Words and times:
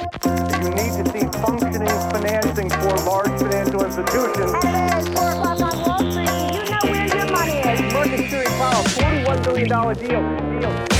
You 0.00 0.70
need 0.70 0.92
to 0.96 1.04
see 1.12 1.26
functioning 1.44 1.88
financing 2.10 2.70
for 2.70 2.94
large 3.10 3.38
financial 3.38 3.84
institutions. 3.84 4.52
Hello, 4.64 4.98
it's 4.98 5.08
4 5.08 5.30
o'clock 5.30 5.60
on 5.60 5.82
Wall 5.84 5.98
Street. 6.10 6.30
You 6.56 6.70
know 6.70 6.84
where 6.90 7.06
your 7.16 7.30
money 7.36 7.58
is. 7.58 7.92
Market 7.92 8.18
Security 8.20 8.50
Powell, 8.60 8.84
$41 8.84 9.44
billion 9.44 9.68
deal. 9.68 10.60
deal. 10.60 10.90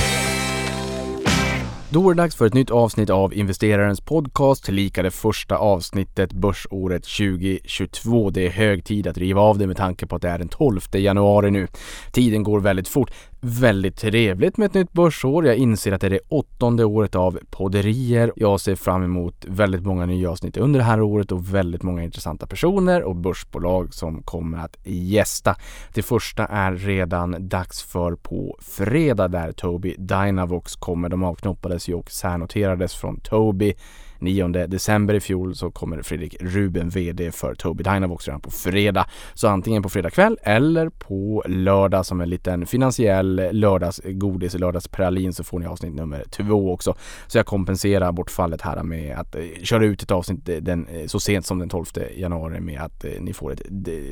Då 1.93 2.09
är 2.09 2.13
det 2.13 2.21
dags 2.21 2.35
för 2.35 2.45
ett 2.45 2.53
nytt 2.53 2.71
avsnitt 2.71 3.09
av 3.09 3.33
Investerarens 3.33 4.01
podcast, 4.01 4.65
tillika 4.65 5.03
det 5.03 5.11
första 5.11 5.57
avsnittet 5.57 6.33
börsåret 6.33 7.03
2022. 7.03 8.29
Det 8.29 8.45
är 8.45 8.49
hög 8.49 8.83
tid 8.85 9.07
att 9.07 9.17
riva 9.17 9.41
av 9.41 9.57
det 9.57 9.67
med 9.67 9.77
tanke 9.77 10.07
på 10.07 10.15
att 10.15 10.21
det 10.21 10.29
är 10.29 10.37
den 10.37 10.49
12 10.49 10.81
januari 10.93 11.51
nu. 11.51 11.67
Tiden 12.11 12.43
går 12.43 12.59
väldigt 12.59 12.87
fort 12.87 13.11
väldigt 13.41 13.97
trevligt 13.97 14.57
med 14.57 14.65
ett 14.65 14.73
nytt 14.73 14.93
börsår. 14.93 15.45
Jag 15.45 15.55
inser 15.55 15.91
att 15.91 16.01
det 16.01 16.07
är 16.07 16.11
det 16.11 16.19
åttonde 16.29 16.85
året 16.85 17.15
av 17.15 17.39
podderier. 17.49 18.31
Jag 18.35 18.59
ser 18.59 18.75
fram 18.75 19.03
emot 19.03 19.45
väldigt 19.47 19.85
många 19.85 20.05
nya 20.05 20.31
avsnitt 20.31 20.57
under 20.57 20.79
det 20.79 20.83
här 20.83 21.01
året 21.01 21.31
och 21.31 21.53
väldigt 21.53 21.83
många 21.83 22.03
intressanta 22.03 22.47
personer 22.47 23.03
och 23.03 23.15
börsbolag 23.15 23.93
som 23.93 24.23
kommer 24.23 24.57
att 24.57 24.77
gästa. 24.83 25.55
Det 25.93 26.01
första 26.01 26.45
är 26.45 26.71
redan 26.71 27.49
dags 27.49 27.83
för 27.83 28.15
på 28.15 28.57
fredag 28.61 29.27
där 29.27 29.51
Tobii 29.51 29.95
Dynavox 29.97 30.75
kommer. 30.75 31.09
De 31.09 31.23
avknoppades 31.23 31.89
ju 31.89 31.93
och 31.93 32.11
särnoterades 32.11 32.95
från 32.95 33.19
Tobii 33.19 33.75
9 34.21 34.47
december 34.47 35.13
i 35.13 35.19
fjol 35.19 35.55
så 35.55 35.71
kommer 35.71 36.01
Fredrik 36.01 36.35
Ruben, 36.39 36.89
VD 36.89 37.31
för 37.31 37.55
Tobii 37.55 37.83
Dynavox 37.83 38.27
redan 38.27 38.41
på 38.41 38.51
fredag. 38.51 39.05
Så 39.33 39.47
antingen 39.47 39.83
på 39.83 39.89
fredag 39.89 40.09
kväll 40.09 40.37
eller 40.43 40.89
på 40.89 41.43
lördag 41.47 42.05
som 42.05 42.21
en 42.21 42.29
liten 42.29 42.65
finansiell 42.65 43.49
lördagsgodis, 43.51 44.53
lördagspralin 44.53 45.33
så 45.33 45.43
får 45.43 45.59
ni 45.59 45.65
avsnitt 45.65 45.93
nummer 45.93 46.23
två 46.29 46.73
också. 46.73 46.95
Så 47.27 47.37
jag 47.37 47.45
kompenserar 47.45 48.11
bortfallet 48.11 48.61
här 48.61 48.83
med 48.83 49.19
att 49.19 49.35
eh, 49.35 49.41
köra 49.63 49.85
ut 49.85 50.03
ett 50.03 50.11
avsnitt 50.11 50.49
eh, 50.49 50.55
den, 50.55 50.87
eh, 50.87 51.07
så 51.07 51.19
sent 51.19 51.45
som 51.45 51.59
den 51.59 51.69
12 51.69 51.85
januari 52.15 52.59
med 52.59 52.81
att 52.81 53.05
ni 53.19 53.33
får 53.33 53.51
ett 53.51 53.61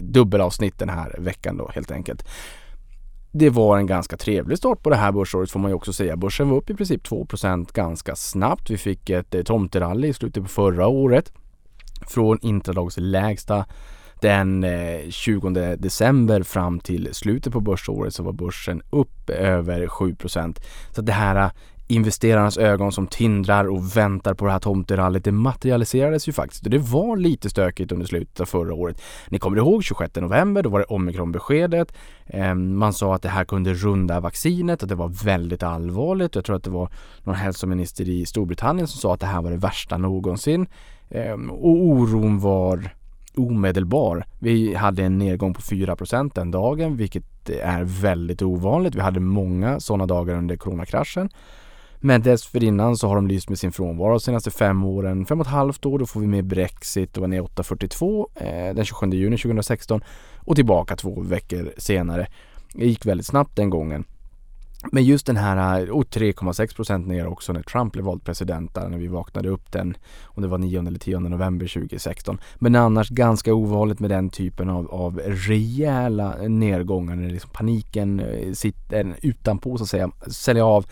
dubbelavsnitt 0.01 0.79
den 0.79 0.89
här 0.89 1.15
veckan 1.19 1.57
då 1.57 1.71
helt 1.73 1.91
enkelt 1.91 2.25
det 3.31 3.49
var 3.49 3.77
en 3.77 3.87
ganska 3.87 4.17
trevlig 4.17 4.57
start 4.57 4.83
på 4.83 4.89
det 4.89 4.95
här 4.95 5.11
börsåret 5.11 5.51
får 5.51 5.59
man 5.59 5.71
ju 5.71 5.75
också 5.75 5.93
säga. 5.93 6.17
Börsen 6.17 6.49
var 6.49 6.57
upp 6.57 6.69
i 6.69 6.75
princip 6.75 7.07
2% 7.07 7.73
ganska 7.73 8.15
snabbt. 8.15 8.69
Vi 8.69 8.77
fick 8.77 9.09
ett 9.09 9.35
eh, 9.35 9.43
tomterally 9.43 10.07
i 10.07 10.13
slutet 10.13 10.43
på 10.43 10.49
förra 10.49 10.87
året 10.87 11.33
från 12.07 12.39
intradagslägsta 12.41 13.65
den 14.21 14.63
eh, 14.63 15.09
20 15.09 15.49
december 15.75 16.43
fram 16.43 16.79
till 16.79 17.09
slutet 17.11 17.53
på 17.53 17.59
börsåret 17.59 18.13
så 18.13 18.23
var 18.23 18.33
börsen 18.33 18.81
upp 18.89 19.29
över 19.29 19.87
7% 19.87 20.59
Så 20.91 21.01
det 21.01 21.11
här 21.11 21.51
investerarnas 21.91 22.57
ögon 22.57 22.91
som 22.91 23.07
tindrar 23.07 23.65
och 23.65 23.97
väntar 23.97 24.33
på 24.33 24.45
det 24.45 24.51
här 24.51 24.59
tomterallyt, 24.59 25.23
det 25.23 25.31
materialiserades 25.31 26.27
ju 26.27 26.31
faktiskt 26.31 26.63
och 26.63 26.69
det 26.69 26.77
var 26.77 27.17
lite 27.17 27.49
stökigt 27.49 27.91
under 27.91 28.05
slutet 28.05 28.39
av 28.39 28.45
förra 28.45 28.73
året. 28.73 29.01
Ni 29.29 29.39
kommer 29.39 29.57
ihåg 29.57 29.83
26 29.83 30.15
november, 30.15 30.63
då 30.63 30.69
var 30.69 30.79
det 30.79 30.85
omikronbeskedet. 30.85 31.93
Ehm, 32.25 32.77
man 32.77 32.93
sa 32.93 33.15
att 33.15 33.21
det 33.21 33.29
här 33.29 33.45
kunde 33.45 33.73
runda 33.73 34.19
vaccinet 34.19 34.81
och 34.81 34.87
det 34.87 34.95
var 34.95 35.25
väldigt 35.25 35.63
allvarligt. 35.63 36.35
Jag 36.35 36.45
tror 36.45 36.55
att 36.55 36.63
det 36.63 36.69
var 36.69 36.89
någon 37.23 37.35
hälsominister 37.35 38.09
i 38.09 38.25
Storbritannien 38.25 38.87
som 38.87 38.99
sa 38.99 39.13
att 39.13 39.19
det 39.19 39.27
här 39.27 39.41
var 39.41 39.51
det 39.51 39.57
värsta 39.57 39.97
någonsin. 39.97 40.67
Ehm, 41.09 41.51
och 41.51 41.69
oron 41.69 42.39
var 42.39 42.89
omedelbar. 43.35 44.25
Vi 44.39 44.75
hade 44.75 45.03
en 45.03 45.17
nedgång 45.17 45.53
på 45.53 45.61
4% 45.61 46.31
den 46.35 46.51
dagen, 46.51 46.97
vilket 46.97 47.49
är 47.49 47.83
väldigt 47.83 48.41
ovanligt. 48.41 48.95
Vi 48.95 49.01
hade 49.01 49.19
många 49.19 49.79
sådana 49.79 50.05
dagar 50.05 50.35
under 50.35 50.55
coronakraschen. 50.55 51.29
Men 52.01 52.21
dessförinnan 52.21 52.97
så 52.97 53.07
har 53.07 53.15
de 53.15 53.27
lyst 53.27 53.49
med 53.49 53.59
sin 53.59 53.71
frånvaro 53.71 54.09
de 54.09 54.19
senaste 54.19 54.51
fem 54.51 54.83
åren. 54.83 55.25
Fem 55.25 55.39
och 55.39 55.45
ett 55.45 55.51
halvt 55.51 55.85
år, 55.85 55.99
då 55.99 56.05
får 56.05 56.19
vi 56.19 56.27
med 56.27 56.45
Brexit 56.45 57.17
och 57.17 57.21
var 57.21 57.27
ner 57.27 57.41
8,42 57.41 58.25
eh, 58.35 58.75
den 58.75 58.85
27 58.85 59.09
juni 59.09 59.37
2016 59.37 60.01
och 60.37 60.55
tillbaka 60.55 60.95
två 60.95 61.21
veckor 61.21 61.73
senare. 61.77 62.27
Det 62.73 62.85
gick 62.85 63.05
väldigt 63.05 63.27
snabbt 63.27 63.55
den 63.55 63.69
gången. 63.69 64.05
Men 64.91 65.03
just 65.03 65.25
den 65.25 65.37
här, 65.37 65.81
eh, 65.81 65.89
och 65.89 66.09
3,6 66.09 66.75
procent 66.75 67.07
ner 67.07 67.27
också 67.27 67.53
när 67.53 67.61
Trump 67.61 67.93
blev 67.93 68.05
vald 68.05 68.23
president 68.23 68.75
där 68.75 68.89
när 68.89 68.97
vi 68.97 69.07
vaknade 69.07 69.49
upp 69.49 69.71
den, 69.71 69.97
om 70.23 70.43
det 70.43 70.49
var 70.49 70.57
9 70.57 70.79
eller 70.87 70.99
10 70.99 71.19
november 71.19 71.67
2016. 71.67 72.39
Men 72.55 72.75
annars 72.75 73.09
ganska 73.09 73.53
ovanligt 73.53 73.99
med 73.99 74.09
den 74.09 74.29
typen 74.29 74.69
av, 74.69 74.91
av 74.91 75.19
rejäla 75.25 76.37
eh, 76.41 76.49
nedgångar 76.49 77.15
när 77.15 77.29
liksom 77.29 77.49
paniken 77.53 78.19
eh, 78.19 78.53
sitter 78.53 79.15
utanpå 79.21 79.77
så 79.77 79.83
att 79.83 79.89
säga, 79.89 80.11
sälja 80.27 80.65
av 80.65 80.85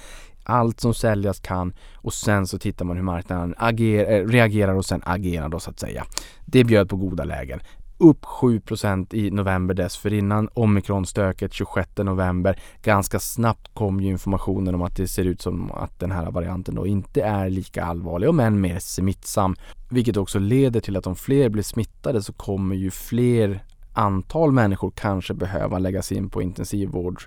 allt 0.50 0.80
som 0.80 0.94
säljas 0.94 1.40
kan 1.40 1.74
och 1.96 2.14
sen 2.14 2.48
så 2.48 2.60
tittar 2.60 2.86
man 2.86 2.98
hur 2.98 3.04
marknaden 3.04 3.56
agerar, 3.58 4.12
eh, 4.12 4.28
reagerar 4.28 4.76
och 4.76 4.86
sen 4.86 5.02
agerar 5.06 5.50
då 5.50 5.60
så 5.60 5.70
att 5.70 5.80
säga. 5.80 6.06
Det 6.46 6.64
bjöd 6.64 6.90
på 6.90 6.96
goda 6.96 7.24
lägen. 7.24 7.60
Upp 8.00 8.26
7% 8.26 9.14
i 9.14 9.32
november 9.32 9.76
dessförinnan. 9.76 10.50
omikronstöket 10.54 11.54
26 11.54 12.04
november. 12.04 12.60
Ganska 12.84 13.20
snabbt 13.20 13.74
kom 13.74 14.02
ju 14.02 14.10
informationen 14.10 14.76
om 14.76 14.82
att 14.82 14.96
det 14.96 15.08
ser 15.08 15.26
ut 15.26 15.42
som 15.42 15.72
att 15.72 16.00
den 16.00 16.12
här 16.12 16.32
varianten 16.32 16.76
då 16.76 16.88
inte 16.88 17.22
är 17.22 17.50
lika 17.50 17.84
allvarlig, 17.84 18.30
om 18.30 18.40
än 18.40 18.62
mer 18.62 18.80
smittsam. 18.80 19.56
Vilket 19.90 20.18
också 20.18 20.40
leder 20.40 20.80
till 20.80 20.98
att 20.98 21.08
om 21.08 21.16
fler 21.16 21.50
blir 21.50 21.64
smittade 21.64 22.22
så 22.22 22.34
kommer 22.34 22.76
ju 22.76 22.92
fler 22.92 23.64
antal 23.94 24.52
människor 24.52 24.92
kanske 24.96 25.34
behöva 25.34 25.80
läggas 25.80 26.12
in 26.12 26.30
på 26.30 26.42
intensivvård. 26.42 27.22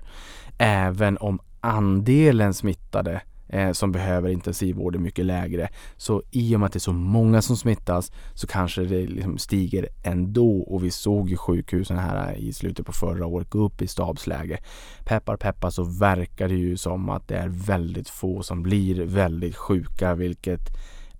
Även 0.57 1.17
om 1.17 1.39
andelen 1.61 2.53
smittade 2.53 3.21
eh, 3.51 3.71
som 3.71 3.91
behöver 3.91 4.29
intensivvård 4.29 4.95
är 4.95 4.99
mycket 4.99 5.25
lägre. 5.25 5.69
Så 5.97 6.23
i 6.31 6.55
och 6.55 6.59
med 6.59 6.67
att 6.67 6.73
det 6.73 6.77
är 6.77 6.79
så 6.79 6.93
många 6.93 7.41
som 7.41 7.57
smittas 7.57 8.11
så 8.33 8.47
kanske 8.47 8.81
det 8.81 9.07
liksom 9.07 9.37
stiger 9.37 9.87
ändå 10.03 10.61
och 10.61 10.83
vi 10.83 10.91
såg 10.91 11.29
ju 11.29 11.37
sjukhusen 11.37 11.97
här 11.97 12.35
i 12.35 12.53
slutet 12.53 12.85
på 12.85 12.91
förra 12.91 13.25
året 13.25 13.49
gå 13.49 13.59
upp 13.59 13.81
i 13.81 13.87
stabsläge. 13.87 14.57
Peppar 15.05 15.37
peppar 15.37 15.69
så 15.69 15.83
verkar 15.83 16.47
det 16.47 16.55
ju 16.55 16.77
som 16.77 17.09
att 17.09 17.27
det 17.27 17.37
är 17.37 17.47
väldigt 17.47 18.09
få 18.09 18.43
som 18.43 18.63
blir 18.63 19.05
väldigt 19.05 19.55
sjuka 19.55 20.15
vilket 20.15 20.61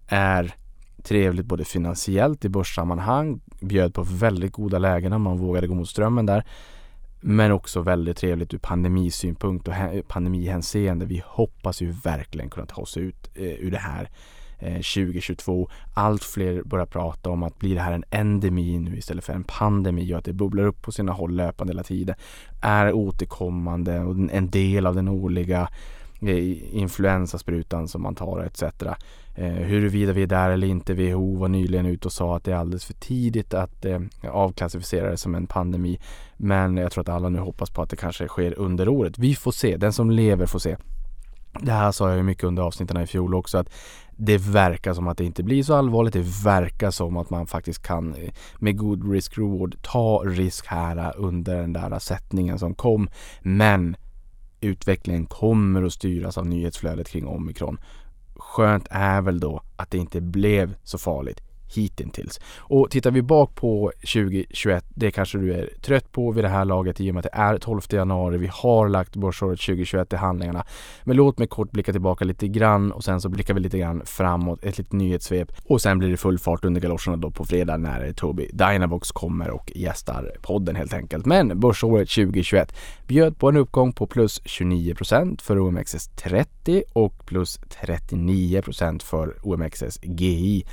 är 0.08 0.56
trevligt 1.04 1.46
både 1.46 1.66
finansiellt 1.66 2.46
i 2.46 2.50
börssammanhang, 2.50 3.42
bjöd 3.62 3.94
på 3.94 4.04
väldigt 4.04 4.52
goda 4.52 4.80
lägen 4.80 5.14
om 5.14 5.22
man 5.22 5.38
vågade 5.38 5.68
gå 5.68 5.76
mot 5.76 5.90
strömmen 5.90 6.26
där. 6.26 6.46
Men 7.22 7.52
också 7.52 7.82
väldigt 7.82 8.18
trevligt 8.18 8.54
ur 8.54 8.58
pandemisynpunkt 8.58 9.68
och 9.68 9.74
pandemihänseende. 10.08 11.06
Vi 11.06 11.24
hoppas 11.26 11.82
ju 11.82 11.92
verkligen 11.92 12.50
kunna 12.50 12.66
ta 12.66 12.82
oss 12.82 12.98
ut 12.98 13.32
eh, 13.36 13.44
ur 13.44 13.72
det 13.72 13.78
här 13.78 14.10
eh, 14.60 14.74
2022. 14.74 15.70
Allt 15.94 16.24
fler 16.24 16.64
börjar 16.64 16.86
prata 16.86 17.30
om 17.30 17.44
att 17.44 17.60
blir 17.60 17.76
det 17.76 17.82
här 17.82 17.94
en 17.94 18.04
endemi 18.10 18.80
nu 18.80 18.98
istället 18.98 19.26
för 19.26 19.34
en 19.34 19.44
pandemi 19.44 20.14
och 20.14 20.18
att 20.18 20.26
det 20.26 20.34
bubblar 20.34 20.64
upp 20.64 20.82
på 20.82 20.92
sina 20.92 21.12
håll 21.12 21.36
löpande 21.36 21.74
hela 21.74 21.84
tiden. 21.84 22.16
Är 22.62 22.94
återkommande 22.94 24.00
och 24.00 24.16
en 24.32 24.50
del 24.50 24.86
av 24.86 24.96
den 24.96 25.08
årliga 25.08 25.70
Eh, 26.26 26.76
influensasprutan 26.78 27.88
som 27.88 28.02
man 28.02 28.16
tar 28.16 28.40
etc. 28.40 28.64
Eh, 29.36 29.46
huruvida 29.46 30.14
vi 30.14 30.24
är 30.24 30.28
där 30.28 30.50
eller 30.50 30.68
inte. 30.68 30.94
WHO 30.94 31.36
var 31.38 31.48
nyligen 31.48 31.86
ute 31.86 32.08
och 32.08 32.12
sa 32.12 32.36
att 32.36 32.44
det 32.44 32.52
är 32.52 32.56
alldeles 32.56 32.86
för 32.86 32.94
tidigt 32.94 33.54
att 33.54 33.86
eh, 33.86 34.00
avklassificera 34.32 35.10
det 35.10 35.18
som 35.18 35.36
en 35.36 35.48
pandemi. 35.48 36.00
Men 36.38 36.78
jag 36.78 36.92
tror 36.92 37.02
att 37.02 37.10
alla 37.10 37.30
nu 37.30 37.40
hoppas 37.40 37.70
på 37.70 37.82
att 37.82 37.90
det 37.90 37.96
kanske 37.96 38.28
sker 38.28 38.60
under 38.60 38.90
året. 38.90 39.18
Vi 39.18 39.36
får 39.36 39.52
se. 39.52 39.78
Den 39.78 39.94
som 39.94 40.12
lever 40.12 40.46
får 40.46 40.60
se. 40.60 40.78
Det 41.60 41.72
här 41.72 41.92
sa 41.92 42.10
jag 42.10 42.18
ju 42.18 42.24
mycket 42.24 42.44
under 42.44 42.64
avsnitten 42.64 43.02
i 43.02 43.08
fjol 43.08 43.36
också 43.36 43.58
att 43.58 43.74
det 44.12 44.38
verkar 44.38 44.94
som 44.94 45.08
att 45.08 45.18
det 45.18 45.26
inte 45.26 45.44
blir 45.44 45.64
så 45.64 45.74
allvarligt. 45.74 46.14
Det 46.14 46.44
verkar 46.44 46.92
som 46.92 47.18
att 47.18 47.30
man 47.30 47.48
faktiskt 47.48 47.84
kan 47.84 48.14
eh, 48.14 48.30
med 48.60 48.78
god 48.78 49.12
risk 49.12 49.38
reward 49.38 49.76
ta 49.82 50.24
risk 50.26 50.66
här 50.68 50.98
eh, 50.98 51.12
under 51.16 51.56
den 51.56 51.74
där 51.74 52.00
sättningen 52.00 52.60
som 52.60 52.74
kom. 52.74 53.10
Men 53.42 53.96
utvecklingen 54.62 55.26
kommer 55.26 55.84
att 55.84 55.94
styras 55.94 56.38
av 56.38 56.46
nyhetsflödet 56.46 57.10
kring 57.10 57.28
omikron. 57.28 57.80
Skönt 58.36 58.88
är 58.90 59.22
väl 59.22 59.40
då 59.40 59.62
att 59.76 59.92
det 59.92 59.98
inte 59.98 60.22
blev 60.22 60.76
så 60.84 60.98
farligt 60.98 61.42
hittills. 61.76 62.40
Och 62.58 62.92
tittar 62.92 63.12
vi 63.12 63.22
bak 63.22 63.56
på 63.56 63.92
2021, 63.96 64.86
det 64.90 65.12
kanske 65.12 65.38
du 65.38 65.54
är 65.54 65.70
trött 65.82 66.12
på 66.12 66.32
vid 66.32 66.44
det 66.44 66.50
här 66.50 66.66
laget 66.66 67.02
i 67.02 67.12
och 67.12 67.16
med 67.16 67.26
att 67.26 67.32
det 67.34 67.40
är 67.42 67.58
12 67.58 67.82
januari. 67.90 68.38
Vi 68.38 68.50
har 68.54 68.90
lagt 68.90 69.16
börsåret 69.16 69.60
2021 69.60 70.14
i 70.14 70.16
handlingarna. 70.16 70.66
Men 71.04 71.18
låt 71.18 71.40
mig 71.40 71.48
kort 71.48 71.72
blicka 71.72 71.92
tillbaka 71.92 72.26
lite 72.26 72.48
grann 72.48 72.92
och 72.92 73.04
sen 73.04 73.22
så 73.22 73.30
blickar 73.30 73.54
vi 73.54 73.60
lite 73.60 73.78
grann 73.78 74.02
framåt, 74.06 74.64
ett 74.64 74.78
litet 74.78 74.94
nyhetssvep 74.94 75.52
och 75.66 75.82
sen 75.82 76.00
blir 76.00 76.10
det 76.10 76.18
full 76.18 76.40
fart 76.40 76.66
under 76.66 76.82
galoscherna 76.82 77.18
då 77.18 77.32
på 77.32 77.46
fredag 77.46 77.78
när 77.78 78.14
Tobii 78.14 78.50
Dynavox 78.54 79.12
kommer 79.12 79.50
och 79.50 79.72
gästar 79.76 80.32
podden 80.42 80.76
helt 80.76 80.94
enkelt. 80.94 81.26
Men 81.26 81.60
börsåret 81.60 82.10
2021 82.10 82.76
bjöd 83.08 83.38
på 83.38 83.50
en 83.50 83.58
uppgång 83.58 83.94
på 83.94 84.08
plus 84.08 84.42
29% 84.42 85.42
för 85.42 85.58
OMXS30 85.58 86.84
och 86.94 87.26
plus 87.26 87.60
39% 87.60 89.04
för 89.04 89.36
OMXS 89.42 90.00
GI. 90.04 90.66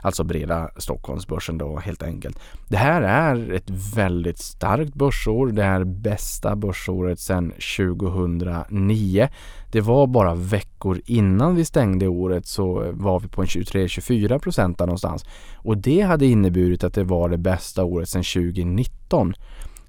Alltså 0.00 0.24
breda 0.24 0.70
Stockholmsbörsen 0.76 1.58
då 1.58 1.78
helt 1.78 2.02
enkelt. 2.02 2.38
Det 2.68 2.76
här 2.76 3.02
är 3.02 3.52
ett 3.52 3.70
väldigt 3.96 4.38
starkt 4.38 4.94
börsår. 4.94 5.46
Det 5.46 5.64
är 5.64 5.84
bästa 5.84 6.56
börsåret 6.56 7.20
sedan 7.20 7.52
2009. 7.76 9.28
Det 9.72 9.80
var 9.80 10.06
bara 10.06 10.34
veckor 10.34 11.00
innan 11.06 11.54
vi 11.54 11.64
stängde 11.64 12.08
året 12.08 12.46
så 12.46 12.92
var 12.92 13.20
vi 13.20 13.28
på 13.28 13.40
en 13.42 13.46
23-24 13.46 14.38
procent 14.38 14.78
någonstans. 14.78 15.24
Och 15.56 15.78
det 15.78 16.00
hade 16.00 16.26
inneburit 16.26 16.84
att 16.84 16.94
det 16.94 17.04
var 17.04 17.28
det 17.28 17.38
bästa 17.38 17.84
året 17.84 18.08
sedan 18.08 18.24
2019 18.24 19.34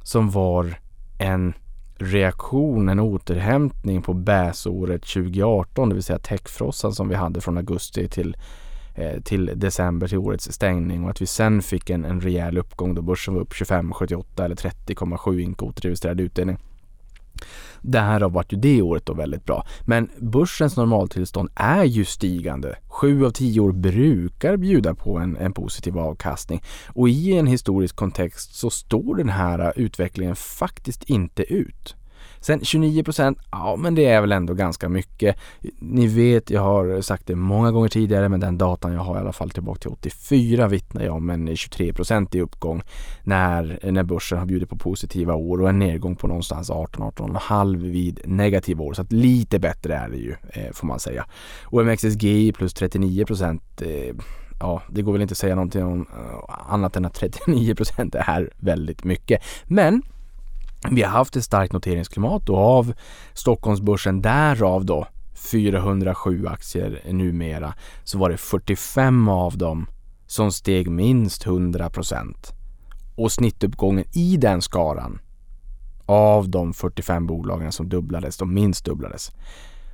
som 0.03 0.29
var 0.29 0.79
en 1.19 1.53
reaktion, 1.95 2.89
en 2.89 2.99
återhämtning 2.99 4.01
på 4.01 4.13
bäsåret 4.13 5.01
2018, 5.01 5.89
det 5.89 5.95
vill 5.95 6.03
säga 6.03 6.19
techfrossan 6.19 6.93
som 6.93 7.09
vi 7.09 7.15
hade 7.15 7.41
från 7.41 7.57
augusti 7.57 8.07
till 8.07 8.37
Eh, 8.99 9.21
till 9.21 9.51
december 9.55 10.07
till 10.07 10.17
årets 10.17 10.51
stängning 10.51 11.03
och 11.03 11.09
att 11.09 11.21
vi 11.21 11.25
sen 11.25 11.61
fick 11.61 11.89
en, 11.89 12.05
en 12.05 12.21
rejäl 12.21 12.57
uppgång 12.57 12.95
då 12.95 13.01
börsen 13.01 13.33
var 13.33 13.41
upp 13.41 13.53
25,78 13.53 14.45
eller 14.45 14.55
30,7 14.55 15.39
ink 15.39 15.61
registrerad 15.85 16.19
utdelning. 16.19 16.57
Det 17.81 17.99
här 17.99 18.19
har 18.19 18.29
varit 18.29 18.53
ju 18.53 18.57
det 18.57 18.81
året 18.81 19.05
då 19.05 19.13
väldigt 19.13 19.45
bra. 19.45 19.65
Men 19.85 20.09
börsens 20.17 20.77
normaltillstånd 20.77 21.49
är 21.55 21.83
ju 21.83 22.05
stigande. 22.05 22.75
Sju 22.87 23.25
av 23.25 23.31
tio 23.31 23.61
år 23.61 23.71
brukar 23.71 24.57
bjuda 24.57 24.95
på 24.95 25.17
en, 25.17 25.37
en 25.37 25.53
positiv 25.53 25.97
avkastning. 25.97 26.63
Och 26.87 27.09
i 27.09 27.37
en 27.37 27.47
historisk 27.47 27.95
kontext 27.95 28.55
så 28.55 28.69
står 28.69 29.15
den 29.15 29.29
här 29.29 29.73
utvecklingen 29.75 30.35
faktiskt 30.35 31.03
inte 31.03 31.53
ut. 31.53 31.95
Sen 32.41 32.65
29 32.65 33.03
procent, 33.03 33.37
ja 33.51 33.75
men 33.75 33.95
det 33.95 34.05
är 34.05 34.21
väl 34.21 34.31
ändå 34.31 34.53
ganska 34.53 34.89
mycket. 34.89 35.35
Ni 35.79 36.07
vet, 36.07 36.49
jag 36.49 36.61
har 36.61 37.01
sagt 37.01 37.27
det 37.27 37.35
många 37.35 37.71
gånger 37.71 37.89
tidigare 37.89 38.29
men 38.29 38.39
den 38.39 38.57
datan 38.57 38.93
jag 38.93 39.01
har 39.01 39.15
i 39.15 39.19
alla 39.19 39.33
fall 39.33 39.49
tillbaka 39.49 39.79
till 39.79 39.89
84 39.89 40.67
vittnar 40.67 41.03
jag 41.03 41.15
om 41.15 41.29
en 41.29 41.55
23 41.55 41.93
procent 41.93 42.35
i 42.35 42.41
uppgång 42.41 42.81
när, 43.23 43.79
när 43.91 44.03
börsen 44.03 44.37
har 44.37 44.45
bjudit 44.45 44.69
på 44.69 44.77
positiva 44.77 45.33
år 45.33 45.61
och 45.61 45.69
en 45.69 45.79
nedgång 45.79 46.15
på 46.15 46.27
någonstans 46.27 46.69
18-18,5 46.69 47.77
vid 47.77 48.21
negativa 48.25 48.83
år. 48.83 48.93
Så 48.93 49.01
att 49.01 49.11
lite 49.11 49.59
bättre 49.59 49.95
är 49.95 50.09
det 50.09 50.17
ju 50.17 50.35
eh, 50.49 50.71
får 50.73 50.87
man 50.87 50.99
säga. 50.99 51.25
OMXSGI 51.71 52.51
plus 52.51 52.73
39 52.73 53.25
procent 53.25 53.81
eh, 53.81 54.15
ja, 54.59 54.81
det 54.89 55.01
går 55.01 55.11
väl 55.11 55.21
inte 55.21 55.31
att 55.31 55.37
säga 55.37 55.55
någonting 55.55 55.83
om 55.83 56.01
eh, 56.01 56.73
annat 56.73 56.95
än 56.95 57.05
att 57.05 57.13
39 57.13 57.75
procent 57.75 58.15
är 58.15 58.49
väldigt 58.57 59.03
mycket. 59.03 59.43
Men 59.65 60.01
vi 60.87 61.01
har 61.01 61.09
haft 61.09 61.35
ett 61.35 61.43
starkt 61.43 61.73
noteringsklimat 61.73 62.49
och 62.49 62.57
av 62.57 62.93
Stockholmsbörsen 63.33 64.21
därav 64.21 64.85
då 64.85 65.07
407 65.51 66.47
aktier 66.47 67.01
numera 67.11 67.73
så 68.03 68.17
var 68.17 68.29
det 68.29 68.37
45 68.37 69.29
av 69.29 69.57
dem 69.57 69.87
som 70.27 70.51
steg 70.51 70.89
minst 70.89 71.45
100 71.45 71.89
procent. 71.89 72.53
Och 73.15 73.31
snittuppgången 73.31 74.05
i 74.13 74.37
den 74.37 74.61
skaran 74.61 75.19
av 76.05 76.49
de 76.49 76.73
45 76.73 77.27
bolagen 77.27 77.71
som 77.71 77.89
dubblades, 77.89 78.37
de 78.37 78.53
minst 78.53 78.85
dubblades, 78.85 79.31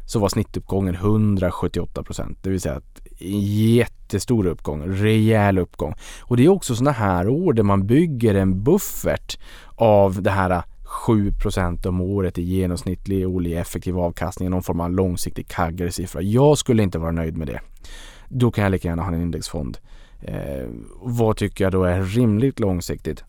så 0.05 0.19
var 0.19 0.29
snittuppgången 0.29 0.95
178 0.95 2.03
procent. 2.03 2.37
Det 2.41 2.49
vill 2.49 2.61
säga 2.61 2.75
att 2.75 3.01
jättestor 3.19 4.47
uppgång, 4.47 4.83
rejäl 4.87 5.57
uppgång. 5.57 5.95
Och 6.21 6.37
det 6.37 6.45
är 6.45 6.49
också 6.49 6.75
sådana 6.75 6.91
här 6.91 7.27
år 7.27 7.53
där 7.53 7.63
man 7.63 7.87
bygger 7.87 8.35
en 8.35 8.63
buffert 8.63 9.39
av 9.75 10.21
det 10.21 10.31
här 10.31 10.63
7% 10.95 11.87
om 11.87 12.01
året 12.01 12.37
i 12.37 12.41
genomsnittlig 12.41 13.27
årlig 13.27 13.57
effektiv 13.57 13.99
avkastning, 13.99 14.49
någon 14.49 14.63
form 14.63 14.79
av 14.79 14.91
långsiktig 14.91 15.47
kaggare 15.47 15.91
siffra. 15.91 16.21
Jag 16.21 16.57
skulle 16.57 16.83
inte 16.83 16.99
vara 16.99 17.11
nöjd 17.11 17.37
med 17.37 17.47
det. 17.47 17.59
Då 18.29 18.51
kan 18.51 18.63
jag 18.63 18.71
lika 18.71 18.87
gärna 18.87 19.03
ha 19.03 19.13
en 19.13 19.21
indexfond. 19.21 19.77
Eh, 20.21 20.67
vad 21.01 21.37
tycker 21.37 21.63
jag 21.63 21.71
då 21.71 21.83
är 21.83 22.01
rimligt 22.01 22.59
långsiktigt? 22.59 23.23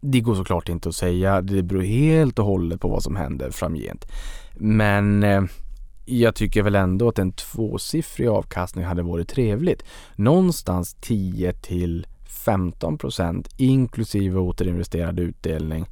Det 0.00 0.20
går 0.20 0.34
såklart 0.34 0.68
inte 0.68 0.88
att 0.88 0.94
säga. 0.94 1.42
Det 1.42 1.62
beror 1.62 1.82
helt 1.82 2.38
och 2.38 2.44
hållet 2.44 2.80
på 2.80 2.88
vad 2.88 3.02
som 3.02 3.16
händer 3.16 3.50
framgent. 3.50 4.06
Men 4.54 5.22
eh, 5.22 5.42
jag 6.04 6.34
tycker 6.34 6.62
väl 6.62 6.74
ändå 6.74 7.08
att 7.08 7.18
en 7.18 7.32
tvåsiffrig 7.32 8.28
avkastning 8.28 8.84
hade 8.84 9.02
varit 9.02 9.28
trevligt. 9.28 9.84
Någonstans 10.16 10.96
10 11.00 11.52
till 11.52 12.06
15 12.44 12.98
procent 12.98 13.48
inklusive 13.56 14.38
återinvesterad 14.38 15.20
utdelning 15.20 15.86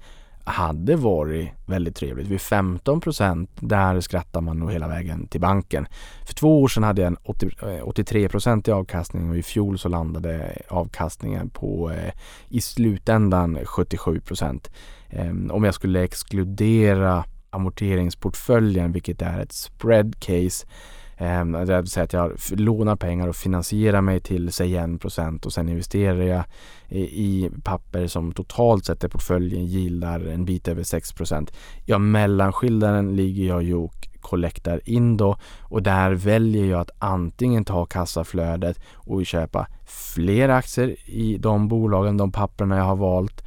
hade 0.44 0.96
varit 0.96 1.48
väldigt 1.66 1.96
trevligt. 1.96 2.26
Vid 2.26 2.40
15 2.40 3.00
procent, 3.00 3.50
där 3.60 4.00
skrattar 4.00 4.40
man 4.40 4.58
nog 4.58 4.72
hela 4.72 4.88
vägen 4.88 5.26
till 5.26 5.40
banken. 5.40 5.86
För 6.26 6.34
två 6.34 6.62
år 6.62 6.68
sedan 6.68 6.82
hade 6.82 7.02
jag 7.02 7.06
en 7.06 7.16
80, 7.24 7.50
83 7.82 8.24
eh, 8.24 8.28
procent 8.28 8.68
i 8.68 8.72
avkastning 8.72 9.30
och 9.30 9.36
i 9.36 9.42
fjol 9.42 9.78
så 9.78 9.88
landade 9.88 10.62
avkastningen 10.68 11.50
på 11.50 11.90
eh, 11.90 12.12
i 12.48 12.60
slutändan 12.60 13.58
77 13.64 14.20
procent. 14.20 14.70
Eh, 15.08 15.32
om 15.50 15.64
jag 15.64 15.74
skulle 15.74 16.02
exkludera 16.02 17.24
amorteringsportföljen, 17.50 18.92
vilket 18.92 19.22
är 19.22 19.40
ett 19.40 19.52
spread 19.52 20.20
case, 20.20 20.66
Ehm, 21.16 21.52
det 21.52 21.80
vill 21.80 21.90
säga 21.90 22.04
att 22.04 22.12
jag 22.12 22.32
lånar 22.50 22.96
pengar 22.96 23.28
och 23.28 23.36
finansierar 23.36 24.00
mig 24.00 24.20
till 24.20 24.52
säg 24.52 24.76
1% 24.76 25.46
och 25.46 25.52
sen 25.52 25.68
investerar 25.68 26.22
jag 26.22 26.44
i 26.88 27.50
papper 27.64 28.06
som 28.06 28.32
totalt 28.32 28.84
sett 28.84 29.04
i 29.04 29.08
portföljen 29.08 29.66
gillar 29.66 30.20
en 30.20 30.44
bit 30.44 30.68
över 30.68 30.82
6%. 30.82 31.52
Ja, 31.84 31.98
mellanskillnaden 31.98 33.16
ligger 33.16 33.48
jag 33.48 33.62
ju 33.62 33.74
och 33.74 34.08
kollektar 34.20 34.80
in 34.84 35.16
då 35.16 35.36
och 35.60 35.82
där 35.82 36.12
väljer 36.12 36.64
jag 36.64 36.80
att 36.80 36.90
antingen 36.98 37.64
ta 37.64 37.86
kassaflödet 37.86 38.80
och 38.94 39.26
köpa 39.26 39.66
fler 39.86 40.48
aktier 40.48 40.96
i 41.10 41.38
de 41.38 41.68
bolagen, 41.68 42.16
de 42.16 42.32
papperna 42.32 42.76
jag 42.76 42.84
har 42.84 42.96
valt 42.96 43.44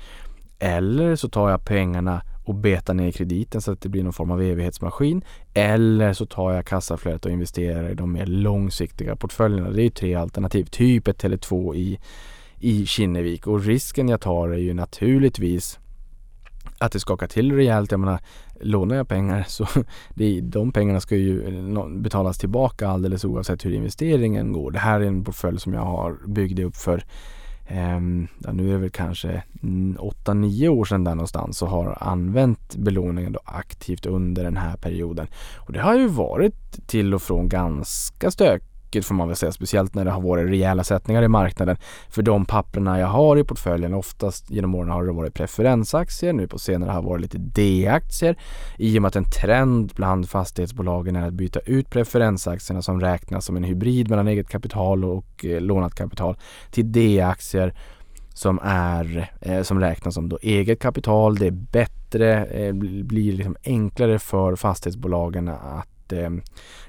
eller 0.60 1.16
så 1.16 1.30
tar 1.30 1.50
jag 1.50 1.66
pengarna 1.66 2.22
och 2.48 2.56
beta 2.56 2.94
ner 2.94 3.12
krediten 3.12 3.62
så 3.62 3.72
att 3.72 3.82
det 3.82 3.90
blir 3.90 4.04
någon 4.04 4.14
form 4.14 4.32
av 4.32 4.42
evighetsmaskin. 4.42 5.22
Eller 5.54 6.14
så 6.14 6.26
tar 6.26 6.52
jag 6.52 6.66
kassaflödet 6.66 7.26
och 7.26 7.32
investerar 7.32 7.90
i 7.90 7.94
de 7.94 8.12
mer 8.12 8.26
långsiktiga 8.26 9.16
portföljerna. 9.16 9.70
Det 9.70 9.84
är 9.84 9.90
tre 9.90 10.16
alternativ, 10.16 10.66
typ 10.66 11.08
ett 11.08 11.24
Tele2 11.24 11.76
i, 11.76 12.00
i 12.60 12.86
Kinnevik. 12.86 13.48
Och 13.48 13.64
risken 13.64 14.10
jag 14.10 14.22
tar 14.22 14.50
är 14.50 14.58
ju 14.58 14.74
naturligtvis 14.74 15.80
att 16.78 16.92
det 16.92 17.00
skakar 17.00 17.28
till 17.28 17.52
rejält. 17.52 17.92
Jag 17.92 18.00
menar, 18.00 18.20
lånar 18.62 18.96
jag 18.96 19.08
pengar 19.08 19.46
så 19.48 19.68
det, 20.14 20.42
de 20.42 20.72
pengarna 20.72 21.00
ska 21.00 21.16
ju 21.16 21.60
eh, 21.76 21.88
betalas 21.90 22.38
tillbaka 22.38 22.88
alldeles 22.88 23.26
oavsett 23.26 23.66
hur 23.66 23.74
investeringen 23.74 24.54
går. 24.54 24.72
Det 24.72 24.80
här 24.80 25.02
är 25.02 25.06
en 25.06 25.24
portfölj 25.24 25.60
som 25.60 25.74
jag 25.74 25.82
har 25.82 26.18
byggt 26.28 26.60
upp 26.60 26.76
för 26.76 27.04
Ehm, 27.68 28.28
ja, 28.44 28.52
nu 28.52 28.70
är 28.70 28.74
det 28.74 28.78
väl 28.78 28.90
kanske 28.90 29.44
8-9 29.62 30.68
år 30.68 30.86
sedan 30.86 31.04
där 31.04 31.16
någonstans 31.16 31.62
och 31.62 31.70
har 31.70 31.98
använt 32.02 32.76
belåningen 32.76 33.32
då 33.32 33.40
aktivt 33.46 34.06
under 34.06 34.44
den 34.44 34.58
här 34.58 34.78
perioden. 34.78 35.28
Och 35.56 35.74
det 35.74 35.80
har 35.80 35.96
ju 35.96 36.08
varit 36.08 36.88
till 36.88 37.14
och 37.14 37.22
från 37.22 37.50
ganska 37.50 38.32
stökigt 38.32 38.77
får 39.04 39.16
man 39.16 39.28
väl 39.28 39.38
säga, 39.38 39.52
speciellt 39.52 39.96
när 39.96 40.06
det 40.06 40.12
har 40.12 40.22
varit 40.22 40.50
rejäla 40.50 40.84
sättningar 40.84 41.24
i 41.24 41.28
marknaden. 41.28 41.78
För 42.10 42.22
de 42.22 42.46
papperna 42.46 43.00
jag 43.00 43.08
har 43.08 43.38
i 43.38 43.44
portföljen, 43.44 43.94
oftast 43.94 44.50
genom 44.50 44.76
åren 44.76 44.90
har 44.90 45.06
det 45.06 45.12
varit 45.12 45.34
preferensaktier, 45.34 46.34
nu 46.34 46.48
på 46.48 46.60
senare 46.60 46.92
har 46.92 47.02
det 47.02 47.08
varit 47.08 47.22
lite 47.22 47.38
D-aktier. 47.38 48.38
I 48.78 48.98
och 48.98 49.02
med 49.02 49.10
att 49.10 49.16
en 49.16 49.32
trend 49.42 49.92
bland 49.96 50.30
fastighetsbolagen 50.30 51.16
är 51.16 51.28
att 51.28 51.34
byta 51.34 51.60
ut 51.60 51.90
preferensaktierna 51.90 52.82
som 52.82 53.02
räknas 53.02 53.46
som 53.46 53.56
en 53.56 53.64
hybrid 53.64 54.10
mellan 54.10 54.28
eget 54.28 54.50
kapital 54.50 55.06
och 55.06 55.46
eh, 55.46 55.62
lånat 55.62 55.96
kapital 55.96 56.38
till 56.72 56.92
D-aktier 56.92 57.74
som, 58.34 58.60
är, 58.64 59.32
eh, 59.42 59.62
som 59.62 59.80
räknas 59.80 60.14
som 60.14 60.30
då 60.30 60.40
eget 60.42 60.80
kapital. 60.80 61.36
Det 61.36 61.48
är 61.48 61.52
bättre, 61.52 62.46
eh, 62.46 62.74
blir 63.04 63.34
liksom 63.34 63.56
enklare 63.64 64.20
för 64.20 64.56
fastighetsbolagen 64.56 65.48
att 65.48 65.97
eh, 66.14 66.30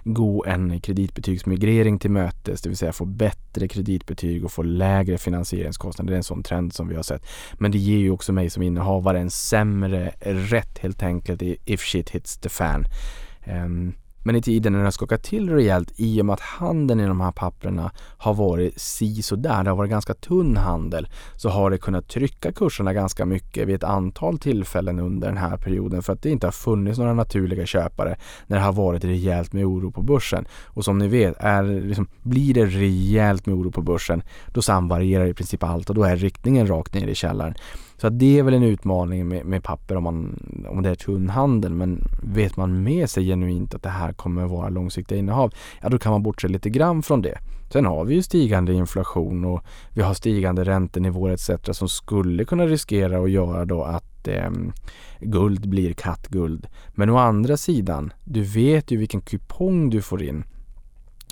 gå 0.05 0.45
en 0.45 0.81
kreditbetygsmigrering 0.81 1.99
till 1.99 2.11
mötes, 2.11 2.63
det 2.63 2.69
vill 2.69 2.79
säga 2.79 2.93
få 2.93 3.05
bättre 3.05 3.69
kreditbetyg 3.69 4.45
och 4.45 4.53
få 4.53 4.63
lägre 4.63 5.19
finansieringskostnader. 5.19 6.11
Det 6.11 6.15
är 6.15 6.17
en 6.17 6.23
sån 6.23 6.43
trend 6.43 6.73
som 6.73 6.89
vi 6.89 6.97
har 6.97 7.03
sett. 7.03 7.27
Men 7.55 7.71
det 7.71 7.79
ger 7.79 7.99
ju 7.99 8.11
också 8.11 8.33
mig 8.33 8.51
som 8.51 8.63
innehavare 8.63 9.19
en 9.21 9.31
sämre 9.31 10.13
rätt 10.21 10.79
helt 10.79 11.03
enkelt 11.03 11.43
if 11.65 11.81
shit 11.81 12.11
hits 12.11 12.39
the 12.39 12.49
fan. 12.49 12.85
Um, 13.47 13.95
men 14.29 14.37
i 14.37 14.43
tiden 14.43 14.73
när 14.73 14.79
det 14.79 14.87
har 14.87 14.91
skakat 14.91 15.23
till 15.23 15.51
rejält 15.51 15.93
i 15.97 16.21
och 16.21 16.27
med 16.27 16.33
att 16.33 16.41
handeln 16.41 17.01
i 17.01 17.07
de 17.07 17.21
här 17.21 17.33
papperna 17.33 17.91
har 18.19 18.35
varit 18.35 18.81
si 18.81 19.23
där, 19.31 19.65
det 19.65 19.71
har 19.71 19.77
varit 19.77 19.91
ganska 19.91 20.15
tunn 20.15 20.57
handel, 20.57 21.09
så 21.37 21.49
har 21.49 21.71
det 21.71 21.79
kunnat 21.79 22.09
trycka 22.09 22.53
kurserna 22.53 22.93
ganska 22.93 23.27
mycket 23.27 23.69
vid 23.69 23.75
ett 23.75 23.85
antal 23.85 24.39
tillfällen 24.39 24.99
under 24.99 25.29
den 25.29 25.37
här 25.37 25.57
perioden 25.57 26.03
för 26.03 26.13
att 26.13 26.23
det 26.23 26.31
inte 26.31 26.47
har 26.47 26.53
funnits 26.53 26.99
några 26.99 27.15
naturliga 27.15 27.67
köpare 27.67 28.17
när 28.47 28.57
det 28.57 28.63
har 28.63 28.73
varit 28.73 29.05
rejält 29.05 29.53
med 29.53 29.65
oro 29.65 29.91
på 29.91 30.03
börsen. 30.03 30.47
Och 30.65 30.85
som 30.85 30.99
ni 30.99 31.09
vet, 31.09 31.37
är, 31.39 31.63
liksom, 31.63 32.09
blir 32.23 32.55
det 32.55 32.67
rejält 32.67 33.47
med 33.47 33.57
oro 33.57 33.71
på 33.71 33.83
börsen, 33.83 34.23
då 34.47 34.63
samvarierar 34.63 35.27
i 35.27 35.35
princip 35.35 35.63
allt 35.63 35.89
och 35.89 35.95
då 35.95 36.05
är 36.05 36.17
riktningen 36.17 36.67
rakt 36.67 36.95
ner 36.95 37.07
i 37.07 37.15
källaren. 37.15 37.55
Så 38.01 38.07
att 38.07 38.19
det 38.19 38.39
är 38.39 38.43
väl 38.43 38.55
en 38.55 38.63
utmaning 38.63 39.29
med, 39.29 39.47
med 39.47 39.65
papper 39.65 39.97
om, 39.97 40.05
man, 40.05 40.39
om 40.69 40.83
det 40.83 40.91
är 40.91 40.95
tunn 40.95 41.29
handel. 41.29 41.73
Men 41.73 42.05
vet 42.23 42.57
man 42.57 42.83
med 42.83 43.11
sig 43.11 43.27
genuint 43.27 43.75
att 43.75 43.83
det 43.83 43.89
här 43.89 44.13
kommer 44.13 44.47
vara 44.47 44.69
långsiktiga 44.69 45.19
innehav, 45.19 45.55
ja 45.83 45.89
då 45.89 45.99
kan 45.99 46.13
man 46.13 46.23
bortse 46.23 46.49
lite 46.49 46.71
grann 46.71 47.03
från 47.03 47.23
det. 47.23 47.39
Sen 47.73 47.87
har 47.87 48.05
vi 48.05 48.15
ju 48.15 48.23
stigande 48.23 48.73
inflation 48.73 49.45
och 49.45 49.65
vi 49.93 50.03
har 50.03 50.15
stigande 50.15 50.65
räntenivåer 50.65 51.33
etc. 51.33 51.51
som 51.71 51.89
skulle 51.89 52.45
kunna 52.45 52.67
riskera 52.67 53.19
att 53.19 53.31
göra 53.31 53.65
då 53.65 53.83
att 53.83 54.29
eh, 54.29 54.51
guld 55.21 55.69
blir 55.69 55.93
kattguld. 55.93 56.67
Men 56.95 57.11
å 57.11 57.17
andra 57.17 57.57
sidan, 57.57 58.13
du 58.25 58.43
vet 58.43 58.91
ju 58.91 58.97
vilken 58.97 59.21
kupong 59.21 59.91
du 59.91 60.03
får 60.03 60.23
in. 60.23 60.45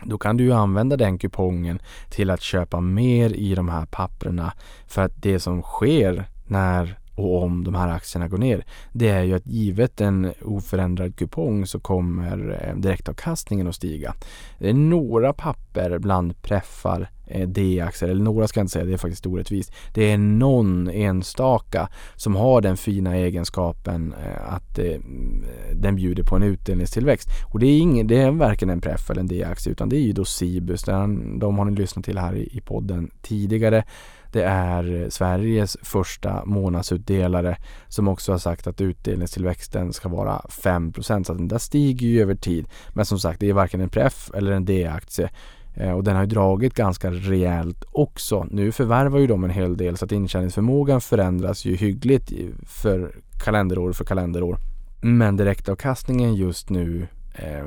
Då 0.05 0.19
kan 0.19 0.37
du 0.37 0.45
ju 0.45 0.53
använda 0.53 0.97
den 0.97 1.19
kupongen 1.19 1.79
till 2.11 2.31
att 2.31 2.43
köpa 2.43 2.81
mer 2.81 3.31
i 3.31 3.55
de 3.55 3.69
här 3.69 3.87
papperna. 3.87 4.53
För 4.87 5.03
att 5.03 5.23
det 5.23 5.41
som 5.41 5.63
sker 5.63 6.29
när 6.47 6.99
och 7.17 7.43
om 7.43 7.65
de 7.65 7.75
här 7.75 7.89
aktierna 7.89 8.29
går 8.29 8.39
ner, 8.39 8.65
det 8.93 9.09
är 9.09 9.23
ju 9.23 9.35
att 9.35 9.47
givet 9.47 10.01
en 10.01 10.33
oförändrad 10.43 11.17
kupong 11.17 11.67
så 11.67 11.81
kommer 11.81 12.63
eh, 12.63 12.77
direktavkastningen 12.77 13.69
att 13.69 13.75
stiga. 13.75 14.15
Det 14.59 14.69
är 14.69 14.75
några 14.75 15.33
papper 15.33 15.99
bland 15.99 16.43
preffar 16.43 17.11
eh, 17.27 17.49
D-aktier, 17.49 18.09
eller 18.09 18.25
några 18.25 18.49
ska 18.49 18.61
jag 18.61 18.65
inte 18.65 18.73
säga, 18.73 18.85
det 18.85 18.93
är 18.93 18.97
faktiskt 18.97 19.27
orättvist. 19.27 19.73
Det 19.95 20.13
är 20.13 20.19
någon 20.19 20.89
enstaka 20.89 21.89
som 22.15 22.37
har 22.37 22.61
den 22.61 22.77
fina 22.77 23.17
egenskapen 23.17 24.15
eh, 24.25 24.55
att 24.55 24.79
mm, 24.79 25.45
den 25.75 25.97
bjuder 25.97 26.23
på 26.23 26.37
en 26.37 26.43
utdelningstillväxt. 26.43 27.29
Och 27.53 27.59
det 27.59 27.67
är, 27.67 27.79
ingen, 27.79 28.07
det 28.07 28.17
är 28.17 28.31
varken 28.31 28.71
en 28.71 28.81
preff 28.81 29.11
eller 29.11 29.21
en 29.21 29.27
D-aktie 29.27 29.73
utan 29.73 29.89
det 29.89 29.97
är 29.97 30.03
ju 30.03 30.13
då 30.13 30.25
Cibus, 30.25 30.83
de 30.83 31.59
har 31.59 31.65
ni 31.65 31.77
lyssnat 31.77 32.05
till 32.05 32.19
här 32.19 32.35
i 32.35 32.61
podden 32.61 33.11
tidigare. 33.23 33.85
Det 34.33 34.43
är 34.43 35.11
Sveriges 35.11 35.77
första 35.83 36.45
månadsutdelare 36.45 37.57
som 37.89 38.09
också 38.09 38.33
har 38.33 38.39
sagt 38.39 38.67
att 38.67 38.81
utdelningstillväxten 38.81 39.93
ska 39.93 40.09
vara 40.09 40.43
5% 40.49 41.03
så 41.03 41.33
att 41.33 41.39
den 41.39 41.49
där 41.49 41.59
stiger 41.59 42.07
ju 42.07 42.23
över 42.23 42.35
tid. 42.35 42.67
Men 42.93 43.07
som 43.07 43.19
sagt, 43.19 43.41
det 43.41 43.49
är 43.49 43.53
varken 43.53 43.81
en 43.81 43.89
pref 43.89 44.31
eller 44.35 44.53
en 44.53 44.65
D-aktie 44.65 45.31
eh, 45.75 45.93
och 45.93 46.05
den 46.05 46.17
har 46.17 46.23
ju 46.23 46.29
dragit 46.29 46.75
ganska 46.75 47.11
rejält 47.11 47.85
också. 47.93 48.47
Nu 48.51 48.73
förvärvar 48.73 49.19
ju 49.19 49.27
de 49.27 49.45
en 49.45 49.51
hel 49.51 49.77
del 49.77 49.97
så 49.97 50.05
att 50.05 50.13
intjäningsförmågan 50.13 51.01
förändras 51.01 51.65
ju 51.65 51.77
hyggligt 51.77 52.33
för 52.67 53.15
kalenderår 53.45 53.93
för 53.93 54.05
kalenderår. 54.05 54.59
Men 55.01 55.37
direktavkastningen 55.37 56.35
just 56.35 56.71
nu 56.71 57.07
eh, 57.35 57.65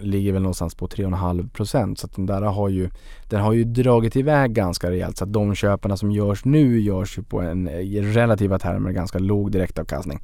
ligger 0.00 0.32
väl 0.32 0.42
någonstans 0.42 0.74
på 0.74 0.86
3,5 0.86 1.48
procent 1.48 1.98
så 1.98 2.06
att 2.06 2.14
den 2.14 2.26
där 2.26 2.42
har 2.42 2.68
ju 2.68 2.90
den 3.30 3.40
har 3.40 3.52
ju 3.52 3.64
dragit 3.64 4.16
iväg 4.16 4.52
ganska 4.52 4.90
rejält 4.90 5.16
så 5.16 5.24
att 5.24 5.32
de 5.32 5.54
köparna 5.54 5.96
som 5.96 6.10
görs 6.10 6.44
nu 6.44 6.80
görs 6.80 7.18
ju 7.18 7.22
på 7.22 7.40
en 7.40 7.68
eh, 7.68 7.78
i 7.78 8.02
relativa 8.02 8.58
termer 8.58 8.92
ganska 8.92 9.18
låg 9.18 9.50
direktavkastning. 9.50 10.20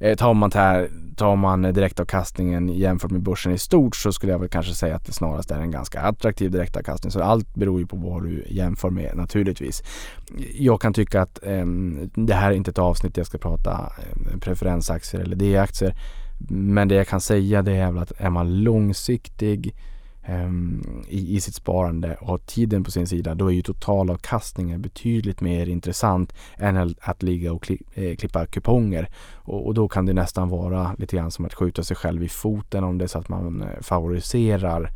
Eh, 0.00 0.16
tar, 0.16 0.34
man 0.34 0.50
här, 0.54 0.90
tar 1.16 1.36
man 1.36 1.62
direktavkastningen 1.62 2.68
jämfört 2.68 3.10
med 3.10 3.22
börsen 3.22 3.52
i 3.52 3.58
stort 3.58 3.96
så 3.96 4.12
skulle 4.12 4.32
jag 4.32 4.38
väl 4.38 4.48
kanske 4.48 4.74
säga 4.74 4.96
att 4.96 5.06
det 5.06 5.12
snarast 5.12 5.50
är 5.50 5.60
en 5.60 5.70
ganska 5.70 6.00
attraktiv 6.00 6.50
direktavkastning. 6.50 7.10
Så 7.10 7.22
allt 7.22 7.54
beror 7.54 7.80
ju 7.80 7.86
på 7.86 7.96
vad 7.96 8.22
du 8.22 8.44
jämför 8.48 8.90
med 8.90 9.16
naturligtvis. 9.16 9.82
Jag 10.54 10.80
kan 10.80 10.92
tycka 10.92 11.22
att 11.22 11.46
eh, 11.46 11.66
det 12.14 12.34
här 12.34 12.50
är 12.50 12.54
inte 12.54 12.70
ett 12.70 12.78
avsnitt 12.78 13.14
där 13.14 13.20
jag 13.20 13.26
ska 13.26 13.38
prata 13.38 13.92
eh, 13.98 14.38
preferensaktier 14.38 15.20
eller 15.20 15.36
D-aktier. 15.36 15.94
Men 16.48 16.88
det 16.88 16.94
jag 16.94 17.08
kan 17.08 17.20
säga 17.20 17.62
det 17.62 17.72
är 17.72 17.92
väl 17.92 18.02
att 18.02 18.12
är 18.16 18.30
man 18.30 18.62
långsiktig 18.62 19.74
um, 20.28 21.04
i, 21.08 21.36
i 21.36 21.40
sitt 21.40 21.54
sparande 21.54 22.14
och 22.14 22.26
har 22.26 22.38
tiden 22.38 22.84
på 22.84 22.90
sin 22.90 23.06
sida 23.06 23.34
då 23.34 23.50
är 23.50 23.54
ju 23.54 23.62
totalavkastningen 23.62 24.82
betydligt 24.82 25.40
mer 25.40 25.68
intressant 25.68 26.34
än 26.56 26.94
att, 27.00 27.22
ligga 27.22 27.52
och 27.52 27.62
kli, 27.62 27.82
eh, 27.94 28.16
klippa 28.16 28.46
kuponger. 28.46 29.08
Och, 29.34 29.66
och, 29.66 29.74
då 29.74 29.88
kan 29.88 30.06
det 30.06 30.12
nästan 30.12 30.48
vara 30.48 30.94
lite 30.98 31.16
grann 31.16 31.30
som 31.30 31.44
att 31.44 31.54
skjuta 31.54 31.82
sig 31.82 31.96
själv 31.96 32.22
i 32.22 32.28
foten 32.28 32.84
om 32.84 32.98
det 32.98 33.04
är 33.04 33.08
så 33.08 33.18
att 33.18 33.28
man 33.28 33.62
eh, 33.62 33.80
favoriserar 33.80 34.90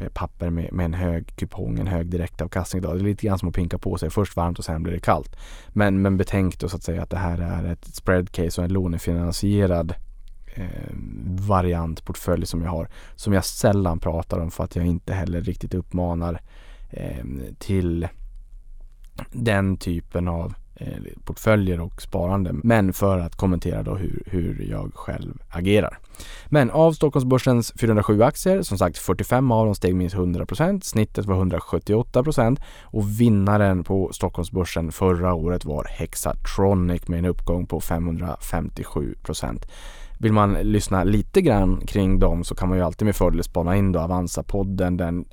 eh, 0.00 0.08
papper 0.08 0.50
med, 0.50 0.72
med, 0.72 0.84
en 0.84 0.94
hög 0.94 1.36
kupong, 1.36 1.78
en 1.78 1.86
hög 1.86 2.06
direktavkastning. 2.06 2.82
Då. 2.82 2.92
Det 2.92 3.00
är 3.00 3.04
lite 3.04 3.26
grann 3.26 3.38
som 3.38 3.48
att 3.48 3.54
pinka 3.54 3.78
på 3.78 3.98
sig. 3.98 4.10
Först 4.10 4.36
varmt 4.36 4.58
och 4.58 4.64
sen 4.64 4.82
blir 4.82 4.92
det 4.92 5.00
kallt. 5.00 5.36
Men, 5.68 6.02
men 6.02 6.16
betänk 6.16 6.58
då 6.58 6.68
så 6.68 6.76
att 6.76 6.82
säga 6.82 7.02
att 7.02 7.10
det 7.10 7.16
här 7.16 7.38
är 7.38 7.72
ett 7.72 7.84
spread 7.84 8.32
case 8.32 8.60
och 8.60 8.64
en 8.64 8.72
lånefinansierad 8.72 9.94
eh, 10.58 10.94
variantportfölj 11.46 12.46
som 12.46 12.62
jag 12.62 12.70
har. 12.70 12.88
Som 13.14 13.32
jag 13.32 13.44
sällan 13.44 13.98
pratar 13.98 14.38
om 14.38 14.50
för 14.50 14.64
att 14.64 14.76
jag 14.76 14.86
inte 14.86 15.14
heller 15.14 15.40
riktigt 15.40 15.74
uppmanar 15.74 16.40
eh, 16.90 17.24
till 17.58 18.08
den 19.32 19.76
typen 19.76 20.28
av 20.28 20.54
eh, 20.74 21.02
portföljer 21.24 21.80
och 21.80 22.02
sparande. 22.02 22.52
Men 22.52 22.92
för 22.92 23.18
att 23.18 23.36
kommentera 23.36 23.82
då 23.82 23.94
hur, 23.94 24.22
hur 24.26 24.66
jag 24.70 24.94
själv 24.94 25.42
agerar. 25.48 25.98
Men 26.46 26.70
av 26.70 26.92
Stockholmsbörsens 26.92 27.72
407 27.80 28.22
aktier, 28.22 28.62
som 28.62 28.78
sagt 28.78 28.98
45 28.98 29.52
av 29.52 29.64
dem 29.66 29.74
steg 29.74 29.94
minst 29.94 30.16
100% 30.16 30.80
Snittet 30.80 31.26
var 31.26 31.36
178 31.36 32.24
och 32.82 33.20
vinnaren 33.20 33.84
på 33.84 34.10
Stockholmsbörsen 34.12 34.92
förra 34.92 35.34
året 35.34 35.64
var 35.64 35.84
Hexatronic 35.84 37.08
med 37.08 37.18
en 37.18 37.24
uppgång 37.24 37.66
på 37.66 37.80
557 37.80 39.14
vill 40.18 40.32
man 40.32 40.52
lyssna 40.52 41.04
lite 41.04 41.40
grann 41.40 41.86
kring 41.86 42.18
dem 42.18 42.44
så 42.44 42.54
kan 42.54 42.68
man 42.68 42.78
ju 42.78 42.84
alltid 42.84 43.06
med 43.06 43.16
fördel 43.16 43.44
spana 43.44 43.76
in 43.76 43.92
då 43.92 44.00
Avanza-podden 44.00 44.96
den 44.96 45.24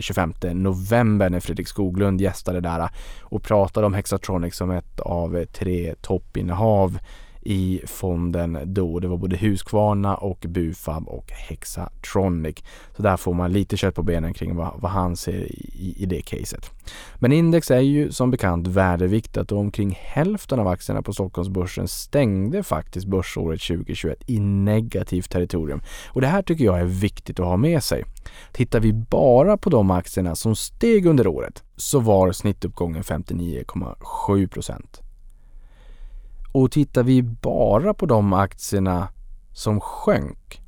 25 0.00 0.32
november 0.42 1.30
när 1.30 1.40
Fredrik 1.40 1.68
Skoglund 1.68 2.20
gästade 2.20 2.60
där 2.60 2.88
och 3.20 3.42
pratade 3.42 3.86
om 3.86 3.94
Hexatronic 3.94 4.56
som 4.56 4.70
ett 4.70 5.00
av 5.00 5.44
tre 5.44 5.94
toppinnehav 6.00 6.98
i 7.42 7.80
fonden 7.86 8.58
då. 8.64 9.00
Det 9.00 9.08
var 9.08 9.16
både 9.16 9.36
Husqvarna 9.36 10.14
och 10.16 10.44
Bufab 10.48 11.08
och 11.08 11.30
Hexatronic. 11.30 12.56
Så 12.96 13.02
där 13.02 13.16
får 13.16 13.34
man 13.34 13.52
lite 13.52 13.76
kött 13.76 13.94
på 13.94 14.02
benen 14.02 14.34
kring 14.34 14.56
vad, 14.56 14.72
vad 14.76 14.90
han 14.90 15.16
ser 15.16 15.32
i, 15.32 15.94
i 15.98 16.06
det 16.06 16.22
caset. 16.22 16.70
Men 17.14 17.32
index 17.32 17.70
är 17.70 17.80
ju 17.80 18.12
som 18.12 18.30
bekant 18.30 18.66
värdeviktat 18.66 19.52
och 19.52 19.58
omkring 19.58 19.98
hälften 20.00 20.60
av 20.60 20.68
aktierna 20.68 21.02
på 21.02 21.12
Stockholmsbörsen 21.12 21.88
stängde 21.88 22.62
faktiskt 22.62 23.06
börsåret 23.06 23.60
2021 23.60 24.18
i 24.26 24.40
negativt 24.40 25.30
territorium. 25.30 25.82
Och 26.08 26.20
det 26.20 26.26
här 26.26 26.42
tycker 26.42 26.64
jag 26.64 26.80
är 26.80 26.84
viktigt 26.84 27.40
att 27.40 27.46
ha 27.46 27.56
med 27.56 27.82
sig. 27.82 28.04
Tittar 28.52 28.80
vi 28.80 28.92
bara 28.92 29.56
på 29.56 29.70
de 29.70 29.90
aktierna 29.90 30.34
som 30.34 30.56
steg 30.56 31.06
under 31.06 31.26
året 31.26 31.62
så 31.76 32.00
var 32.00 32.32
snittuppgången 32.32 33.02
59,7 33.02 34.48
procent. 34.48 35.02
Och 36.52 36.70
tittar 36.70 37.02
vi 37.02 37.22
bara 37.22 37.94
på 37.94 38.06
de 38.06 38.32
aktierna 38.32 39.08
som 39.52 39.80
sjönk 39.80 40.62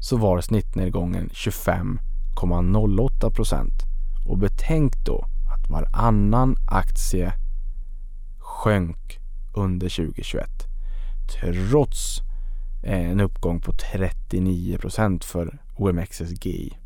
så 0.00 0.16
var 0.16 0.40
snittnedgången 0.40 1.28
25,08 1.28 3.30
procent. 3.30 3.82
Och 4.26 4.38
betänk 4.38 4.92
då 5.06 5.24
att 5.54 5.70
varannan 5.70 6.56
aktie 6.66 7.32
sjönk 8.38 9.18
under 9.54 9.88
2021 9.88 10.68
trots 11.28 12.22
en 12.82 13.20
uppgång 13.20 13.60
på 13.60 13.72
39 13.72 14.78
procent 14.78 15.24
för 15.24 15.58
OMXSGI. 15.76 16.76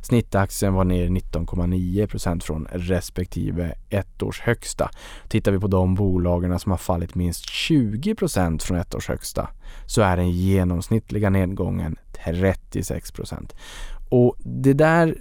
Snittaktien 0.00 0.74
var 0.74 0.84
ner 0.84 1.08
19,9% 1.08 2.40
från 2.40 2.68
respektive 2.72 3.74
ett 3.90 4.22
års 4.22 4.40
högsta. 4.40 4.90
Tittar 5.28 5.52
vi 5.52 5.58
på 5.58 5.66
de 5.66 5.94
bolagen 5.94 6.58
som 6.58 6.70
har 6.70 6.78
fallit 6.78 7.14
minst 7.14 7.44
20% 7.44 8.62
från 8.62 8.78
ett 8.78 8.94
års 8.94 9.08
högsta 9.08 9.48
så 9.86 10.02
är 10.02 10.16
den 10.16 10.30
genomsnittliga 10.30 11.30
nedgången 11.30 11.96
36% 12.24 13.52
Och 14.08 14.36
det 14.38 14.72
där 14.72 15.16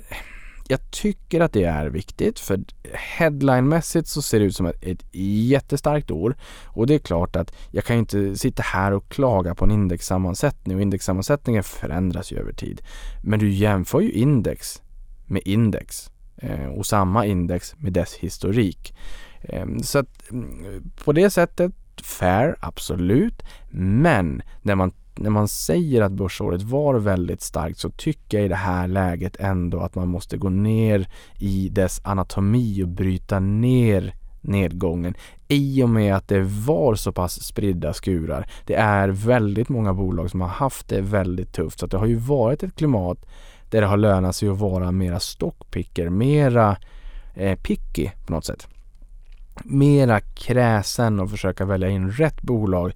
jag 0.72 0.92
tycker 0.92 1.42
att 1.42 1.54
det 1.54 1.63
är 1.63 1.86
viktigt 1.86 2.40
för 2.40 2.60
headlinemässigt 2.94 4.08
så 4.08 4.22
ser 4.22 4.40
det 4.40 4.46
ut 4.46 4.56
som 4.56 4.66
ett, 4.66 4.84
ett 4.84 5.06
jättestarkt 5.50 6.12
år 6.12 6.36
och 6.66 6.88
det 6.88 6.96
är 6.96 7.00
klart 7.00 7.36
att 7.36 7.54
jag 7.72 7.84
kan 7.84 7.96
ju 7.96 8.00
inte 8.00 8.36
sitta 8.36 8.63
här 8.63 8.92
och 8.92 9.10
klaga 9.10 9.56
på 9.56 9.66
en 9.66 9.72
indexsammansättning 9.72 10.75
och 10.75 10.82
indexsammansättningen 10.82 11.63
förändras 11.63 12.32
ju 12.32 12.38
över 12.38 12.54
tid. 12.54 12.82
Men 13.24 13.40
du 13.40 13.50
jämför 13.50 14.01
ju 14.01 14.12
index 14.12 14.82
med 15.25 15.42
index 15.46 16.12
eh, 16.38 16.66
och 16.66 16.86
samma 16.86 17.25
index 17.25 17.75
med 17.78 17.94
dess 17.94 18.13
historik. 18.13 18.96
Eh, 19.42 19.66
så 19.84 20.00
att 20.00 20.32
mm, 20.32 20.92
på 21.04 21.13
det 21.13 21.30
sättet 21.30 21.72
fair, 22.04 22.56
absolut. 22.60 23.44
Men 23.72 24.42
när 24.62 24.75
man 24.75 24.94
när 25.15 25.30
man 25.30 25.48
säger 25.48 26.01
att 26.01 26.12
börsåret 26.12 26.62
var 26.62 26.96
väldigt 26.96 27.41
starkt 27.41 27.80
så 27.80 27.89
tycker 27.89 28.38
jag 28.38 28.46
i 28.46 28.50
det 28.50 28.56
här 28.56 28.88
läget 28.88 29.36
ändå 29.39 29.80
att 29.80 29.96
man 29.96 30.08
måste 30.08 30.38
gå 30.38 30.50
ner 30.50 31.08
i 31.39 31.70
dess 31.70 32.01
anatomi 32.03 32.84
och 32.84 32.88
bryta 32.88 33.39
ner 33.39 34.15
nedgången 34.41 35.13
i 35.48 35.84
och 35.84 35.89
med 35.89 36.15
att 36.15 36.27
det 36.27 36.41
var 36.41 36.96
så 36.96 37.12
pass 37.12 37.44
spridda 37.44 37.94
skurar. 37.94 38.48
Det 38.65 38.75
är 38.75 39.10
väldigt 39.10 39.70
många 39.70 39.94
bolag 39.94 40.30
som 40.30 40.41
har 40.41 40.48
haft 40.48 40.88
det 40.88 41.01
väldigt 41.01 41.53
tufft 41.53 41.80
så 41.80 41.86
att 41.86 41.91
det 41.91 41.98
har 41.98 42.06
ju 42.06 42.15
varit 42.15 42.63
ett 42.63 42.75
klimat 42.75 43.25
där 43.70 43.82
det 43.82 43.88
har 43.88 43.98
lönat 43.98 44.36
sig 44.36 44.50
att 44.50 44.60
vara 44.60 44.91
mera 44.91 45.20
stockpicker, 45.20 46.10
mera 46.10 46.77
eh, 47.36 47.60
picky 47.60 48.10
på 48.25 48.34
något 48.34 48.46
sätt. 48.46 48.68
mera 49.63 50.20
kräsen 50.20 51.20
och 51.20 51.32
försöka 51.32 51.65
välja 51.65 51.89
in 51.89 52.12
rätt 52.12 52.41
bolag 52.41 52.94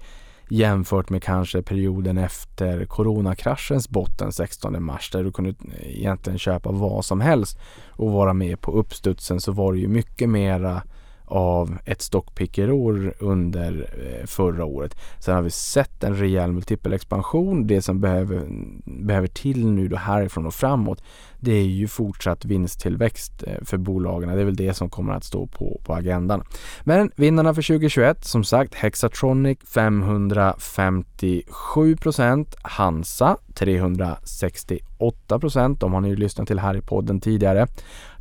jämfört 0.50 1.10
med 1.10 1.24
kanske 1.24 1.62
perioden 1.62 2.18
efter 2.18 2.86
coronakraschens 2.86 3.90
botten 3.90 4.32
16 4.32 4.84
mars 4.84 5.12
där 5.12 5.24
du 5.24 5.32
kunde 5.32 5.50
eh, 5.50 6.00
egentligen 6.00 6.40
köpa 6.40 6.72
vad 6.72 7.06
som 7.06 7.22
helst 7.22 7.60
och 7.90 8.12
vara 8.12 8.34
med 8.34 8.62
på 8.62 8.72
uppstudsen 8.72 9.42
så 9.42 9.52
var 9.52 9.74
det 9.74 9.80
ju 9.80 9.88
mycket 9.88 10.30
mera 10.30 10.84
av 11.26 11.78
ett 11.86 12.02
stockpickerår 12.02 13.14
under 13.20 13.90
eh, 13.98 14.26
förra 14.26 14.66
året. 14.66 14.98
Sen 15.20 15.36
har 15.36 15.42
vi 15.42 15.50
sett 15.50 16.04
en 16.04 16.16
rejäl 16.16 16.52
multipelexpansion. 16.52 17.68
Det 17.68 17.82
som 17.82 18.02
behöver, 18.02 18.42
behöver 18.86 19.28
till 19.28 19.68
nu 19.68 19.88
då 19.88 19.96
härifrån 19.96 20.46
och 20.46 20.54
framåt 20.54 21.02
det 21.46 21.52
är 21.52 21.64
ju 21.64 21.88
fortsatt 21.88 22.46
vinsttillväxt 22.46 23.44
eh, 23.48 23.54
för 23.62 23.78
bolagen. 23.78 24.30
Det 24.30 24.42
är 24.42 24.46
väl 24.46 24.56
det 24.56 24.74
som 24.74 24.90
kommer 24.90 25.14
att 25.14 25.24
stå 25.24 25.48
på, 25.48 25.82
på 25.86 25.94
agendan. 25.94 26.44
Men 26.84 27.12
vinnarna 27.16 27.54
för 27.54 27.62
2021 27.62 28.26
som 28.26 28.44
sagt 28.44 28.76
Hexatronic 28.76 29.58
557 29.74 31.98
procent, 31.98 32.56
Hansa 32.62 33.38
368 33.56 35.40
De 35.80 35.94
har 35.94 36.02
ni 36.02 36.10
ju 36.10 36.16
lyssnat 36.16 36.48
till 36.48 36.60
här 36.60 36.78
i 36.78 36.82
podden 36.82 37.20
tidigare. 37.20 37.68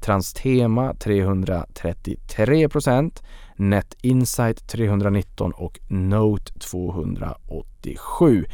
Transtema 0.00 0.94
333 0.94 2.68
procent, 2.68 3.22
Net 3.56 3.96
Insight 4.00 4.68
319 4.68 5.52
och 5.52 5.80
Note 5.88 6.52
287 6.58 8.44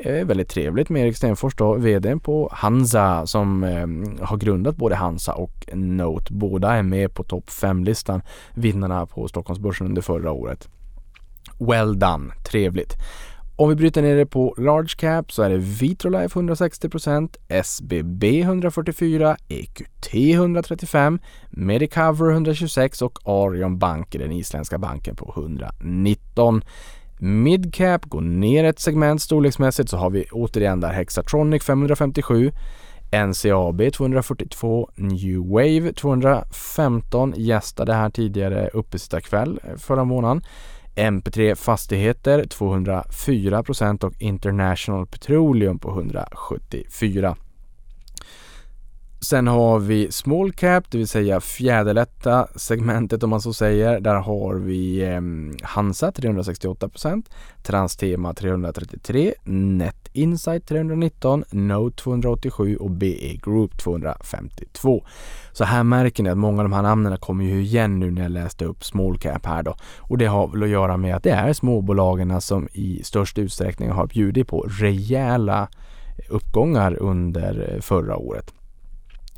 eh, 0.00 0.26
väldigt 0.26 0.48
trevligt 0.48 0.88
med 0.88 1.02
Erik 1.02 1.16
Stenfors 1.16 1.54
då, 1.54 1.74
VD 1.74 2.16
på 2.16 2.48
Hansa 2.52 3.26
som 3.26 3.64
eh, 3.64 3.86
har 4.26 4.36
grundat 4.36 4.76
både 4.76 4.94
Hansa 4.96 5.34
och 5.34 5.68
Note. 5.74 6.32
Båda 6.32 6.72
är 6.72 6.82
med 6.82 7.14
på 7.14 7.22
topp 7.22 7.48
5-listan, 7.48 8.22
vinnarna 8.54 9.06
på 9.06 9.28
Stockholmsbörsen 9.28 9.86
under 9.86 10.02
förra 10.02 10.32
året. 10.32 10.68
Well 11.58 11.98
done, 11.98 12.34
trevligt. 12.50 12.96
Om 13.60 13.68
vi 13.68 13.74
bryter 13.74 14.02
ner 14.02 14.16
det 14.16 14.26
på 14.26 14.54
large 14.58 14.94
cap 14.96 15.32
så 15.32 15.42
är 15.42 15.50
det 15.50 15.56
Vitrolife 15.56 16.38
160%, 16.38 17.36
SBB 17.48 18.40
144, 18.40 19.36
EQT 19.48 20.14
135, 20.14 21.18
Medicover 21.50 22.30
126 22.30 23.02
och 23.02 23.18
Arion 23.24 23.78
Bank, 23.78 24.12
den 24.12 24.32
isländska 24.32 24.78
banken, 24.78 25.16
på 25.16 25.34
119. 25.36 26.62
Midcap 27.18 28.04
går 28.04 28.20
ner 28.20 28.64
ett 28.64 28.80
segment 28.80 29.22
storleksmässigt 29.22 29.90
så 29.90 29.96
har 29.96 30.10
vi 30.10 30.24
återigen 30.32 30.80
där 30.80 30.92
Hexatronic 30.92 31.64
557 31.64 32.52
NCAB 33.12 33.92
242, 33.92 34.90
New 34.94 35.38
Wave 35.48 35.92
215 35.92 37.34
gästade 37.36 37.94
här 37.94 38.10
tidigare 38.10 38.68
uppesittarkväll 38.72 39.60
eh, 39.64 39.76
förra 39.76 40.04
månaden. 40.04 40.42
MP3 40.96 41.54
Fastigheter 41.54 42.44
204 42.44 43.62
procent 43.62 44.04
och 44.04 44.12
International 44.18 45.06
Petroleum 45.06 45.78
på 45.78 45.90
174. 45.90 47.36
Sen 49.22 49.46
har 49.46 49.78
vi 49.78 50.12
small 50.12 50.52
cap, 50.52 50.84
det 50.90 50.98
vill 50.98 51.08
säga 51.08 51.40
fjäderlätta 51.40 52.48
segmentet 52.56 53.22
om 53.22 53.30
man 53.30 53.40
så 53.40 53.52
säger. 53.52 54.00
Där 54.00 54.14
har 54.14 54.54
vi 54.54 55.02
eh, 55.02 55.20
Hansa 55.62 56.10
368% 56.10 57.24
Transtema 57.62 58.34
333, 58.34 59.34
Net 59.44 60.08
Insight 60.12 60.66
319, 60.66 61.44
Note 61.50 62.02
287 62.02 62.76
och 62.76 62.90
BE 62.90 63.34
Group 63.42 63.78
252. 63.78 65.04
Så 65.52 65.64
här 65.64 65.82
märker 65.82 66.22
ni 66.22 66.30
att 66.30 66.38
många 66.38 66.62
av 66.62 66.68
de 66.68 66.72
här 66.72 66.82
namnen 66.82 67.18
kommer 67.18 67.44
ju 67.44 67.62
igen 67.62 67.98
nu 67.98 68.10
när 68.10 68.22
jag 68.22 68.32
läste 68.32 68.64
upp 68.64 68.84
small 68.84 69.18
cap 69.18 69.46
här 69.46 69.62
då. 69.62 69.74
Och 69.98 70.18
det 70.18 70.26
har 70.26 70.48
väl 70.48 70.62
att 70.62 70.68
göra 70.68 70.96
med 70.96 71.16
att 71.16 71.22
det 71.22 71.30
är 71.30 71.52
småbolagen 71.52 72.40
som 72.40 72.68
i 72.72 73.00
störst 73.04 73.38
utsträckning 73.38 73.90
har 73.90 74.06
bjudit 74.06 74.48
på 74.48 74.66
rejäla 74.68 75.68
uppgångar 76.28 77.02
under 77.02 77.74
eh, 77.74 77.80
förra 77.80 78.16
året 78.16 78.54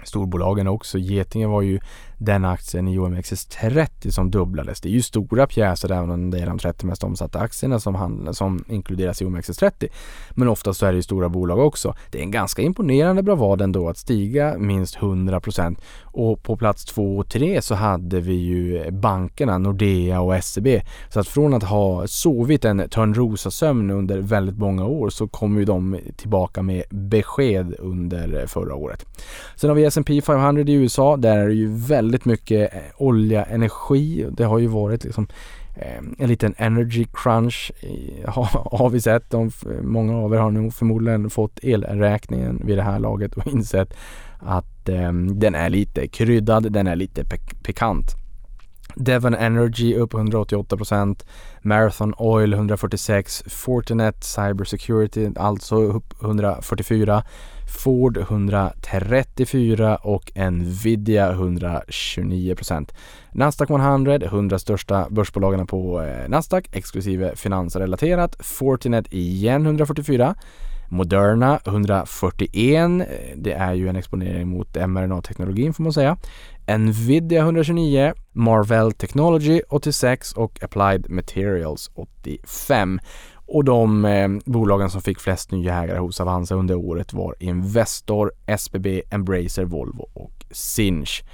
storbolagen 0.04 0.68
också. 0.68 0.98
Getinge 0.98 1.46
var 1.46 1.62
ju 1.62 1.80
den 2.24 2.44
aktien 2.44 2.88
i 2.88 2.98
OMXS30 2.98 4.10
som 4.10 4.30
dubblades. 4.30 4.80
Det 4.80 4.88
är 4.88 4.92
ju 4.92 5.02
stora 5.02 5.46
pjäser 5.46 5.92
även 5.92 6.10
om 6.10 6.30
det 6.30 6.38
är 6.38 6.46
de 6.46 6.58
30 6.58 6.86
mest 6.86 7.04
omsatta 7.04 7.38
aktierna 7.38 7.80
som, 7.80 7.94
handlas, 7.94 8.36
som 8.36 8.64
inkluderas 8.68 9.22
i 9.22 9.24
OMXS30. 9.24 9.88
Men 10.30 10.48
oftast 10.48 10.80
så 10.80 10.86
är 10.86 10.92
det 10.92 10.96
ju 10.96 11.02
stora 11.02 11.28
bolag 11.28 11.58
också. 11.58 11.94
Det 12.10 12.18
är 12.18 12.22
en 12.22 12.30
ganska 12.30 12.62
imponerande 12.62 13.22
bravad 13.22 13.60
ändå 13.60 13.88
att 13.88 13.98
stiga 13.98 14.58
minst 14.58 14.96
100% 14.96 15.76
och 16.02 16.42
på 16.42 16.56
plats 16.56 16.84
2 16.84 17.16
och 17.16 17.28
3 17.28 17.62
så 17.62 17.74
hade 17.74 18.20
vi 18.20 18.34
ju 18.34 18.90
bankerna 18.90 19.58
Nordea 19.58 20.20
och 20.20 20.44
SEB. 20.44 20.68
Så 21.08 21.20
att 21.20 21.28
från 21.28 21.54
att 21.54 21.62
ha 21.62 22.06
sovit 22.06 22.64
en 22.64 22.88
Törnrosasömn 22.88 23.90
under 23.90 24.18
väldigt 24.18 24.58
många 24.58 24.84
år 24.84 25.10
så 25.10 25.28
kom 25.28 25.58
ju 25.58 25.64
de 25.64 25.98
tillbaka 26.16 26.62
med 26.62 26.84
besked 26.90 27.74
under 27.78 28.46
förra 28.46 28.74
året. 28.74 29.06
Sen 29.56 29.70
har 29.70 29.74
vi 29.74 29.84
S&P 29.84 30.22
500 30.22 30.62
i 30.62 30.72
USA. 30.72 31.16
Där 31.16 31.38
är 31.38 31.48
det 31.48 31.54
ju 31.54 31.68
väldigt 31.68 32.11
mycket 32.24 32.74
eh, 32.74 32.80
olja, 32.96 33.44
energi. 33.44 34.26
Det 34.30 34.44
har 34.44 34.58
ju 34.58 34.66
varit 34.66 35.04
liksom 35.04 35.26
eh, 35.76 36.02
en 36.18 36.28
liten 36.28 36.54
energy 36.56 37.06
crunch 37.12 37.72
har 38.26 38.90
vi 38.90 39.00
sett. 39.00 39.30
De, 39.30 39.50
många 39.82 40.16
av 40.16 40.34
er 40.34 40.38
har 40.38 40.50
nog 40.50 40.74
förmodligen 40.74 41.30
fått 41.30 41.58
elräkningen 41.62 42.62
vid 42.64 42.78
det 42.78 42.82
här 42.82 42.98
laget 42.98 43.36
och 43.36 43.46
insett 43.46 43.94
att 44.38 44.88
eh, 44.88 45.12
den 45.12 45.54
är 45.54 45.70
lite 45.70 46.08
kryddad, 46.08 46.72
den 46.72 46.86
är 46.86 46.96
lite 46.96 47.24
pe 47.24 47.38
pikant. 47.62 48.21
Devon 48.96 49.34
Energy 49.34 49.94
upp 49.94 50.12
188% 50.12 51.24
Marathon 51.62 52.14
Oil 52.18 52.52
146, 52.52 53.44
Fortinet 53.46 54.24
Cybersecurity 54.24 55.30
alltså 55.36 55.76
upp 55.76 56.22
144, 56.22 57.24
Ford 57.84 58.16
134 58.16 59.96
och 59.96 60.32
Nvidia 60.52 61.30
129 61.30 62.56
Nasdaq 63.32 63.70
100, 63.70 64.14
100 64.14 64.58
största 64.58 65.06
börsbolagen 65.10 65.66
på 65.66 66.02
eh, 66.02 66.28
Nasdaq 66.28 66.68
exklusive 66.72 67.36
finansrelaterat. 67.36 68.36
Fortinet 68.40 69.12
igen 69.12 69.66
144. 69.66 70.34
Moderna 70.88 71.60
141. 71.66 72.90
Eh, 73.00 73.06
det 73.36 73.52
är 73.52 73.74
ju 73.74 73.88
en 73.88 73.96
exponering 73.96 74.48
mot 74.48 74.76
mRNA-teknologin 74.76 75.72
får 75.72 75.82
man 75.82 75.92
säga. 75.92 76.16
Nvidia 76.66 77.40
129, 77.40 78.12
Marvell 78.32 78.92
Technology 78.92 79.62
86 79.68 80.32
och 80.32 80.62
Applied 80.62 81.10
Materials 81.10 81.90
85. 81.94 83.00
Och 83.46 83.64
de 83.64 84.04
eh, 84.04 84.28
bolagen 84.44 84.90
som 84.90 85.00
fick 85.00 85.20
flest 85.20 85.50
nya 85.50 85.82
ägare 85.82 85.98
hos 85.98 86.20
Avanza 86.20 86.54
under 86.54 86.74
året 86.74 87.12
var 87.12 87.34
Investor, 87.38 88.32
SBB, 88.46 89.02
Embracer, 89.10 89.64
Volvo 89.64 90.08
och 90.12 90.44
Sinch. 90.50 91.24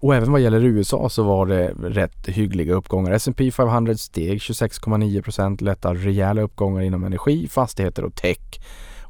Och 0.00 0.14
även 0.14 0.32
vad 0.32 0.40
gäller 0.40 0.64
USA 0.64 1.08
så 1.08 1.22
var 1.22 1.46
det 1.46 1.68
rätt 1.82 2.28
hyggliga 2.28 2.74
uppgångar. 2.74 3.12
S&P 3.12 3.50
500 3.50 3.94
steg 3.96 4.38
26,9% 4.38 5.62
lätta 5.62 5.94
rejäla 5.94 6.42
uppgångar 6.42 6.82
inom 6.82 7.04
energi, 7.04 7.48
fastigheter 7.48 8.04
och 8.04 8.14
tech. 8.14 8.60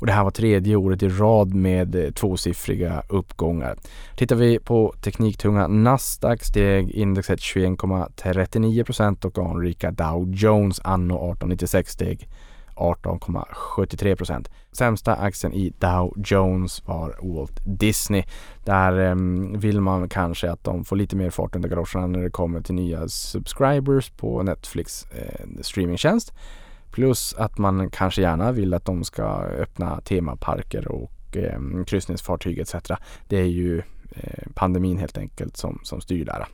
Och 0.02 0.06
det 0.06 0.12
här 0.12 0.24
var 0.24 0.30
tredje 0.30 0.76
året 0.76 1.02
i 1.02 1.08
rad 1.08 1.54
med 1.54 1.94
eh, 1.94 2.10
tvåsiffriga 2.10 3.02
uppgångar. 3.08 3.76
Tittar 4.16 4.36
vi 4.36 4.58
på 4.58 4.94
tekniktunga 5.00 5.66
Nasdaq 5.66 6.44
steg 6.44 6.90
indexet 6.90 7.38
21,39% 7.38 9.24
och 9.24 9.38
anrika 9.50 9.90
Dow 9.90 10.34
Jones 10.34 10.80
anno 10.84 11.14
1896 11.14 11.92
steg 11.92 12.28
18,73% 12.76 14.46
Sämsta 14.72 15.14
aktien 15.14 15.52
i 15.52 15.72
Dow 15.78 16.14
Jones 16.16 16.86
var 16.86 17.16
Walt 17.22 17.60
Disney. 17.64 18.24
Där 18.64 19.08
eh, 19.08 19.14
vill 19.58 19.80
man 19.80 20.08
kanske 20.08 20.50
att 20.50 20.64
de 20.64 20.84
får 20.84 20.96
lite 20.96 21.16
mer 21.16 21.30
fart 21.30 21.56
under 21.56 21.68
galoscherna 21.68 22.06
när 22.06 22.22
det 22.22 22.30
kommer 22.30 22.60
till 22.60 22.74
nya 22.74 23.08
subscribers 23.08 24.10
på 24.10 24.42
Netflix 24.42 25.06
eh, 25.12 25.46
streamingtjänst. 25.60 26.32
Plus 26.92 27.34
att 27.34 27.58
man 27.58 27.90
kanske 27.90 28.22
gärna 28.22 28.52
vill 28.52 28.74
att 28.74 28.84
de 28.84 29.04
ska 29.04 29.24
öppna 29.42 30.00
temaparker 30.00 30.88
och 30.88 31.36
eh, 31.36 31.84
kryssningsfartyg 31.86 32.58
etc. 32.58 32.74
Det 33.28 33.36
är 33.36 33.46
ju 33.46 33.78
eh, 34.10 34.48
pandemin 34.54 34.98
helt 34.98 35.18
enkelt 35.18 35.56
som, 35.56 35.80
som 35.82 36.00
styr 36.00 36.24
där. 36.24 36.46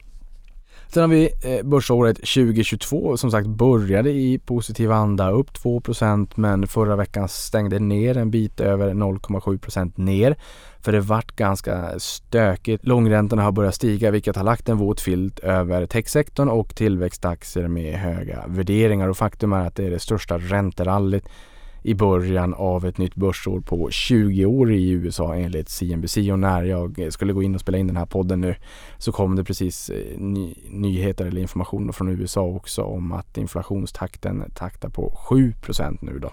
Sen 0.90 1.00
har 1.00 1.08
vi 1.08 1.30
eh, 1.44 1.66
börsåret 1.66 2.16
2022 2.16 3.16
som 3.16 3.30
sagt 3.30 3.46
började 3.46 4.10
i 4.10 4.38
positiv 4.38 4.92
anda 4.92 5.30
upp 5.30 5.50
2% 5.50 6.30
men 6.34 6.66
förra 6.66 6.96
veckan 6.96 7.28
stängde 7.28 7.78
ner 7.78 8.16
en 8.16 8.30
bit 8.30 8.60
över 8.60 8.90
0,7% 8.90 9.92
ner. 9.96 10.36
För 10.80 10.92
det 10.92 11.00
vart 11.00 11.36
ganska 11.36 11.98
stökigt. 11.98 12.86
Långräntorna 12.86 13.42
har 13.42 13.52
börjat 13.52 13.74
stiga 13.74 14.10
vilket 14.10 14.36
har 14.36 14.44
lagt 14.44 14.68
en 14.68 14.76
våt 14.76 15.00
filt 15.00 15.38
över 15.38 15.86
techsektorn 15.86 16.48
och 16.48 16.76
tillväxtaktier 16.76 17.68
med 17.68 17.94
höga 17.94 18.44
värderingar 18.46 19.08
och 19.08 19.16
faktum 19.16 19.52
är 19.52 19.66
att 19.66 19.76
det 19.76 19.86
är 19.86 19.90
det 19.90 19.98
största 19.98 20.38
ränterallyt 20.38 21.28
i 21.88 21.94
början 21.94 22.54
av 22.54 22.86
ett 22.86 22.98
nytt 22.98 23.14
börsår 23.14 23.60
på 23.60 23.90
20 23.90 24.46
år 24.46 24.72
i 24.72 24.90
USA 24.90 25.34
enligt 25.34 25.68
CNBC 25.68 26.16
och 26.16 26.38
när 26.38 26.62
jag 26.62 27.12
skulle 27.12 27.32
gå 27.32 27.42
in 27.42 27.54
och 27.54 27.60
spela 27.60 27.78
in 27.78 27.86
den 27.86 27.96
här 27.96 28.06
podden 28.06 28.40
nu 28.40 28.54
så 28.98 29.12
kom 29.12 29.36
det 29.36 29.44
precis 29.44 29.90
eh, 29.90 30.18
ny, 30.18 30.54
nyheter 30.70 31.26
eller 31.26 31.40
information 31.40 31.92
från 31.92 32.08
USA 32.08 32.42
också 32.42 32.82
om 32.82 33.12
att 33.12 33.38
inflationstakten 33.38 34.50
taktar 34.54 34.88
på 34.88 35.18
7% 35.30 35.98
nu 36.00 36.18
då. 36.18 36.30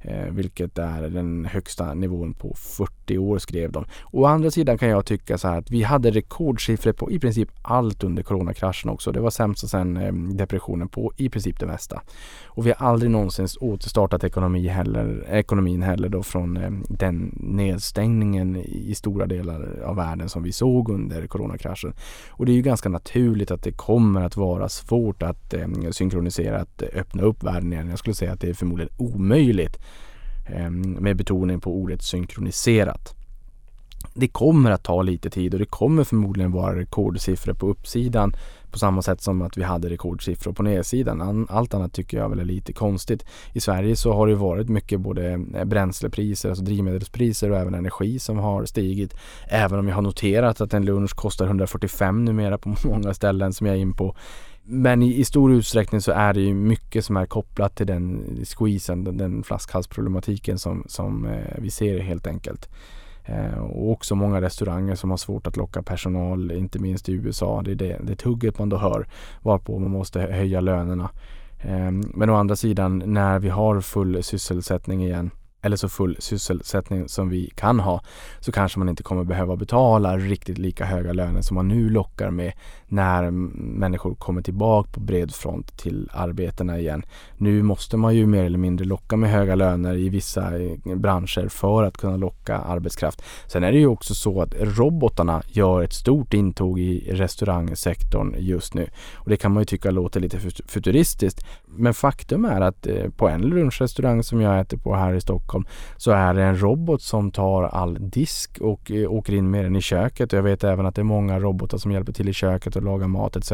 Eh, 0.00 0.30
vilket 0.30 0.78
är 0.78 1.02
den 1.02 1.44
högsta 1.44 1.94
nivån 1.94 2.34
på 2.34 2.54
40 2.54 3.18
år 3.18 3.38
skrev 3.38 3.72
de. 3.72 3.84
Å 4.12 4.24
andra 4.24 4.50
sidan 4.50 4.78
kan 4.78 4.88
jag 4.88 5.06
tycka 5.06 5.38
så 5.38 5.48
här 5.48 5.58
att 5.58 5.70
vi 5.70 5.82
hade 5.82 6.10
rekordsiffror 6.10 6.92
på 6.92 7.10
i 7.10 7.18
princip 7.18 7.48
allt 7.62 8.04
under 8.04 8.22
coronakraschen 8.22 8.90
också. 8.90 9.12
Det 9.12 9.20
var 9.20 9.30
sämst 9.30 9.68
sen 9.68 9.96
eh, 9.96 10.12
depressionen 10.12 10.88
på 10.88 11.12
i 11.16 11.28
princip 11.28 11.60
det 11.60 11.66
mesta. 11.66 12.02
Och 12.46 12.66
vi 12.66 12.72
har 12.76 12.86
aldrig 12.86 13.10
någonsin 13.10 13.48
återstartat 13.60 14.24
ekonomi 14.24 14.68
heller, 14.68 15.26
ekonomin 15.30 15.82
heller 15.82 16.08
då 16.08 16.22
från 16.22 16.56
eh, 16.56 16.70
den 16.88 17.34
nedstängningen 17.40 18.56
i 18.56 18.94
stora 18.94 19.26
delar 19.26 19.82
av 19.84 19.96
världen 19.96 20.28
som 20.28 20.42
vi 20.42 20.52
såg 20.52 20.90
under 20.90 21.26
coronakraschen. 21.26 21.92
Och 22.30 22.46
det 22.46 22.52
är 22.52 22.56
ju 22.56 22.62
ganska 22.62 22.88
naturligt 22.88 23.50
att 23.50 23.62
det 23.62 23.72
kommer 23.72 24.24
att 24.24 24.36
vara 24.36 24.68
svårt 24.68 25.22
att 25.22 25.54
synkronisera, 25.90 26.60
att 26.60 26.82
öppna 26.82 27.22
upp 27.22 27.42
världen 27.42 27.72
igen. 27.72 27.88
Jag 27.88 27.98
skulle 27.98 28.14
säga 28.14 28.32
att 28.32 28.40
det 28.40 28.48
är 28.48 28.54
förmodligen 28.54 28.92
omöjligt 28.98 29.78
Ehm, 30.54 30.80
med 30.80 31.16
betoning 31.16 31.60
på 31.60 31.72
ordet 31.72 32.02
synkroniserat. 32.02 33.14
Det 34.14 34.28
kommer 34.28 34.70
att 34.70 34.82
ta 34.82 35.02
lite 35.02 35.30
tid 35.30 35.54
och 35.54 35.60
det 35.60 35.66
kommer 35.66 36.04
förmodligen 36.04 36.52
vara 36.52 36.76
rekordsiffror 36.76 37.54
på 37.54 37.66
uppsidan 37.66 38.32
på 38.70 38.78
samma 38.78 39.02
sätt 39.02 39.20
som 39.20 39.42
att 39.42 39.56
vi 39.56 39.62
hade 39.62 39.90
rekordsiffror 39.90 40.52
på 40.52 40.62
nedsidan. 40.62 41.46
Allt 41.50 41.74
annat 41.74 41.92
tycker 41.92 42.18
jag 42.18 42.28
väl 42.28 42.38
är 42.38 42.44
lite 42.44 42.72
konstigt. 42.72 43.24
I 43.52 43.60
Sverige 43.60 43.96
så 43.96 44.12
har 44.12 44.26
det 44.26 44.34
varit 44.34 44.68
mycket 44.68 45.00
både 45.00 45.30
eh, 45.30 45.64
bränslepriser, 45.64 46.48
alltså 46.48 46.64
drivmedelspriser 46.64 47.50
och 47.50 47.58
även 47.58 47.74
energi 47.74 48.18
som 48.18 48.38
har 48.38 48.64
stigit. 48.64 49.14
Även 49.48 49.78
om 49.78 49.88
jag 49.88 49.94
har 49.94 50.02
noterat 50.02 50.60
att 50.60 50.74
en 50.74 50.84
lunch 50.84 51.14
kostar 51.14 51.46
145 51.46 52.24
numera 52.24 52.58
på 52.58 52.74
många 52.84 53.14
ställen 53.14 53.52
som 53.52 53.66
jag 53.66 53.76
är 53.76 53.80
in 53.80 53.94
på. 53.94 54.16
Men 54.70 55.02
i, 55.02 55.20
i, 55.20 55.24
stor 55.24 55.52
utsträckning 55.52 56.00
så 56.00 56.12
är 56.12 56.34
det 56.34 56.40
ju 56.40 56.54
mycket 56.54 57.04
som 57.04 57.16
är 57.16 57.26
kopplat 57.26 57.76
till 57.76 57.86
den 57.86 58.24
squeezen, 58.44 59.04
den, 59.04 59.16
den 59.16 59.42
flaskhalsproblematiken 59.42 60.58
som, 60.58 60.84
som 60.86 61.26
eh, 61.26 61.54
vi 61.58 61.70
ser 61.70 61.98
helt 61.98 62.26
enkelt. 62.26 62.68
Eh, 63.24 63.58
och 63.58 63.90
också 63.90 64.14
många 64.14 64.40
restauranger 64.40 64.94
som 64.94 65.10
har 65.10 65.16
svårt 65.16 65.46
att 65.46 65.56
locka 65.56 65.82
personal, 65.82 66.50
inte 66.50 66.78
minst 66.78 67.08
i 67.08 67.12
USA. 67.12 67.62
Det 67.62 67.70
är 67.70 67.74
det, 67.74 68.00
det 68.02 68.16
tugget 68.16 68.58
man 68.58 68.68
då 68.68 68.76
hör, 68.76 69.08
varpå 69.42 69.78
man 69.78 69.90
måste 69.90 70.20
höja 70.20 70.60
lönerna. 70.60 71.10
Eh, 71.60 71.90
men 71.90 72.30
å 72.30 72.34
andra 72.34 72.56
sidan, 72.56 73.02
när 73.06 73.38
vi 73.38 73.48
har 73.48 73.80
full 73.80 74.22
sysselsättning 74.22 75.04
igen 75.04 75.30
eller 75.60 75.76
så 75.76 75.88
full 75.88 76.16
sysselsättning 76.18 77.08
som 77.08 77.28
vi 77.28 77.50
kan 77.54 77.80
ha 77.80 78.02
så 78.40 78.52
kanske 78.52 78.78
man 78.78 78.88
inte 78.88 79.02
kommer 79.02 79.24
behöva 79.24 79.56
betala 79.56 80.16
riktigt 80.16 80.58
lika 80.58 80.84
höga 80.84 81.12
löner 81.12 81.42
som 81.42 81.54
man 81.54 81.68
nu 81.68 81.90
lockar 81.90 82.30
med 82.30 82.52
när 82.88 83.30
människor 83.30 84.14
kommer 84.14 84.42
tillbaka 84.42 84.90
på 84.90 85.00
bred 85.00 85.34
front 85.34 85.78
till 85.78 86.10
arbetena 86.12 86.78
igen. 86.78 87.02
Nu 87.36 87.62
måste 87.62 87.96
man 87.96 88.16
ju 88.16 88.26
mer 88.26 88.44
eller 88.44 88.58
mindre 88.58 88.86
locka 88.86 89.16
med 89.16 89.30
höga 89.30 89.54
löner 89.54 89.96
i 89.96 90.08
vissa 90.08 90.58
eh, 90.58 90.96
branscher 90.96 91.48
för 91.48 91.82
att 91.84 91.96
kunna 91.96 92.16
locka 92.16 92.56
arbetskraft. 92.58 93.22
Sen 93.46 93.64
är 93.64 93.72
det 93.72 93.78
ju 93.78 93.86
också 93.86 94.14
så 94.14 94.42
att 94.42 94.54
robotarna 94.60 95.42
gör 95.46 95.82
ett 95.82 95.92
stort 95.92 96.34
intåg 96.34 96.78
i 96.78 97.12
restaurangsektorn 97.12 98.34
just 98.38 98.74
nu 98.74 98.88
och 99.14 99.30
det 99.30 99.36
kan 99.36 99.52
man 99.52 99.60
ju 99.60 99.64
tycka 99.64 99.90
låter 99.90 100.20
lite 100.20 100.38
futuristiskt. 100.66 101.46
Men 101.66 101.94
faktum 101.94 102.44
är 102.44 102.60
att 102.60 102.86
eh, 102.86 103.10
på 103.16 103.28
en 103.28 103.40
lunchrestaurang 103.40 104.22
som 104.22 104.40
jag 104.40 104.60
äter 104.60 104.76
på 104.76 104.94
här 104.94 105.14
i 105.14 105.20
Stockholm 105.20 105.64
så 105.96 106.10
är 106.10 106.34
det 106.34 106.42
en 106.42 106.60
robot 106.60 107.02
som 107.02 107.30
tar 107.30 107.62
all 107.62 108.10
disk 108.10 108.58
och 108.60 108.90
eh, 108.90 109.12
åker 109.12 109.34
in 109.34 109.50
med 109.50 109.64
den 109.64 109.76
i 109.76 109.80
köket. 109.80 110.32
Jag 110.32 110.42
vet 110.42 110.64
även 110.64 110.86
att 110.86 110.94
det 110.94 111.02
är 111.02 111.04
många 111.04 111.38
robotar 111.38 111.78
som 111.78 111.92
hjälper 111.92 112.12
till 112.12 112.28
i 112.28 112.32
köket 112.32 112.76
och 112.78 112.84
lagar 112.84 113.08
mat 113.08 113.36
etc. 113.36 113.52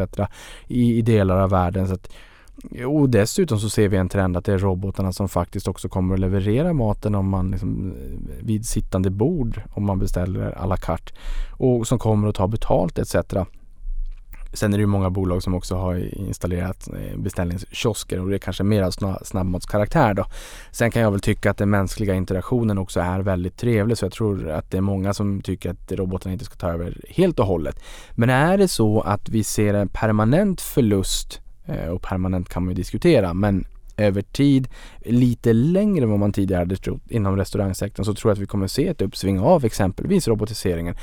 i, 0.67 0.97
i 0.97 1.01
delar 1.01 1.37
av 1.37 1.49
världen. 1.49 1.87
Så 1.87 1.93
att, 1.93 2.09
och 2.87 3.09
dessutom 3.09 3.59
så 3.59 3.69
ser 3.69 3.89
vi 3.89 3.97
en 3.97 4.09
trend 4.09 4.37
att 4.37 4.45
det 4.45 4.53
är 4.53 4.57
robotarna 4.57 5.11
som 5.11 5.29
faktiskt 5.29 5.67
också 5.67 5.89
kommer 5.89 6.13
att 6.13 6.19
leverera 6.19 6.73
maten 6.73 7.15
om 7.15 7.29
man 7.29 7.51
liksom, 7.51 7.91
eh, 7.91 8.45
vid 8.45 8.65
sittande 8.65 9.09
bord 9.09 9.61
om 9.73 9.85
man 9.85 9.99
beställer 9.99 10.57
à 10.57 10.65
la 10.65 10.77
carte 10.77 11.13
och 11.57 11.87
som 11.87 11.99
kommer 11.99 12.27
att 12.27 12.35
ta 12.35 12.47
betalt 12.47 12.99
etc. 12.99 13.15
Sen 14.55 14.73
är 14.73 14.77
det 14.77 14.81
ju 14.81 14.87
många 14.87 15.09
bolag 15.09 15.43
som 15.43 15.53
också 15.53 15.75
har 15.75 16.17
installerat 16.17 16.87
eh, 16.87 17.17
beställningskiosker 17.17 18.19
och 18.19 18.29
det 18.29 18.35
är 18.35 18.39
kanske 18.39 18.63
mer 18.63 18.83
av 18.83 18.91
snabbmatskaraktär 19.23 20.13
då. 20.13 20.25
Sen 20.71 20.91
kan 20.91 21.01
jag 21.01 21.11
väl 21.11 21.19
tycka 21.19 21.51
att 21.51 21.57
den 21.57 21.69
mänskliga 21.69 22.13
interaktionen 22.13 22.77
också 22.77 22.99
är 22.99 23.19
väldigt 23.19 23.57
trevlig 23.57 23.97
så 23.97 24.05
jag 24.05 24.11
tror 24.11 24.49
att 24.49 24.71
det 24.71 24.77
är 24.77 24.81
många 24.81 25.13
som 25.13 25.41
tycker 25.41 25.69
att 25.69 25.91
robotarna 25.91 26.33
inte 26.33 26.45
ska 26.45 26.55
ta 26.55 26.71
över 26.71 27.01
helt 27.09 27.39
och 27.39 27.45
hållet. 27.45 27.79
Men 28.11 28.29
är 28.29 28.57
det 28.57 28.67
så 28.67 29.01
att 29.01 29.29
vi 29.29 29.43
ser 29.43 29.73
en 29.73 29.89
permanent 29.89 30.61
förlust 30.61 31.41
eh, 31.65 31.89
och 31.89 32.01
permanent 32.01 32.49
kan 32.49 32.63
man 32.63 32.71
ju 32.71 32.75
diskutera 32.75 33.33
men 33.33 33.65
över 33.97 34.21
tid, 34.21 34.67
lite 34.99 35.53
längre 35.53 36.03
än 36.03 36.09
vad 36.09 36.19
man 36.19 36.33
tidigare 36.33 36.59
hade 36.59 36.75
trott 36.75 37.01
inom 37.09 37.37
restaurangsektorn 37.37 38.05
så 38.05 38.13
tror 38.13 38.29
jag 38.29 38.35
att 38.35 38.41
vi 38.41 38.45
kommer 38.45 38.67
se 38.67 38.87
ett 38.87 39.01
uppsving 39.01 39.39
av 39.39 39.65
exempelvis 39.65 40.27
robotiseringen. 40.27 40.95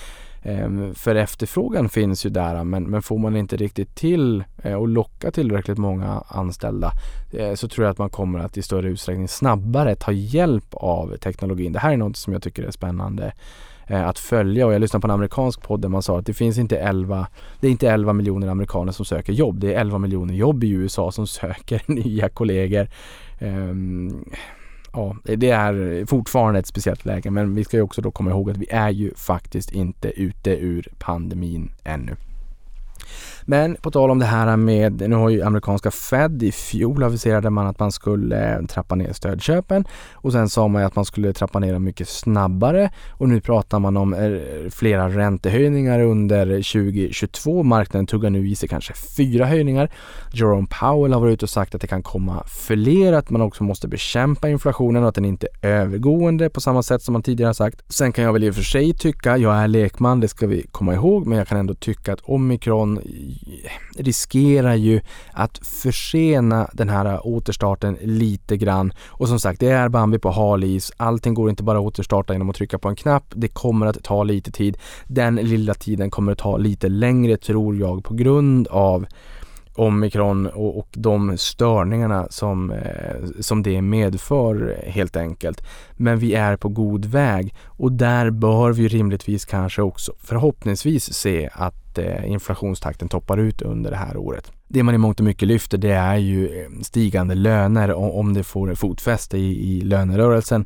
Ehm, 0.43 0.95
för 0.95 1.15
efterfrågan 1.15 1.89
finns 1.89 2.27
ju 2.27 2.31
där 2.31 2.65
men, 2.65 2.91
men 2.91 3.03
får 3.03 3.19
man 3.19 3.37
inte 3.37 3.57
riktigt 3.57 3.95
till 3.95 4.45
eh, 4.63 4.75
och 4.75 4.89
locka 4.89 5.31
tillräckligt 5.31 5.79
många 5.79 6.25
anställda 6.29 6.93
eh, 7.33 7.55
så 7.55 7.69
tror 7.69 7.85
jag 7.85 7.93
att 7.93 7.99
man 7.99 8.11
kommer 8.11 8.39
att 8.39 8.57
i 8.57 8.63
större 8.63 8.89
utsträckning 8.89 9.29
snabbare 9.29 9.95
ta 9.95 10.13
hjälp 10.13 10.75
av 10.75 11.17
teknologin. 11.17 11.73
Det 11.73 11.79
här 11.79 11.93
är 11.93 11.97
något 11.97 12.17
som 12.17 12.33
jag 12.33 12.43
tycker 12.43 12.63
är 12.63 12.71
spännande 12.71 13.33
eh, 13.87 14.09
att 14.09 14.19
följa 14.19 14.67
och 14.67 14.73
jag 14.73 14.81
lyssnade 14.81 15.01
på 15.01 15.07
en 15.07 15.15
amerikansk 15.15 15.63
podd 15.63 15.81
där 15.81 15.89
man 15.89 16.03
sa 16.03 16.19
att 16.19 16.27
det 16.27 16.35
finns 16.35 16.59
inte 16.59 16.79
11, 16.79 17.27
det 17.61 17.67
är 17.67 17.71
inte 17.71 17.91
11 17.91 18.13
miljoner 18.13 18.49
amerikaner 18.49 18.93
som 18.93 19.05
söker 19.05 19.33
jobb. 19.33 19.61
Det 19.61 19.75
är 19.75 19.81
11 19.81 19.99
miljoner 19.99 20.35
jobb 20.35 20.65
i 20.65 20.71
USA 20.71 21.13
som 21.13 21.27
söker 21.43 21.83
nya 21.87 22.29
kollegor. 22.29 22.89
Ehm, 23.39 24.25
Ja, 24.93 25.17
det 25.25 25.51
är 25.51 26.07
fortfarande 26.07 26.61
ett 26.61 26.67
speciellt 26.67 27.05
läge 27.05 27.31
men 27.31 27.55
vi 27.55 27.65
ska 27.65 27.77
ju 27.77 27.83
också 27.83 28.03
då 28.03 28.11
komma 28.11 28.31
ihåg 28.31 28.51
att 28.51 28.57
vi 28.57 28.71
är 28.71 28.91
ju 28.91 29.15
faktiskt 29.15 29.73
inte 29.73 30.09
ute 30.09 30.51
ur 30.51 30.89
pandemin 30.99 31.71
ännu. 31.85 32.17
Men 33.45 33.77
på 33.77 33.91
tal 33.91 34.11
om 34.11 34.19
det 34.19 34.27
här 34.27 34.57
med, 34.57 35.09
nu 35.11 35.17
har 35.17 35.29
ju 35.29 35.43
amerikanska 35.43 35.91
Fed 35.91 36.43
i 36.43 36.53
fjol 36.53 37.03
aviserade 37.03 37.51
man 37.51 37.67
att 37.67 37.79
man 37.79 37.93
skulle 37.93 38.57
eh, 38.57 38.67
trappa 38.67 38.95
ner 38.95 39.13
stödköpen 39.13 39.85
och 40.13 40.33
sen 40.33 40.49
sa 40.49 40.69
man 40.69 40.83
ju 40.83 40.87
att 40.87 40.97
man 40.97 41.05
skulle 41.05 41.33
trappa 41.33 41.59
ner 41.59 41.73
dem 41.73 41.85
mycket 41.85 42.09
snabbare 42.09 42.91
och 43.11 43.29
nu 43.29 43.41
pratar 43.41 43.79
man 43.79 43.97
om 43.97 44.15
eh, 44.15 44.71
flera 44.71 45.09
räntehöjningar 45.09 46.01
under 46.01 46.47
2022. 46.47 47.63
Marknaden 47.63 48.07
tuggar 48.07 48.31
nu 48.31 48.49
i 48.49 48.55
sig 48.55 48.69
kanske 48.69 48.95
fyra 49.17 49.47
höjningar. 49.47 49.91
Jerome 50.33 50.67
Powell 50.81 51.13
har 51.13 51.21
varit 51.21 51.33
ute 51.33 51.45
och 51.45 51.51
sagt 51.51 51.75
att 51.75 51.81
det 51.81 51.87
kan 51.87 52.03
komma 52.03 52.45
fler, 52.47 53.13
att 53.13 53.31
man 53.31 53.41
också 53.43 53.65
måste 53.65 53.89
bekämpa 53.89 54.49
inflationen 54.49 55.03
och 55.03 55.09
att 55.09 55.15
den 55.15 55.25
inte 55.25 55.49
är 55.61 55.73
övergående 55.73 56.51
på 56.51 56.61
samma 56.61 56.83
sätt 56.83 57.03
som 57.03 57.13
man 57.13 57.23
tidigare 57.23 57.49
har 57.49 57.55
sagt. 57.55 57.83
Sen 57.89 58.13
kan 58.13 58.25
jag 58.25 58.33
väl 58.33 58.45
i 58.45 58.51
och 58.51 58.55
för 58.55 58.63
sig 58.63 58.95
tycka, 58.95 59.37
jag 59.37 59.55
är 59.57 59.69
lekman, 59.69 60.21
det 60.21 60.29
ska 60.29 60.47
vi 60.47 60.67
komma 60.73 60.95
ihåg, 60.95 61.27
men 61.27 61.39
jag 61.39 61.49
kan 61.49 61.59
ändå 61.59 61.75
tycka 61.75 62.13
att 62.13 62.21
omikron 62.21 62.92
riskerar 63.97 64.75
ju 64.75 65.01
att 65.33 65.59
försena 65.67 66.69
den 66.73 66.89
här 66.89 67.27
återstarten 67.27 67.99
lite 68.03 68.57
grann. 68.57 68.93
Och 69.07 69.29
som 69.29 69.41
sagt, 69.41 69.61
det 69.61 69.69
är 69.69 69.89
Bambi 69.89 70.19
på 70.19 70.31
hal 70.31 70.65
is. 70.65 70.93
Allting 70.97 71.35
går 71.35 71.51
inte 71.51 71.63
bara 71.63 71.79
att 71.79 71.85
återstarta 71.85 72.33
genom 72.33 72.51
att 72.51 72.57
trycka 72.57 72.79
på 72.79 72.89
en 72.89 72.97
knapp. 72.97 73.25
Det 73.35 73.49
kommer 73.49 73.87
att 73.87 74.05
ta 74.05 74.23
lite 74.23 74.51
tid. 74.51 74.77
Den 75.07 75.35
lilla 75.35 75.75
tiden 75.75 76.11
kommer 76.11 76.33
att 76.33 76.39
ta 76.39 76.57
lite 76.57 76.89
längre 76.89 77.37
tror 77.37 77.77
jag 77.77 78.05
på 78.05 78.15
grund 78.15 78.69
av 78.69 79.07
omikron 79.75 80.47
och, 80.47 80.79
och 80.79 80.89
de 80.93 81.39
störningarna 81.39 82.27
som, 82.31 82.71
eh, 82.71 83.41
som 83.41 83.63
det 83.63 83.83
medför 83.83 84.83
helt 84.87 85.17
enkelt. 85.17 85.63
Men 85.93 86.19
vi 86.19 86.35
är 86.35 86.57
på 86.57 86.69
god 86.69 87.05
väg 87.05 87.55
och 87.67 87.93
där 87.93 88.31
bör 88.31 88.73
vi 88.73 88.89
rimligtvis 88.89 89.45
kanske 89.45 89.83
också 89.83 90.13
förhoppningsvis 90.19 91.15
se 91.15 91.51
att 91.53 91.82
att 91.93 91.99
eh, 91.99 92.31
inflationstakten 92.31 93.09
toppar 93.09 93.39
ut 93.39 93.63
under 93.63 93.91
det 93.91 93.97
här 93.97 94.17
året. 94.17 94.53
Det 94.69 94.83
man 94.83 94.95
i 94.95 94.99
mångt 94.99 95.21
och 95.21 95.25
mycket 95.25 95.49
lyfter 95.49 95.79
det 95.79 95.93
är 95.93 96.17
ju 96.17 96.47
eh, 96.47 96.71
stigande 96.83 97.35
löner 97.35 97.93
om 97.93 98.35
det 98.35 98.45
får 98.45 98.75
fotfäste 98.75 99.39
i, 99.39 99.77
i 99.77 99.81
lönerörelsen. 99.81 100.65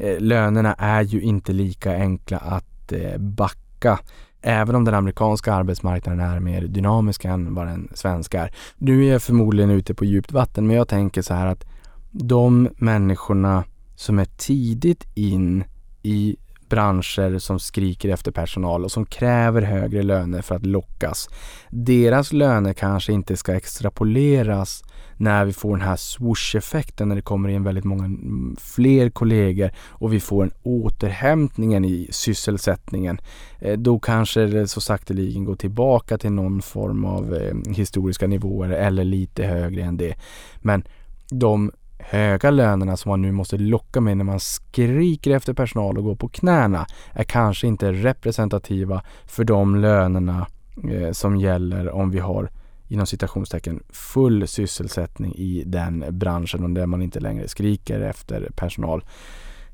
Eh, 0.00 0.20
lönerna 0.20 0.74
är 0.74 1.02
ju 1.02 1.20
inte 1.20 1.52
lika 1.52 1.94
enkla 1.94 2.38
att 2.38 2.92
backa 3.18 3.98
Även 4.42 4.74
om 4.74 4.84
den 4.84 4.94
amerikanska 4.94 5.54
arbetsmarknaden 5.54 6.20
är 6.20 6.40
mer 6.40 6.62
dynamisk 6.62 7.24
än 7.24 7.54
vad 7.54 7.66
den 7.66 7.88
svenska 7.94 8.42
är. 8.42 8.52
Nu 8.76 9.06
är 9.06 9.12
jag 9.12 9.22
förmodligen 9.22 9.70
ute 9.70 9.94
på 9.94 10.04
djupt 10.04 10.32
vatten 10.32 10.66
men 10.66 10.76
jag 10.76 10.88
tänker 10.88 11.22
så 11.22 11.34
här 11.34 11.46
att 11.46 11.64
de 12.10 12.68
människorna 12.76 13.64
som 13.96 14.18
är 14.18 14.24
tidigt 14.24 15.06
in 15.14 15.64
i 16.02 16.36
branscher 16.70 17.38
som 17.38 17.58
skriker 17.58 18.08
efter 18.08 18.32
personal 18.32 18.84
och 18.84 18.92
som 18.92 19.06
kräver 19.06 19.62
högre 19.62 20.02
löner 20.02 20.42
för 20.42 20.54
att 20.54 20.66
lockas. 20.66 21.28
Deras 21.70 22.32
löner 22.32 22.72
kanske 22.72 23.12
inte 23.12 23.36
ska 23.36 23.54
extrapoleras 23.54 24.82
när 25.16 25.44
vi 25.44 25.52
får 25.52 25.76
den 25.76 25.86
här 25.86 25.96
swoosh-effekten 25.96 27.08
när 27.08 27.16
det 27.16 27.22
kommer 27.22 27.48
in 27.48 27.64
väldigt 27.64 27.84
många 27.84 28.04
mm, 28.04 28.56
fler 28.60 29.10
kollegor 29.10 29.70
och 29.88 30.12
vi 30.12 30.20
får 30.20 30.42
en 30.42 30.52
återhämtningen 30.62 31.84
i 31.84 32.08
sysselsättningen. 32.10 33.20
Eh, 33.58 33.78
då 33.78 33.98
kanske 33.98 34.46
det 34.46 34.68
så 34.68 34.80
sakteligen 34.80 35.44
går 35.44 35.56
tillbaka 35.56 36.18
till 36.18 36.32
någon 36.32 36.62
form 36.62 37.04
av 37.04 37.34
eh, 37.34 37.74
historiska 37.74 38.26
nivåer 38.26 38.70
eller 38.70 39.04
lite 39.04 39.44
högre 39.44 39.82
än 39.82 39.96
det. 39.96 40.14
Men 40.60 40.84
de 41.30 41.70
höga 42.02 42.50
lönerna 42.50 42.96
som 42.96 43.08
man 43.08 43.22
nu 43.22 43.32
måste 43.32 43.58
locka 43.58 44.00
med 44.00 44.16
när 44.16 44.24
man 44.24 44.40
skriker 44.40 45.30
efter 45.30 45.54
personal 45.54 45.98
och 45.98 46.04
går 46.04 46.14
på 46.14 46.28
knäna 46.28 46.86
är 47.12 47.24
kanske 47.24 47.66
inte 47.66 47.92
representativa 47.92 49.02
för 49.26 49.44
de 49.44 49.76
lönerna 49.76 50.46
eh, 50.90 51.12
som 51.12 51.36
gäller 51.36 51.90
om 51.90 52.10
vi 52.10 52.18
har 52.18 52.50
inom 52.88 53.06
citationstecken 53.06 53.82
full 53.88 54.48
sysselsättning 54.48 55.34
i 55.34 55.62
den 55.66 56.04
branschen 56.10 56.64
och 56.64 56.70
där 56.70 56.86
man 56.86 57.02
inte 57.02 57.20
längre 57.20 57.48
skriker 57.48 58.00
efter 58.00 58.50
personal. 58.56 59.04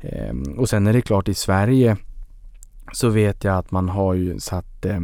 Eh, 0.00 0.34
och 0.56 0.68
sen 0.68 0.86
är 0.86 0.92
det 0.92 1.02
klart 1.02 1.28
i 1.28 1.34
Sverige 1.34 1.96
så 2.92 3.08
vet 3.08 3.44
jag 3.44 3.56
att 3.56 3.70
man 3.70 3.88
har 3.88 4.14
ju 4.14 4.40
satt 4.40 4.84
eh, 4.84 5.00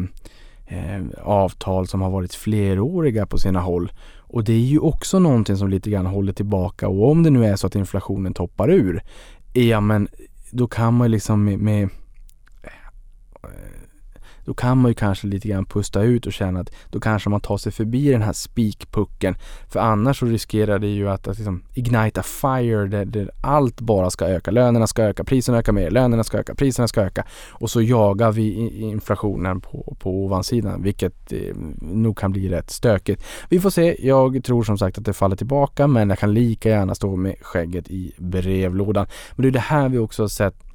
eh 0.67 1.03
avtal 1.23 1.87
som 1.87 2.01
har 2.01 2.11
varit 2.11 2.35
fleråriga 2.35 3.27
på 3.27 3.39
sina 3.39 3.61
håll 3.61 3.93
och 4.33 4.45
det 4.45 4.53
är 4.53 4.59
ju 4.59 4.79
också 4.79 5.18
någonting 5.18 5.57
som 5.57 5.68
lite 5.68 5.90
grann 5.90 6.07
håller 6.07 6.33
tillbaka 6.33 6.88
och 6.88 7.11
om 7.11 7.23
det 7.23 7.31
nu 7.31 7.47
är 7.47 7.57
så 7.57 7.66
att 7.66 7.75
inflationen 7.75 8.35
toppar 8.35 8.71
ur, 8.71 9.03
ja 9.53 9.81
men 9.81 10.09
då 10.51 10.66
kan 10.66 10.95
man 10.95 11.11
liksom 11.11 11.45
med, 11.45 11.59
med 11.59 11.88
då 14.45 14.55
kan 14.55 14.79
man 14.79 14.91
ju 14.91 14.95
kanske 14.95 15.27
lite 15.27 15.49
grann 15.49 15.65
pusta 15.65 16.03
ut 16.03 16.27
och 16.27 16.33
känna 16.33 16.61
att 16.61 16.71
då 16.91 17.01
kanske 17.01 17.31
man 17.31 17.41
tar 17.41 17.57
sig 17.57 17.73
förbi 17.73 18.11
den 18.11 18.23
här 18.23 18.33
spikpucken. 18.33 19.35
För 19.69 19.81
annars 19.81 20.19
så 20.19 20.27
riskerar 20.27 20.79
det 20.79 20.87
ju 20.87 21.09
att, 21.09 21.29
att 21.29 21.37
liksom 21.37 21.63
ignite 21.75 22.21
a 22.21 22.23
fire 22.23 22.87
där, 22.87 23.05
där, 23.05 23.31
allt 23.41 23.81
bara 23.81 24.11
ska 24.11 24.27
öka. 24.27 24.51
Lönerna 24.51 24.87
ska 24.87 25.03
öka, 25.03 25.25
priserna 25.25 25.59
ökar 25.59 25.73
mer, 25.73 25.91
lönerna 25.91 26.25
ska 26.25 26.39
öka, 26.39 26.55
priserna 26.55 26.89
ska 26.89 27.01
öka. 27.01 27.25
Och 27.51 27.71
så 27.71 27.83
jagar 27.83 28.33
vi 28.33 28.69
inflationen 28.81 29.61
på, 29.61 29.97
på 29.99 30.25
ovansidan, 30.25 30.83
vilket 30.83 31.33
eh, 31.33 31.57
nog 31.81 32.19
kan 32.19 32.33
bli 32.33 32.49
rätt 32.49 32.71
stökigt. 32.71 33.25
Vi 33.49 33.61
får 33.61 33.71
se. 33.71 34.07
Jag 34.07 34.45
tror 34.45 34.63
som 34.63 34.79
sagt 34.79 34.99
att 34.99 35.05
det 35.05 35.13
faller 35.13 35.37
tillbaka, 35.37 35.87
men 35.87 36.09
jag 36.09 36.19
kan 36.19 36.35
lika 36.35 36.69
gärna 36.69 36.95
stå 36.95 37.17
med 37.17 37.37
skägget 37.41 37.91
i 37.91 38.13
brevlådan. 38.19 39.07
Men 39.37 39.43
det 39.43 39.49
är 39.49 39.53
det 39.53 39.59
här 39.59 39.89
vi 39.89 39.99
också 39.99 40.23
har 40.23 40.29
sett 40.29 40.72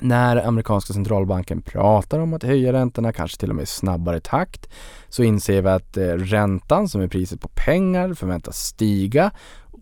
när 0.00 0.46
amerikanska 0.46 0.92
centralbanken 0.92 1.62
pratar 1.62 2.18
om 2.18 2.34
att 2.34 2.42
höja 2.42 2.72
räntorna, 2.72 3.12
kanske 3.12 3.38
till 3.38 3.50
och 3.50 3.56
med 3.56 3.62
i 3.62 3.66
snabbare 3.66 4.20
takt, 4.20 4.68
så 5.08 5.22
inser 5.22 5.62
vi 5.62 5.68
att 5.68 5.96
eh, 5.96 6.06
räntan 6.06 6.88
som 6.88 7.00
är 7.00 7.08
priset 7.08 7.40
på 7.40 7.48
pengar 7.48 8.14
förväntas 8.14 8.58
stiga 8.58 9.30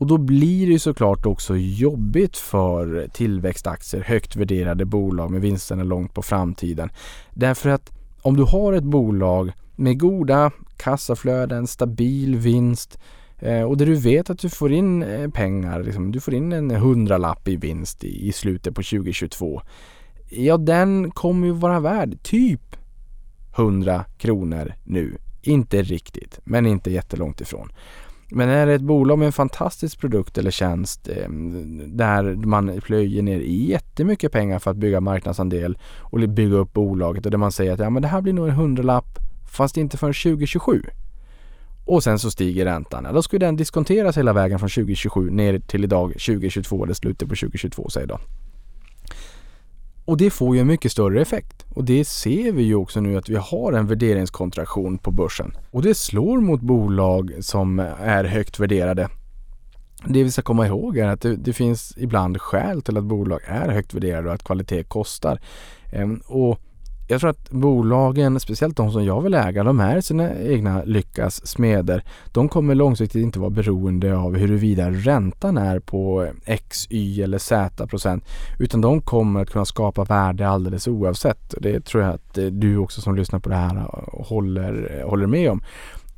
och 0.02 0.06
då 0.06 0.18
blir 0.18 0.66
det 0.66 0.72
ju 0.72 0.78
såklart 0.78 1.26
också 1.26 1.56
jobbigt 1.56 2.36
för 2.36 3.08
tillväxtaktier, 3.12 4.02
högt 4.02 4.36
värderade 4.36 4.84
bolag 4.84 5.30
med 5.30 5.40
vinsterna 5.40 5.82
långt 5.82 6.14
på 6.14 6.22
framtiden. 6.22 6.90
Därför 7.34 7.70
att 7.70 7.90
om 8.22 8.36
du 8.36 8.42
har 8.42 8.72
ett 8.72 8.84
bolag 8.84 9.52
med 9.76 10.00
goda 10.00 10.50
kassaflöden, 10.76 11.66
stabil 11.66 12.36
vinst 12.36 12.98
eh, 13.38 13.62
och 13.62 13.76
där 13.76 13.86
du 13.86 13.94
vet 13.94 14.30
att 14.30 14.38
du 14.38 14.48
får 14.48 14.72
in 14.72 15.02
eh, 15.02 15.30
pengar, 15.30 15.82
liksom, 15.82 16.12
du 16.12 16.20
får 16.20 16.34
in 16.34 16.52
en 16.52 16.70
hundralapp 16.70 17.48
i 17.48 17.56
vinst 17.56 18.04
i, 18.04 18.28
i 18.28 18.32
slutet 18.32 18.74
på 18.74 18.82
2022 18.82 19.62
ja 20.36 20.56
den 20.56 21.10
kommer 21.10 21.46
ju 21.46 21.52
vara 21.52 21.80
värd 21.80 22.22
typ 22.22 22.76
100 23.56 24.04
kronor 24.18 24.74
nu. 24.84 25.18
Inte 25.42 25.82
riktigt, 25.82 26.40
men 26.44 26.66
inte 26.66 26.90
jättelångt 26.90 27.40
ifrån. 27.40 27.72
Men 28.34 28.48
är 28.48 28.66
det 28.66 28.74
ett 28.74 28.82
bolag 28.82 29.18
med 29.18 29.26
en 29.26 29.32
fantastisk 29.32 30.00
produkt 30.00 30.38
eller 30.38 30.50
tjänst 30.50 31.08
ehm, 31.08 31.96
där 31.96 32.22
man 32.46 32.80
plöjer 32.80 33.22
ner 33.22 33.40
jättemycket 33.40 34.32
pengar 34.32 34.58
för 34.58 34.70
att 34.70 34.76
bygga 34.76 35.00
marknadsandel 35.00 35.78
och 35.98 36.18
bygga 36.18 36.56
upp 36.56 36.72
bolaget 36.72 37.24
och 37.24 37.30
där 37.30 37.38
man 37.38 37.52
säger 37.52 37.72
att 37.72 37.80
ja, 37.80 37.90
men 37.90 38.02
det 38.02 38.08
här 38.08 38.20
blir 38.20 38.32
nog 38.32 38.48
en 38.48 38.54
hundralapp 38.54 39.18
fast 39.50 39.76
inte 39.76 39.96
förrän 39.96 40.14
2027. 40.14 40.82
Och 41.84 42.02
sen 42.02 42.18
så 42.18 42.30
stiger 42.30 42.64
räntan. 42.64 43.04
Ja, 43.04 43.12
då 43.12 43.22
skulle 43.22 43.46
den 43.46 43.56
diskonteras 43.56 44.18
hela 44.18 44.32
vägen 44.32 44.58
från 44.58 44.68
2027 44.68 45.30
ner 45.30 45.58
till 45.58 45.84
idag 45.84 46.08
2022 46.12 46.84
eller 46.84 46.94
slutet 46.94 47.28
på 47.28 47.34
2022 47.34 47.88
säger 47.88 48.06
då. 48.06 48.18
Och 50.04 50.16
det 50.16 50.30
får 50.30 50.54
ju 50.54 50.60
en 50.60 50.66
mycket 50.66 50.92
större 50.92 51.22
effekt. 51.22 51.66
Och 51.74 51.84
det 51.84 52.04
ser 52.04 52.52
vi 52.52 52.62
ju 52.62 52.74
också 52.74 53.00
nu 53.00 53.16
att 53.16 53.28
vi 53.28 53.36
har 53.36 53.72
en 53.72 53.86
värderingskontraktion 53.86 54.98
på 54.98 55.10
börsen. 55.10 55.56
Och 55.70 55.82
det 55.82 55.94
slår 55.94 56.40
mot 56.40 56.60
bolag 56.60 57.32
som 57.40 57.78
är 58.00 58.24
högt 58.24 58.60
värderade. 58.60 59.08
Det 60.06 60.24
vi 60.24 60.30
ska 60.30 60.42
komma 60.42 60.66
ihåg 60.66 60.98
är 60.98 61.06
att 61.06 61.20
det, 61.20 61.36
det 61.36 61.52
finns 61.52 61.94
ibland 61.96 62.40
skäl 62.40 62.82
till 62.82 62.96
att 62.96 63.04
bolag 63.04 63.40
är 63.44 63.68
högt 63.68 63.94
värderade 63.94 64.28
och 64.28 64.34
att 64.34 64.44
kvalitet 64.44 64.84
kostar. 64.84 65.40
Ehm, 65.92 66.22
och 66.26 66.60
jag 67.12 67.20
tror 67.20 67.30
att 67.30 67.50
bolagen, 67.50 68.40
speciellt 68.40 68.76
de 68.76 68.92
som 68.92 69.04
jag 69.04 69.20
vill 69.20 69.34
äga, 69.34 69.64
de 69.64 69.80
är 69.80 70.00
sina 70.00 70.34
egna 70.34 70.82
lyckas 70.84 71.46
smeder. 71.46 72.04
De 72.32 72.48
kommer 72.48 72.74
långsiktigt 72.74 73.22
inte 73.22 73.38
vara 73.38 73.50
beroende 73.50 74.16
av 74.16 74.36
huruvida 74.36 74.90
räntan 74.90 75.56
är 75.58 75.78
på 75.78 76.28
X, 76.44 76.86
Y 76.90 77.22
eller 77.22 77.38
Z 77.38 77.86
procent. 77.86 78.24
Utan 78.58 78.80
de 78.80 79.00
kommer 79.00 79.42
att 79.42 79.50
kunna 79.50 79.64
skapa 79.64 80.04
värde 80.04 80.48
alldeles 80.48 80.88
oavsett. 80.88 81.54
Det 81.60 81.84
tror 81.84 82.02
jag 82.02 82.14
att 82.14 82.38
du 82.52 82.76
också 82.76 83.00
som 83.00 83.16
lyssnar 83.16 83.38
på 83.38 83.48
det 83.48 83.54
här 83.54 83.76
eh, 83.76 84.24
håller, 84.26 84.98
eh, 85.00 85.08
håller 85.08 85.26
med 85.26 85.50
om. 85.50 85.62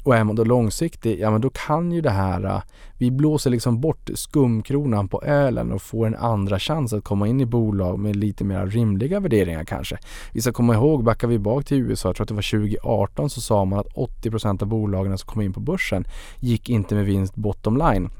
Och 0.04 0.16
är 0.16 0.24
man 0.24 0.36
då 0.36 0.44
långsiktig, 0.44 1.20
ja 1.20 1.30
men 1.30 1.40
då 1.40 1.50
kan 1.50 1.92
ju 1.92 2.00
det 2.00 2.10
här, 2.10 2.44
äh, 2.44 2.62
vi 2.98 3.10
blåser 3.10 3.50
liksom 3.50 3.80
bort 3.80 4.10
skumkronan 4.14 5.08
på 5.08 5.22
ölen 5.22 5.72
och 5.72 5.82
får 5.82 6.06
en 6.06 6.14
andra 6.14 6.58
chans 6.58 6.92
att 6.92 7.04
komma 7.04 7.28
in 7.28 7.40
i 7.40 7.46
bolag 7.46 7.98
med 7.98 8.16
lite 8.16 8.44
mer 8.44 8.66
rimliga 8.66 9.20
värderingar 9.20 9.64
kanske. 9.64 9.98
Vi 10.32 10.40
ska 10.40 10.52
komma 10.52 10.74
ihåg, 10.74 11.04
backar 11.04 11.28
vi 11.28 11.38
bak 11.38 11.64
till 11.64 11.76
USA, 11.76 12.08
jag 12.08 12.16
tror 12.16 12.24
att 12.24 12.28
det 12.28 12.34
var 12.34 12.60
2018 12.60 13.30
så 13.30 13.40
sa 13.40 13.64
man 13.64 13.78
att 13.78 13.94
80% 14.22 14.62
av 14.62 14.68
bolagen 14.68 15.18
som 15.18 15.26
kom 15.26 15.42
in 15.42 15.52
på 15.52 15.60
börsen 15.60 16.04
gick 16.40 16.70
inte 16.70 16.94
med 16.94 17.04
vinst 17.04 17.34
bottom 17.34 17.76
line. 17.76 18.10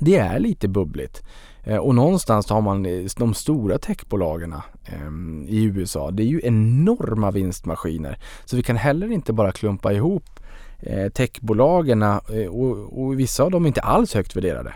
Det 0.00 0.16
är 0.16 0.38
lite 0.38 0.68
bubbligt. 0.68 1.22
Äh, 1.64 1.76
och 1.76 1.94
någonstans 1.94 2.50
har 2.50 2.60
man 2.60 2.86
eh, 2.86 3.04
de 3.16 3.34
stora 3.34 3.78
techbolagen 3.78 4.54
ehm, 4.84 5.44
i 5.48 5.62
USA. 5.62 6.10
Det 6.10 6.22
är 6.22 6.26
ju 6.26 6.40
enorma 6.44 7.30
vinstmaskiner. 7.30 8.18
Så 8.44 8.56
vi 8.56 8.62
kan 8.62 8.76
heller 8.76 9.12
inte 9.12 9.32
bara 9.32 9.52
klumpa 9.52 9.92
ihop 9.92 10.37
eh, 10.82 11.08
techbolagen 11.08 12.02
eh, 12.02 12.18
och, 12.50 13.02
och 13.02 13.20
vissa 13.20 13.42
av 13.42 13.50
dem 13.50 13.64
är 13.64 13.68
inte 13.68 13.80
alls 13.80 14.14
högt 14.14 14.36
värderade. 14.36 14.74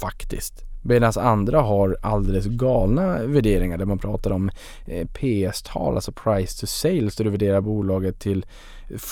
Faktiskt. 0.00 0.64
Medan 0.82 1.12
andra 1.16 1.60
har 1.60 1.96
alldeles 2.02 2.46
galna 2.46 3.18
värderingar 3.26 3.78
där 3.78 3.84
man 3.84 3.98
pratar 3.98 4.30
om 4.30 4.50
eh, 4.86 5.06
PS-tal, 5.06 5.94
alltså 5.94 6.12
price 6.12 6.60
to 6.60 6.66
sales, 6.66 7.16
där 7.16 7.24
du 7.24 7.30
värderar 7.30 7.60
bolaget 7.60 8.18
till 8.18 8.46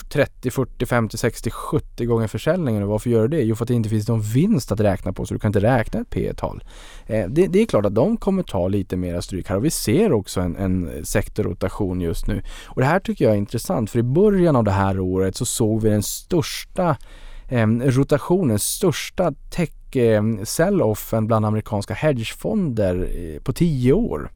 30, 0.09 0.51
40, 0.51 0.87
50, 0.87 1.19
60, 1.19 1.51
70 1.51 2.05
gånger 2.05 2.27
försäljningen. 2.27 2.83
Och 2.83 2.89
varför 2.89 3.11
gör 3.11 3.23
du 3.23 3.29
det? 3.29 3.43
Jo, 3.43 3.57
för 3.57 3.65
att 3.65 3.69
det 3.69 3.75
inte 3.75 3.89
finns 3.89 4.09
någon 4.09 4.21
vinst 4.21 4.73
att 4.73 4.81
räkna 4.81 5.13
på 5.13 5.27
så 5.27 5.35
du 5.35 5.41
kan 5.41 5.49
inte 5.49 5.61
räkna 5.61 6.01
ett 6.01 6.11
P 6.11 6.33
tal 6.37 6.65
eh, 7.07 7.27
det, 7.29 7.47
det, 7.47 7.63
är 7.63 7.67
klart 7.67 7.87
att 7.87 7.95
de 7.95 8.17
kommer 8.17 8.43
ta 8.43 8.69
lite 8.69 8.97
mera 8.97 9.23
stryk 9.23 9.49
här 9.49 9.57
och 9.57 9.65
vi 9.65 9.71
ser 9.71 10.13
också 10.13 10.41
en, 10.41 10.57
en 10.57 11.05
sektorrotation 11.05 12.01
just 12.01 12.27
nu. 12.27 12.43
Och 12.67 12.81
det 12.81 12.87
här 12.87 13.01
tycker 13.01 13.25
jag 13.25 13.35
är 13.35 13.39
intressant 13.39 13.91
för 13.91 13.99
i 13.99 14.03
början 14.03 14.57
av 14.57 14.65
det 14.65 14.71
här 14.71 15.01
året 15.01 15.37
så 15.37 15.45
såg 15.45 15.83
vi 15.83 15.89
den 15.89 16.03
största 16.03 16.97
eh, 17.49 17.67
rotationen, 17.67 18.59
största 18.59 19.33
tech-sell-offen 19.51 21.19
ehm, 21.19 21.27
bland 21.27 21.47
amerikanska 21.47 21.95
hedgefonder 21.95 23.09
eh, 23.17 23.43
på 23.43 23.53
10 23.53 23.93
år. 23.93 24.31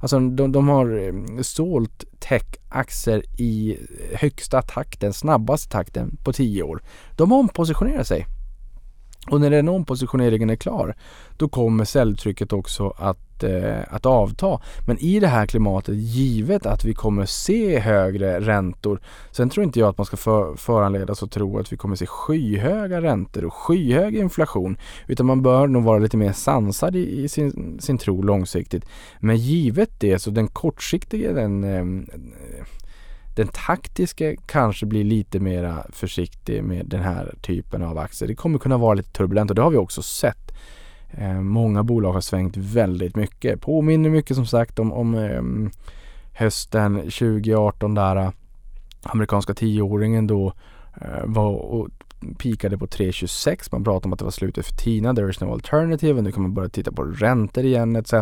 Alltså 0.00 0.20
de, 0.20 0.52
de 0.52 0.68
har 0.68 0.98
eh, 0.98 1.42
sålt 1.42 2.04
tech-aktier 2.18 3.22
i 3.40 3.78
högsta 4.14 4.62
takten, 4.62 5.12
snabbaste 5.12 5.72
takten 5.72 6.16
på 6.24 6.32
tio 6.32 6.62
år. 6.62 6.82
De 7.16 7.32
ompositionerar 7.32 8.02
sig. 8.02 8.26
Och 9.30 9.40
när 9.40 9.50
den 9.50 9.68
ompositioneringen 9.68 10.50
är 10.50 10.56
klar, 10.56 10.96
då 11.36 11.48
kommer 11.48 11.84
säljtrycket 11.84 12.52
också 12.52 12.90
att, 12.90 13.18
eh, 13.42 13.78
att 13.88 14.06
avta. 14.06 14.60
Men 14.86 14.98
i 14.98 15.20
det 15.20 15.26
här 15.26 15.46
klimatet, 15.46 15.94
givet 15.94 16.66
att 16.66 16.84
vi 16.84 16.94
kommer 16.94 17.26
se 17.26 17.78
högre 17.78 18.40
räntor, 18.40 19.00
sen 19.30 19.50
tror 19.50 19.64
inte 19.64 19.80
jag 19.80 19.88
att 19.88 19.98
man 19.98 20.06
ska 20.06 20.16
för, 20.16 20.56
föranledas 20.56 21.22
att 21.22 21.30
tro 21.30 21.58
att 21.58 21.72
vi 21.72 21.76
kommer 21.76 21.96
se 21.96 22.06
skyhöga 22.06 23.02
räntor 23.02 23.44
och 23.44 23.54
skyhög 23.54 24.16
inflation, 24.16 24.76
utan 25.06 25.26
man 25.26 25.42
bör 25.42 25.66
nog 25.66 25.84
vara 25.84 25.98
lite 25.98 26.16
mer 26.16 26.32
sansad 26.32 26.96
i, 26.96 27.22
i 27.22 27.28
sin, 27.28 27.78
sin 27.80 27.98
tro 27.98 28.22
långsiktigt. 28.22 28.84
Men 29.20 29.36
givet 29.36 29.90
det, 29.98 30.18
så 30.18 30.30
den 30.30 30.48
kortsiktiga, 30.48 31.32
den 31.32 31.64
eh, 31.64 32.16
den 33.36 33.48
taktiska 33.48 34.36
kanske 34.46 34.86
blir 34.86 35.04
lite 35.04 35.40
mera 35.40 35.86
försiktig 35.92 36.64
med 36.64 36.86
den 36.86 37.02
här 37.02 37.34
typen 37.42 37.82
av 37.82 37.98
aktier. 37.98 38.28
Det 38.28 38.34
kommer 38.34 38.58
kunna 38.58 38.78
vara 38.78 38.94
lite 38.94 39.12
turbulent 39.12 39.50
och 39.50 39.54
det 39.54 39.62
har 39.62 39.70
vi 39.70 39.76
också 39.76 40.02
sett. 40.02 40.52
Eh, 41.12 41.40
många 41.40 41.82
bolag 41.82 42.12
har 42.12 42.20
svängt 42.20 42.56
väldigt 42.56 43.16
mycket. 43.16 43.60
Påminner 43.60 44.10
mycket 44.10 44.36
som 44.36 44.46
sagt 44.46 44.78
om, 44.78 44.92
om 44.92 45.14
ehm, 45.14 45.66
eh, 45.66 45.72
hösten 46.32 46.96
2018 46.96 47.94
där 47.94 48.32
amerikanska 49.02 49.54
tioåringen 49.54 50.26
då 50.26 50.52
eh, 51.00 51.24
var 51.24 51.50
och 51.50 51.88
pikade 52.38 52.78
på 52.78 52.86
3,26. 52.86 53.68
Man 53.72 53.84
pratade 53.84 54.06
om 54.06 54.12
att 54.12 54.18
det 54.18 54.24
var 54.24 54.32
slutet 54.32 54.66
för 54.66 54.74
TINA, 54.74 55.14
there 55.14 55.30
is 55.30 55.40
no 55.40 55.52
alternative. 55.52 56.18
Och 56.18 56.24
nu 56.24 56.32
kan 56.32 56.42
man 56.42 56.54
börja 56.54 56.68
titta 56.68 56.92
på 56.92 57.04
räntor 57.04 57.64
igen 57.64 57.96
etc. 57.96 58.12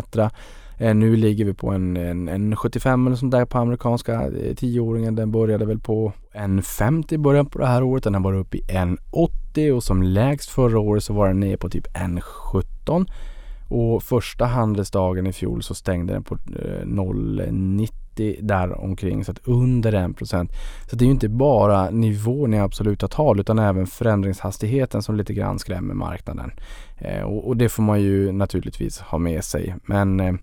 Eh, 0.79 0.95
nu 0.95 1.15
ligger 1.15 1.45
vi 1.45 1.53
på 1.53 1.69
en, 1.69 1.97
en, 1.97 2.27
en 2.27 2.55
75 2.55 3.07
eller 3.07 3.15
sånt 3.15 3.31
där 3.31 3.45
på 3.45 3.57
amerikanska 3.57 4.13
eh, 4.13 4.55
tioåringen. 4.55 5.15
Den 5.15 5.31
började 5.31 5.65
väl 5.65 5.79
på 5.79 6.13
en 6.31 6.61
50 6.61 7.15
i 7.15 7.17
början 7.17 7.45
på 7.45 7.59
det 7.59 7.67
här 7.67 7.83
året. 7.83 8.03
Den 8.03 8.13
har 8.13 8.21
varit 8.21 8.45
uppe 8.45 8.57
i 8.57 8.61
en 8.67 8.97
80 9.11 9.71
och 9.71 9.83
som 9.83 10.03
lägst 10.03 10.49
förra 10.49 10.79
året 10.79 11.03
så 11.03 11.13
var 11.13 11.27
den 11.27 11.39
nere 11.39 11.57
på 11.57 11.69
typ 11.69 11.87
en 11.93 12.21
17. 12.21 13.05
Och 13.67 14.03
första 14.03 14.45
handelsdagen 14.45 15.27
i 15.27 15.33
fjol 15.33 15.63
så 15.63 15.75
stängde 15.75 16.13
den 16.13 16.23
på 16.23 16.35
eh, 16.35 16.85
0,90 16.85 17.89
90 18.19 18.37
där 18.41 18.81
omkring 18.81 19.25
så 19.25 19.31
att 19.31 19.47
under 19.47 19.91
1%. 19.91 20.49
Så 20.89 20.95
det 20.95 21.03
är 21.03 21.05
ju 21.05 21.11
inte 21.11 21.29
bara 21.29 21.89
nivån 21.89 22.53
i 22.53 22.59
absoluta 22.59 23.07
tal 23.07 23.39
utan 23.39 23.59
även 23.59 23.87
förändringshastigheten 23.87 25.01
som 25.01 25.15
lite 25.15 25.33
grann 25.33 25.59
skrämmer 25.59 25.93
marknaden. 25.93 26.51
Eh, 26.97 27.21
och, 27.21 27.57
det 27.57 27.69
får 27.69 27.83
man 27.83 28.01
ju 28.01 28.31
naturligtvis 28.31 28.99
ha 28.99 29.17
med 29.17 29.43
sig. 29.43 29.75
Men 29.85 30.19
eh, 30.19 30.33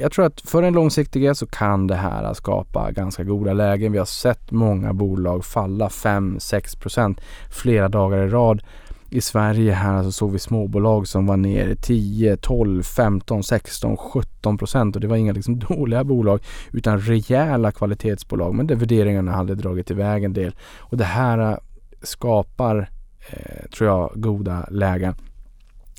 jag 0.00 0.12
tror 0.12 0.26
att 0.26 0.40
för 0.40 0.62
den 0.62 0.74
långsiktiga 0.74 1.34
så 1.34 1.46
kan 1.46 1.86
det 1.86 1.94
här 1.94 2.34
skapa 2.34 2.90
ganska 2.90 3.24
goda 3.24 3.52
lägen. 3.52 3.92
Vi 3.92 3.98
har 3.98 4.04
sett 4.04 4.50
många 4.50 4.92
bolag 4.92 5.44
falla 5.44 5.88
5-6% 5.88 7.20
flera 7.50 7.88
dagar 7.88 8.18
i 8.18 8.28
rad 8.28 8.62
i 9.10 9.20
Sverige 9.20 9.72
här 9.72 10.02
så 10.02 10.12
såg 10.12 10.32
vi 10.32 10.38
småbolag 10.38 11.08
som 11.08 11.26
var 11.26 11.36
ner 11.36 11.74
10, 11.74 12.36
12, 12.36 12.82
15, 12.82 13.42
16, 13.42 13.96
17 13.96 14.58
procent 14.58 14.94
och 14.94 15.00
det 15.00 15.08
var 15.08 15.16
inga 15.16 15.32
liksom 15.32 15.58
dåliga 15.68 16.04
bolag 16.04 16.40
utan 16.72 17.00
rejäla 17.00 17.72
kvalitetsbolag 17.72 18.54
men 18.54 18.66
där 18.66 18.74
värderingarna 18.74 19.32
hade 19.32 19.54
dragit 19.54 19.90
iväg 19.90 20.24
en 20.24 20.32
del 20.32 20.54
och 20.78 20.96
det 20.96 21.04
här 21.04 21.38
äh, 21.38 21.56
skapar, 22.02 22.90
eh, 23.30 23.68
tror 23.70 23.90
jag, 23.90 24.12
goda 24.14 24.66
lägen. 24.70 25.14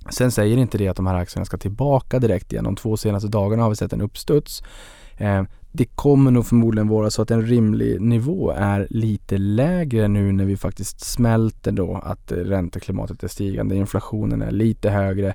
Sen 0.10 0.32
säger 0.32 0.58
inte 0.58 0.78
det 0.78 0.88
att 0.88 0.98
de 0.98 1.08
här 1.08 1.16
aktierna 1.16 1.46
ska 1.46 1.58
tillbaka 1.58 2.20
direkt 2.20 2.54
igen. 2.54 2.64
De 2.64 2.76
två 2.76 2.98
senaste 2.98 3.28
dagarna 3.28 3.64
har 3.64 3.70
vi 3.70 3.76
sett 3.76 3.94
en 3.94 4.02
uppstuds. 4.02 4.64
Eh, 5.18 5.44
det 5.72 5.86
kommer 5.86 6.32
nog 6.32 6.46
förmodligen 6.46 6.88
vara 6.88 7.10
så 7.10 7.22
att 7.22 7.32
en 7.32 7.46
rimlig 7.46 8.02
nivå 8.02 8.52
är 8.52 8.88
lite 8.90 9.38
lägre 9.38 10.08
nu 10.08 10.32
när 10.32 10.46
vi 10.46 10.58
faktiskt 10.58 11.00
smälter 11.00 11.72
då 11.72 12.02
att 12.04 12.32
eh, 12.32 12.36
ränteklimatet 12.36 13.24
är 13.24 13.28
stigande. 13.28 13.76
Inflationen 13.76 14.42
är 14.42 14.52
lite 14.52 14.90
högre, 14.90 15.28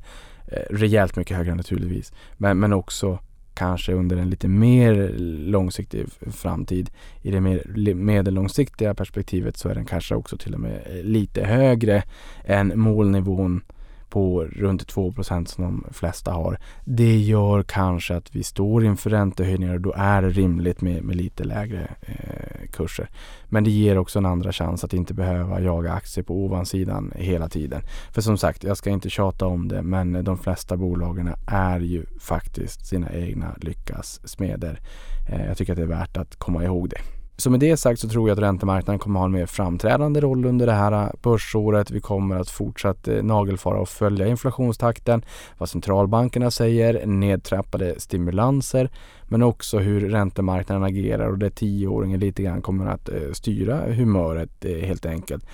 eh, 0.46 0.60
rejält 0.70 1.16
mycket 1.16 1.36
högre 1.36 1.54
naturligtvis, 1.54 2.12
men, 2.36 2.58
men 2.58 2.72
också 2.72 3.18
kanske 3.54 3.92
under 3.92 4.16
en 4.16 4.30
lite 4.30 4.48
mer 4.48 5.14
långsiktig 5.50 6.06
framtid. 6.32 6.90
I 7.22 7.30
det 7.30 7.40
mer 7.40 7.94
medellångsiktiga 7.94 8.94
perspektivet 8.94 9.56
så 9.56 9.68
är 9.68 9.74
den 9.74 9.84
kanske 9.84 10.14
också 10.14 10.36
till 10.36 10.54
och 10.54 10.60
med 10.60 10.82
eh, 10.86 11.02
lite 11.02 11.44
högre 11.44 12.02
än 12.44 12.72
målnivån 12.80 13.62
på 14.08 14.44
runt 14.44 14.94
2% 14.94 15.44
som 15.44 15.64
de 15.64 15.94
flesta 15.94 16.32
har. 16.32 16.58
Det 16.84 17.16
gör 17.16 17.62
kanske 17.62 18.16
att 18.16 18.36
vi 18.36 18.42
står 18.42 18.84
inför 18.84 19.10
räntehöjningar 19.10 19.74
och 19.74 19.80
då 19.80 19.94
är 19.96 20.22
det 20.22 20.30
rimligt 20.30 20.80
med, 20.80 21.04
med 21.04 21.16
lite 21.16 21.44
lägre 21.44 21.96
eh, 22.00 22.68
kurser. 22.72 23.10
Men 23.44 23.64
det 23.64 23.70
ger 23.70 23.98
också 23.98 24.18
en 24.18 24.26
andra 24.26 24.52
chans 24.52 24.84
att 24.84 24.92
inte 24.92 25.14
behöva 25.14 25.60
jaga 25.60 25.92
aktier 25.92 26.24
på 26.24 26.44
ovansidan 26.44 27.12
hela 27.14 27.48
tiden. 27.48 27.82
För 28.12 28.20
som 28.22 28.38
sagt, 28.38 28.64
jag 28.64 28.76
ska 28.76 28.90
inte 28.90 29.10
tjata 29.10 29.46
om 29.46 29.68
det 29.68 29.82
men 29.82 30.24
de 30.24 30.38
flesta 30.38 30.76
bolagen 30.76 31.30
är 31.46 31.80
ju 31.80 32.06
faktiskt 32.20 32.86
sina 32.86 33.12
egna 33.12 33.54
lyckas 33.60 34.20
smeder. 34.24 34.80
Eh, 35.28 35.46
jag 35.46 35.56
tycker 35.56 35.72
att 35.72 35.76
det 35.76 35.82
är 35.82 35.86
värt 35.86 36.16
att 36.16 36.36
komma 36.36 36.64
ihåg 36.64 36.88
det. 36.88 37.15
Så 37.38 37.50
med 37.50 37.60
det 37.60 37.76
sagt 37.76 38.00
så 38.00 38.08
tror 38.08 38.28
jag 38.28 38.36
att 38.36 38.42
räntemarknaden 38.42 38.98
kommer 38.98 39.20
ha 39.20 39.26
en 39.26 39.32
mer 39.32 39.46
framträdande 39.46 40.20
roll 40.20 40.44
under 40.44 40.66
det 40.66 40.72
här 40.72 40.92
äh, 40.92 41.10
börsåret. 41.22 41.90
Vi 41.90 42.00
kommer 42.00 42.36
att 42.36 42.50
fortsatt 42.50 43.08
äh, 43.08 43.22
nagelfara 43.22 43.78
och 43.78 43.88
följa 43.88 44.26
inflationstakten, 44.26 45.24
vad 45.58 45.68
centralbankerna 45.68 46.50
säger, 46.50 47.06
nedtrappade 47.06 48.00
stimulanser, 48.00 48.90
men 49.24 49.42
också 49.42 49.78
hur 49.78 50.08
räntemarknaden 50.08 50.84
agerar 50.84 51.28
och 51.28 51.38
det 51.38 51.50
tioåringen 51.50 52.20
lite 52.20 52.42
grann 52.42 52.62
kommer 52.62 52.86
att 52.86 53.08
äh, 53.08 53.32
styra 53.32 53.94
humöret 53.94 54.64
helt 54.64 55.06
enkelt. 55.06 55.46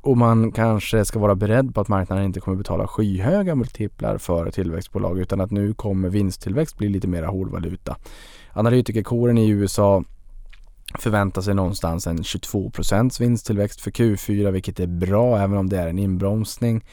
Och 0.00 0.16
man 0.16 0.52
kanske 0.52 1.04
ska 1.04 1.18
vara 1.18 1.34
beredd 1.34 1.74
på 1.74 1.80
att 1.80 1.88
marknaden 1.88 2.24
inte 2.24 2.40
kommer 2.40 2.56
betala 2.56 2.86
skyhöga 2.86 3.54
multiplar 3.54 4.18
för 4.18 4.50
tillväxtbolag 4.50 5.18
utan 5.18 5.40
att 5.40 5.50
nu 5.50 5.74
kommer 5.74 6.08
vinsttillväxt 6.08 6.78
bli 6.78 6.88
lite 6.88 7.08
mer 7.08 7.22
hårdvaluta. 7.22 7.96
Analytikerkåren 8.52 9.38
i 9.38 9.48
USA 9.48 10.04
förväntar 10.94 11.42
sig 11.42 11.54
någonstans 11.54 12.06
en 12.06 12.18
22% 12.18 13.20
vinsttillväxt 13.20 13.80
för 13.80 13.90
Q4 13.90 14.50
vilket 14.50 14.80
är 14.80 14.86
bra 14.86 15.38
även 15.38 15.58
om 15.58 15.68
det 15.68 15.78
är 15.78 15.88
en 15.88 15.98
inbromsning 15.98 16.84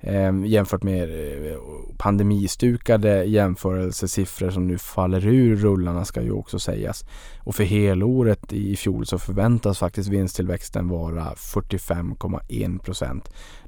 eh, 0.00 0.32
jämfört 0.44 0.82
med 0.82 1.02
eh, 1.02 1.56
pandemistukade 1.98 3.24
jämförelsesiffror 3.24 4.50
som 4.50 4.66
nu 4.66 4.78
faller 4.78 5.26
ur 5.26 5.56
rullarna 5.56 6.04
ska 6.04 6.22
ju 6.22 6.32
också 6.32 6.58
sägas. 6.58 7.04
Och 7.38 7.54
för 7.54 7.64
helåret 7.64 8.52
i 8.52 8.76
fjol 8.76 9.06
så 9.06 9.18
förväntas 9.18 9.78
faktiskt 9.78 10.08
vinsttillväxten 10.08 10.88
vara 10.88 11.24
45,1% 11.34 13.20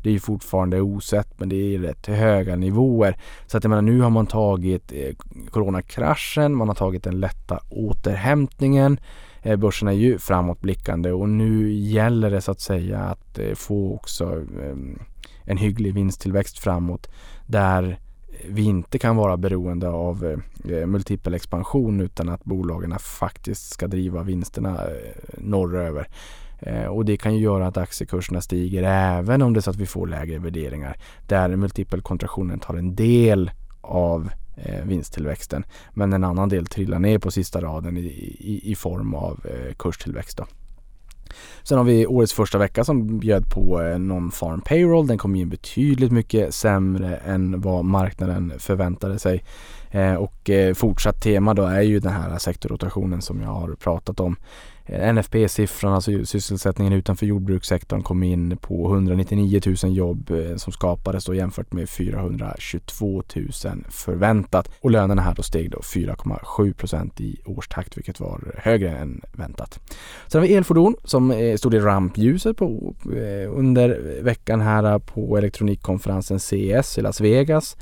Det 0.03 0.09
är 0.09 0.13
ju 0.13 0.21
fortfarande 0.21 0.81
osett 0.81 1.41
men 1.41 1.49
det 1.49 1.75
är 1.75 1.79
rätt 1.79 2.07
höga 2.07 2.57
nivåer. 2.57 3.17
Så 3.47 3.57
att 3.57 3.65
jag 3.65 3.69
menar 3.69 3.83
nu 3.83 4.01
har 4.01 4.11
man 4.11 4.27
tagit 4.27 4.93
eh, 4.93 5.15
coronakraschen, 5.51 6.55
man 6.55 6.69
har 6.69 6.75
tagit 6.75 7.05
den 7.05 7.21
lätta 7.21 7.61
återhämtningen 7.71 8.99
Eh, 9.43 9.57
börsen 9.57 9.89
är 9.89 9.93
ju 9.93 10.19
framåtblickande 10.19 11.13
och 11.13 11.29
nu 11.29 11.73
gäller 11.73 12.31
det 12.31 12.41
så 12.41 12.51
att 12.51 12.61
säga 12.61 12.99
att 12.99 13.39
eh, 13.39 13.55
få 13.55 13.95
också 13.95 14.25
ehm, 14.63 14.99
en 15.45 15.57
hygglig 15.57 15.95
vinsttillväxt 15.95 16.59
framåt 16.59 17.11
där 17.47 17.99
vi 18.49 18.63
inte 18.63 18.99
kan 18.99 19.17
vara 19.17 19.37
beroende 19.37 19.89
av 19.89 20.39
eh, 20.69 20.87
multipel 20.87 21.35
expansion 21.35 22.01
utan 22.01 22.29
att 22.29 22.45
bolagen 22.45 22.99
faktiskt 22.99 23.71
ska 23.73 23.87
driva 23.87 24.23
vinsterna 24.23 24.81
norröver. 25.39 26.09
Och 26.89 27.05
det 27.05 27.17
kan 27.17 27.35
ju 27.35 27.41
göra 27.41 27.67
att 27.67 27.77
aktiekurserna 27.77 28.41
stiger 28.41 28.83
även 28.83 29.43
om 29.43 29.53
det 29.53 29.59
är 29.59 29.63
så 29.63 29.71
att 29.71 29.77
vi 29.77 29.87
får 29.87 30.07
lägre 30.07 30.39
värderingar. 30.39 30.97
Där 31.29 31.57
multipelkontraktionen 31.57 32.59
tar 32.59 32.75
en 32.75 32.95
del 32.95 33.51
av 33.81 34.31
eh, 34.57 34.85
vinsttillväxten. 34.85 35.65
Men 35.95 36.13
en 36.13 36.25
annan 36.25 36.49
del 36.49 36.67
trillar 36.67 36.99
ner 36.99 37.19
på 37.19 37.31
sista 37.31 37.61
raden 37.61 37.97
i, 37.97 38.01
i, 38.01 38.61
i 38.73 38.75
form 38.75 39.15
av 39.15 39.41
eh, 39.45 39.75
kurstillväxt. 39.75 40.37
Då. 40.37 40.47
Sen 41.63 41.79
har 41.79 41.85
vi 41.85 42.07
årets 42.07 42.33
första 42.33 42.59
vecka 42.59 42.85
som 42.85 43.19
bjöd 43.19 43.51
på 43.51 43.83
eh, 43.83 43.99
non-farm 43.99 44.61
payroll. 44.61 45.07
Den 45.07 45.19
kom 45.19 45.35
in 45.35 45.49
betydligt 45.49 46.13
mycket 46.13 46.55
sämre 46.55 47.17
än 47.17 47.61
vad 47.61 47.85
marknaden 47.85 48.53
förväntade 48.59 49.19
sig. 49.19 49.45
Eh, 49.91 50.15
och 50.15 50.51
eh, 50.51 50.75
fortsatt 50.75 51.23
tema 51.23 51.55
då 51.55 51.63
är 51.63 51.83
ju 51.83 52.01
den 52.01 52.13
här 52.13 52.39
sektorrotationen 52.39 53.23
som 53.23 53.41
jag 53.41 53.49
har 53.49 53.75
pratat 53.75 54.21
om. 54.21 54.37
NFP-siffran, 54.93 55.95
alltså 55.95 56.25
sysselsättningen 56.25 56.93
utanför 56.93 57.27
jordbrukssektorn 57.27 58.03
kom 58.03 58.23
in 58.23 58.57
på 58.57 58.93
199 58.93 59.61
000 59.85 59.97
jobb 59.97 60.31
eh, 60.31 60.57
som 60.57 60.73
skapades 60.73 61.25
då 61.25 61.35
jämfört 61.35 61.73
med 61.73 61.89
422 61.89 63.23
000 63.37 63.49
förväntat. 63.89 64.71
Och 64.81 64.91
lönerna 64.91 65.23
här 65.23 65.35
då 65.35 65.43
steg 65.43 65.71
då 65.71 65.79
4,7 65.79 66.75
procent 66.75 67.21
i 67.21 67.41
årstakt 67.45 67.97
vilket 67.97 68.21
var 68.21 68.55
högre 68.57 68.91
än 68.91 69.21
väntat. 69.33 69.81
Sen 70.27 70.41
har 70.41 70.49
vi 70.49 70.55
elfordon 70.55 70.97
som 71.05 71.55
stod 71.59 71.75
i 71.75 71.81
rampljuset 71.81 72.57
på, 72.57 72.95
eh, 73.05 73.59
under 73.59 74.23
veckan 74.23 74.61
här 74.61 74.99
på 74.99 75.39
elektronikkonferensen 75.39 76.41
CES 76.41 76.99
i 76.99 77.03
Las 77.03 77.21
Vegas. 77.21 77.77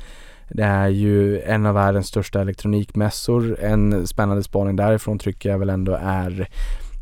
Det 0.49 0.63
är 0.63 0.87
ju 0.87 1.41
en 1.41 1.65
av 1.65 1.75
världens 1.75 2.07
största 2.07 2.41
elektronikmässor. 2.41 3.59
En 3.59 4.07
spännande 4.07 4.43
spaning 4.43 4.75
därifrån 4.75 5.19
tycker 5.19 5.49
jag 5.49 5.59
väl 5.59 5.69
ändå 5.69 5.97
är 6.01 6.49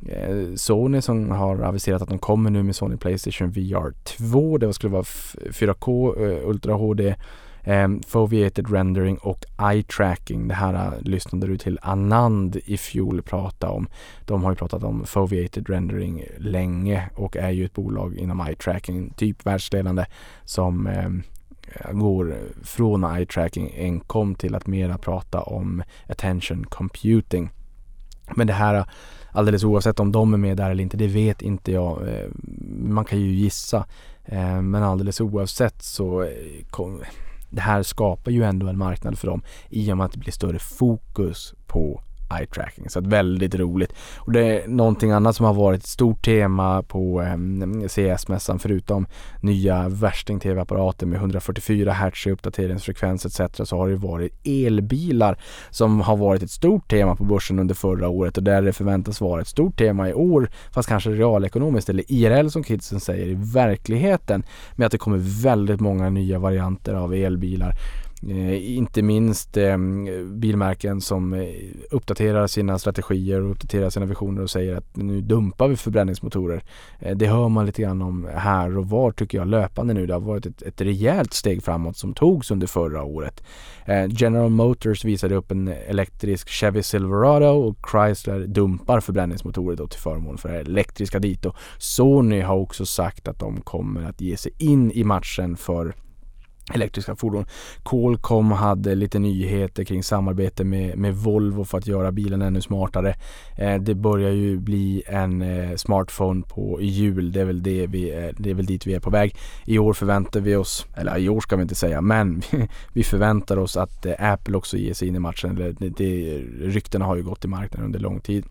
Eh, 0.05 0.55
Sony 0.55 1.01
som 1.01 1.31
har 1.31 1.59
aviserat 1.59 2.01
att 2.01 2.09
de 2.09 2.19
kommer 2.19 2.49
nu 2.49 2.63
med 2.63 2.75
Sony 2.75 2.97
Playstation 2.97 3.51
VR 3.51 3.93
2. 4.03 4.57
Det 4.57 4.73
skulle 4.73 4.93
vara 4.93 5.03
4K 5.03 6.21
eh, 6.23 6.49
Ultra 6.49 6.73
HD 6.73 7.15
Um, 7.63 7.73
ehm, 7.73 8.01
foveated 8.07 8.71
rendering 8.71 9.17
och 9.17 9.45
eye 9.71 9.83
tracking. 9.83 10.47
Det 10.47 10.53
här 10.53 10.73
eh, 10.73 11.01
lyssnade 11.01 11.47
du 11.47 11.57
till 11.57 11.79
Anand 11.81 12.55
i 12.65 12.77
fjol 12.77 13.21
prata 13.21 13.69
om. 13.69 13.87
De 14.25 14.43
har 14.43 14.51
ju 14.51 14.55
pratat 14.55 14.83
om 14.83 15.05
foveated 15.05 15.69
rendering 15.69 16.23
länge 16.37 17.09
och 17.15 17.37
är 17.37 17.49
ju 17.49 17.65
ett 17.65 17.73
bolag 17.73 18.15
inom 18.15 18.39
eye 18.47 18.55
tracking, 18.55 19.13
typ 19.17 19.45
världsledande 19.45 20.05
som 20.45 20.87
um, 20.87 21.23
går 21.99 22.37
från 22.63 23.03
eye 23.03 23.25
tracking 23.25 23.71
enkom 23.75 24.35
till 24.35 24.55
att 24.55 24.67
mera 24.67 24.97
prata 24.97 25.41
om 25.41 25.83
attention 26.07 26.65
computing. 26.69 27.49
Men 28.35 28.47
det 28.47 28.53
här 28.53 28.85
alldeles 29.31 29.63
oavsett 29.63 29.99
om 29.99 30.11
de 30.11 30.33
är 30.33 30.37
med 30.37 30.57
där 30.57 30.69
eller 30.69 30.83
inte, 30.83 30.97
det 30.97 31.07
vet 31.07 31.41
inte 31.41 31.71
jag. 31.71 32.07
Eh, 32.07 32.27
man 32.79 33.05
kan 33.05 33.19
ju 33.19 33.31
gissa. 33.31 33.85
Eh, 34.25 34.61
men 34.61 34.83
alldeles 34.83 35.21
oavsett 35.21 35.81
så 35.81 36.23
eh, 36.23 36.29
det 37.49 37.61
här 37.61 37.83
skapar 37.83 38.31
ju 38.31 38.43
ändå 38.43 38.67
en 38.67 38.77
marknad 38.77 39.19
för 39.19 39.27
dem 39.27 39.41
i 39.69 39.91
och 39.91 39.97
med 39.97 40.05
att 40.05 40.11
det 40.11 40.19
blir 40.19 40.31
större 40.31 40.59
fokus 40.59 41.53
på 41.67 42.01
eye 42.39 42.45
tracking. 42.45 42.89
Så 42.89 42.99
att 42.99 43.07
väldigt 43.07 43.55
roligt. 43.55 43.93
Och 44.17 44.31
det 44.31 44.41
är 44.41 44.67
någonting 44.67 45.11
annat 45.11 45.35
som 45.35 45.45
har 45.45 45.53
varit 45.53 45.79
ett 45.79 45.87
stort 45.87 46.25
tema 46.25 46.83
på 46.83 47.21
eh, 47.21 47.87
CS-mässan 47.87 48.59
förutom 48.59 49.07
nya 49.41 49.89
värsting-tv-apparater 49.89 51.05
med 51.05 51.17
144 51.17 51.93
Hz 51.93 52.27
uppdateringsfrekvens 52.27 53.25
etc. 53.25 53.41
så 53.69 53.77
har 53.77 53.89
det 53.89 53.95
varit 53.95 54.33
elbilar 54.43 55.37
som 55.69 56.01
har 56.01 56.17
varit 56.17 56.43
ett 56.43 56.51
stort 56.51 56.89
tema 56.89 57.15
på 57.15 57.23
börsen 57.23 57.59
under 57.59 57.75
förra 57.75 58.09
året 58.09 58.37
och 58.37 58.43
där 58.43 58.61
det 58.61 58.73
förväntas 58.73 59.21
vara 59.21 59.41
ett 59.41 59.47
stort 59.47 59.77
tema 59.77 60.09
i 60.09 60.13
år 60.13 60.49
fast 60.71 60.89
kanske 60.89 61.09
realekonomiskt 61.09 61.89
eller 61.89 62.03
IRL 62.07 62.47
som 62.47 62.63
kidsen 62.63 62.99
säger 62.99 63.27
i 63.27 63.37
verkligheten 63.53 64.43
med 64.75 64.85
att 64.85 64.91
det 64.91 64.97
kommer 64.97 65.17
väldigt 65.43 65.79
många 65.79 66.09
nya 66.09 66.39
varianter 66.39 66.93
av 66.93 67.13
elbilar 67.13 67.75
Eh, 68.27 68.77
inte 68.77 69.01
minst 69.01 69.57
eh, 69.57 69.77
bilmärken 70.25 71.01
som 71.01 71.33
eh, 71.33 71.47
uppdaterar 71.91 72.47
sina 72.47 72.79
strategier 72.79 73.41
och 73.41 73.51
uppdaterar 73.51 73.89
sina 73.89 74.05
visioner 74.05 74.41
och 74.41 74.49
säger 74.49 74.75
att 74.75 74.95
nu 74.95 75.21
dumpar 75.21 75.67
vi 75.67 75.75
förbränningsmotorer. 75.75 76.63
Eh, 76.99 77.17
det 77.17 77.27
hör 77.27 77.49
man 77.49 77.65
lite 77.65 77.81
grann 77.81 78.01
om 78.01 78.29
här 78.35 78.77
och 78.77 78.89
var 78.89 79.11
tycker 79.11 79.37
jag 79.37 79.47
löpande 79.47 79.93
nu. 79.93 80.05
Det 80.05 80.13
har 80.13 80.19
varit 80.21 80.45
ett, 80.45 80.61
ett 80.61 80.81
rejält 80.81 81.33
steg 81.33 81.63
framåt 81.63 81.97
som 81.97 82.13
togs 82.13 82.51
under 82.51 82.67
förra 82.67 83.03
året. 83.03 83.43
Eh, 83.85 84.05
General 84.09 84.49
Motors 84.49 85.05
visade 85.05 85.35
upp 85.35 85.51
en 85.51 85.67
elektrisk 85.67 86.49
Chevy 86.49 86.83
Silverado 86.83 87.45
och 87.45 87.77
Chrysler 87.91 88.39
dumpar 88.47 88.99
förbränningsmotorer 88.99 89.75
då 89.75 89.87
till 89.87 89.99
förmån 89.99 90.37
för 90.37 90.49
elektriska 90.49 91.19
dito. 91.19 91.53
Sony 91.77 92.41
har 92.41 92.55
också 92.55 92.85
sagt 92.85 93.27
att 93.27 93.39
de 93.39 93.61
kommer 93.61 94.09
att 94.09 94.21
ge 94.21 94.37
sig 94.37 94.51
in 94.57 94.91
i 94.91 95.03
matchen 95.03 95.57
för 95.57 95.93
elektriska 96.73 97.15
fordon. 97.15 97.45
Qualcomm 97.85 98.51
hade 98.51 98.95
lite 98.95 99.19
nyheter 99.19 99.83
kring 99.83 100.03
samarbete 100.03 100.63
med, 100.63 100.97
med 100.97 101.15
Volvo 101.15 101.63
för 101.63 101.77
att 101.77 101.87
göra 101.87 102.11
bilen 102.11 102.41
ännu 102.41 102.61
smartare. 102.61 103.15
Eh, 103.57 103.75
det 103.75 103.95
börjar 103.95 104.31
ju 104.31 104.57
bli 104.57 105.03
en 105.07 105.41
eh, 105.41 105.75
smartphone 105.75 106.43
på 106.47 106.81
jul. 106.81 107.31
Det 107.31 107.41
är, 107.41 107.45
väl 107.45 107.63
det, 107.63 107.87
vi, 107.87 108.09
eh, 108.09 108.35
det 108.37 108.49
är 108.49 108.53
väl 108.53 108.65
dit 108.65 108.87
vi 108.87 108.93
är 108.93 108.99
på 108.99 109.09
väg. 109.09 109.35
I 109.65 109.79
år 109.79 109.93
förväntar 109.93 110.39
vi 110.39 110.55
oss, 110.55 110.87
eller 110.95 111.17
i 111.17 111.29
år 111.29 111.39
ska 111.39 111.55
vi 111.55 111.61
inte 111.61 111.75
säga, 111.75 112.01
men 112.01 112.41
vi 112.93 113.03
förväntar 113.03 113.57
oss 113.57 113.77
att 113.77 114.05
eh, 114.05 114.13
Apple 114.19 114.57
också 114.57 114.77
ger 114.77 114.93
sig 114.93 115.07
in 115.07 115.15
i 115.15 115.19
matchen. 115.19 115.55
Det, 115.55 115.89
det, 115.89 116.37
ryktena 116.59 117.05
har 117.05 117.15
ju 117.15 117.23
gått 117.23 117.45
i 117.45 117.47
marknaden 117.47 117.85
under 117.85 117.99
lång 117.99 118.19
tid. 118.19 118.45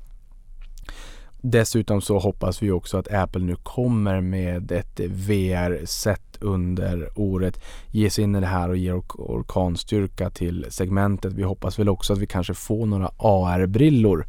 Dessutom 1.40 2.00
så 2.00 2.18
hoppas 2.18 2.62
vi 2.62 2.70
också 2.70 2.98
att 2.98 3.12
Apple 3.12 3.44
nu 3.44 3.56
kommer 3.56 4.20
med 4.20 4.72
ett 4.72 5.00
VR-set 5.00 6.38
under 6.40 7.08
året, 7.14 7.60
ge 7.90 8.10
sig 8.10 8.24
in 8.24 8.36
i 8.36 8.40
det 8.40 8.46
här 8.46 8.68
och 8.68 8.76
ger 8.76 9.02
orkanstyrka 9.14 10.30
till 10.30 10.66
segmentet. 10.68 11.32
Vi 11.32 11.42
hoppas 11.42 11.78
väl 11.78 11.88
också 11.88 12.12
att 12.12 12.18
vi 12.18 12.26
kanske 12.26 12.54
får 12.54 12.86
några 12.86 13.10
AR-brillor 13.16 14.26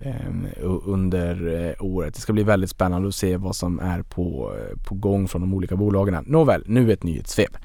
ehm, 0.00 0.46
under 0.84 1.66
eh, 1.68 1.84
året. 1.84 2.14
Det 2.14 2.20
ska 2.20 2.32
bli 2.32 2.42
väldigt 2.42 2.70
spännande 2.70 3.08
att 3.08 3.14
se 3.14 3.36
vad 3.36 3.56
som 3.56 3.80
är 3.80 4.02
på, 4.02 4.52
eh, 4.56 4.82
på 4.88 4.94
gång 4.94 5.28
från 5.28 5.40
de 5.40 5.54
olika 5.54 5.76
bolagen. 5.76 6.24
Nåväl, 6.26 6.62
nu 6.66 6.92
ett 6.92 7.02
nyhetssvep. 7.02 7.56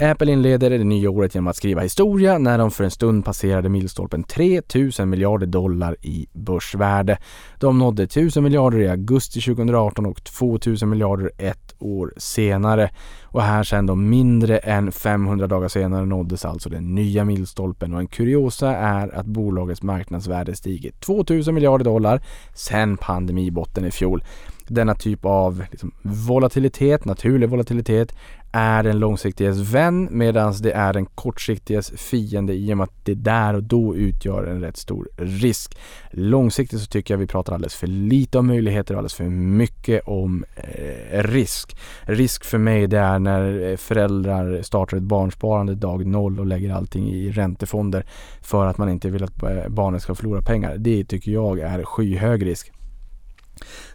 Apple 0.00 0.32
inleder 0.32 0.70
det 0.70 0.84
nya 0.84 1.10
året 1.10 1.34
genom 1.34 1.46
att 1.46 1.56
skriva 1.56 1.82
historia 1.82 2.38
när 2.38 2.58
de 2.58 2.70
för 2.70 2.84
en 2.84 2.90
stund 2.90 3.24
passerade 3.24 3.68
milstolpen 3.68 4.22
3000 4.22 5.10
miljarder 5.10 5.46
dollar 5.46 5.96
i 6.02 6.26
börsvärde. 6.32 7.18
De 7.58 7.78
nådde 7.78 8.02
1000 8.02 8.44
miljarder 8.44 8.78
i 8.78 8.88
augusti 8.88 9.40
2018 9.40 10.06
och 10.06 10.24
2000 10.24 10.88
miljarder 10.88 11.30
ett 11.38 11.74
år 11.78 12.12
senare. 12.16 12.90
Och 13.22 13.42
här 13.42 13.62
sen 13.62 13.86
då 13.86 13.94
mindre 13.94 14.58
än 14.58 14.92
500 14.92 15.46
dagar 15.46 15.68
senare 15.68 16.06
nåddes 16.06 16.44
alltså 16.44 16.68
den 16.68 16.94
nya 16.94 17.24
milstolpen 17.24 17.94
och 17.94 18.00
en 18.00 18.06
kuriosa 18.06 18.76
är 18.76 19.14
att 19.14 19.26
bolagets 19.26 19.82
marknadsvärde 19.82 20.56
stigit 20.56 21.00
2000 21.00 21.54
miljarder 21.54 21.84
dollar 21.84 22.22
sen 22.54 22.96
pandemibotten 22.96 23.84
i 23.84 23.90
fjol. 23.90 24.24
Denna 24.68 24.94
typ 24.94 25.24
av 25.24 25.64
liksom, 25.70 25.92
volatilitet, 26.02 27.04
naturlig 27.04 27.48
volatilitet, 27.48 28.14
är 28.52 28.82
den 28.82 28.98
långsiktiges 28.98 29.58
vän 29.58 30.08
medan 30.10 30.54
det 30.62 30.72
är 30.72 30.92
den 30.92 31.06
kortsiktiges 31.06 31.90
fiende 31.90 32.52
i 32.52 32.72
och 32.72 32.76
med 32.76 32.84
att 32.84 33.04
det 33.04 33.14
där 33.14 33.54
och 33.54 33.62
då 33.62 33.96
utgör 33.96 34.44
en 34.44 34.60
rätt 34.60 34.76
stor 34.76 35.08
risk. 35.16 35.78
Långsiktigt 36.10 36.80
så 36.80 36.86
tycker 36.86 37.14
jag 37.14 37.18
vi 37.18 37.26
pratar 37.26 37.54
alldeles 37.54 37.74
för 37.74 37.86
lite 37.86 38.38
om 38.38 38.46
möjligheter 38.46 38.94
och 38.94 38.98
alldeles 38.98 39.14
för 39.14 39.24
mycket 39.24 40.02
om 40.06 40.44
eh, 40.56 41.22
risk. 41.22 41.76
Risk 42.02 42.44
för 42.44 42.58
mig 42.58 42.86
det 42.86 42.98
är 42.98 43.18
när 43.18 43.70
eh, 43.70 43.76
föräldrar 43.76 44.62
startar 44.62 44.96
ett 44.96 45.02
barnsparande 45.02 45.74
dag 45.74 46.06
noll 46.06 46.40
och 46.40 46.46
lägger 46.46 46.74
allting 46.74 47.08
i 47.08 47.30
räntefonder 47.30 48.04
för 48.42 48.66
att 48.66 48.78
man 48.78 48.88
inte 48.88 49.10
vill 49.10 49.24
att 49.24 49.42
eh, 49.42 49.68
barnet 49.68 50.02
ska 50.02 50.14
förlora 50.14 50.42
pengar. 50.42 50.76
Det 50.78 51.04
tycker 51.04 51.32
jag 51.32 51.58
är 51.58 51.84
skyhög 51.84 52.46
risk. 52.46 52.72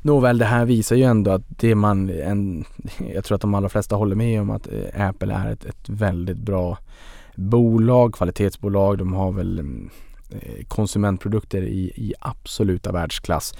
Nåväl, 0.01 0.37
det 0.37 0.45
här 0.45 0.65
visar 0.65 0.95
ju 0.95 1.03
ändå 1.03 1.31
att 1.31 1.43
det 1.47 1.75
man, 1.75 2.09
en, 2.09 2.65
jag 3.13 3.23
tror 3.23 3.35
att 3.35 3.41
de 3.41 3.55
allra 3.55 3.69
flesta 3.69 3.95
håller 3.95 4.15
med 4.15 4.41
om 4.41 4.49
att 4.49 4.67
eh, 4.67 5.07
Apple 5.07 5.33
är 5.33 5.51
ett, 5.51 5.65
ett 5.65 5.89
väldigt 5.89 6.37
bra 6.37 6.77
bolag, 7.35 8.13
kvalitetsbolag. 8.13 8.97
De 8.97 9.13
har 9.13 9.31
väl 9.31 9.59
mm, 9.59 9.89
eh, 10.29 10.65
konsumentprodukter 10.67 11.61
i, 11.61 11.91
i 11.95 12.13
absoluta 12.19 12.91
världsklass. 12.91 13.53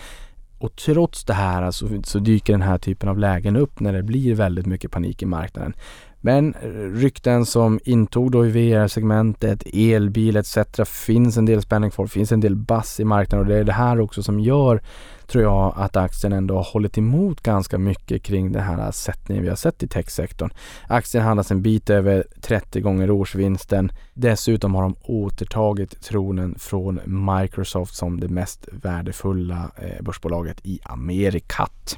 Och 0.60 0.76
trots 0.76 1.24
det 1.24 1.34
här 1.34 1.72
så, 1.72 1.88
så 2.03 2.20
dyker 2.20 2.53
den 2.53 2.62
här 2.62 2.78
typen 2.78 3.10
av 3.10 3.20
lägen 3.20 3.55
upp 3.55 3.80
när 3.80 3.93
det 3.93 4.03
blir 4.03 4.36
väldigt 4.36 4.66
mycket 4.66 4.91
panik 4.91 5.22
i 5.22 5.26
marknaden. 5.26 5.74
Men 6.22 6.53
rykten 6.93 7.45
som 7.45 7.80
intog 7.84 8.32
då 8.32 8.45
i 8.45 8.49
VR-segmentet, 8.49 9.63
elbil 9.74 10.38
etc. 10.38 10.57
finns 10.86 11.38
en 11.38 11.45
del 11.45 11.61
spänning 11.61 11.91
kvar, 11.91 12.07
finns 12.07 12.32
en 12.32 12.39
del 12.39 12.55
bass 12.55 12.99
i 12.99 13.03
marknaden 13.03 13.45
och 13.45 13.53
det 13.53 13.59
är 13.59 13.63
det 13.63 13.72
här 13.72 13.99
också 13.99 14.24
som 14.24 14.39
gör 14.39 14.82
tror 15.28 15.43
jag 15.43 15.74
att 15.78 15.95
aktien 15.95 16.34
ändå 16.34 16.55
har 16.55 16.63
hållit 16.63 16.97
emot 16.97 17.41
ganska 17.41 17.78
mycket 17.78 18.24
kring 18.24 18.51
den 18.51 18.63
här 18.63 18.91
sättningen 18.91 19.43
vi 19.43 19.49
har 19.49 19.55
sett 19.55 19.84
i 19.84 19.88
techsektorn. 19.88 20.49
Aktien 20.88 21.24
handlas 21.24 21.51
en 21.51 21.61
bit 21.61 21.89
över 21.89 22.24
30 22.41 22.82
gånger 22.82 23.11
årsvinsten. 23.11 23.91
Dessutom 24.13 24.76
har 24.76 24.82
de 24.82 24.95
återtagit 25.01 26.01
tronen 26.01 26.55
från 26.59 26.99
Microsoft 27.05 27.95
som 27.95 28.20
det 28.20 28.28
mest 28.28 28.68
värdefulla 28.72 29.72
eh, 29.78 30.03
börsbolaget 30.03 30.59
i 30.63 30.80
Amerikat. 30.84 31.97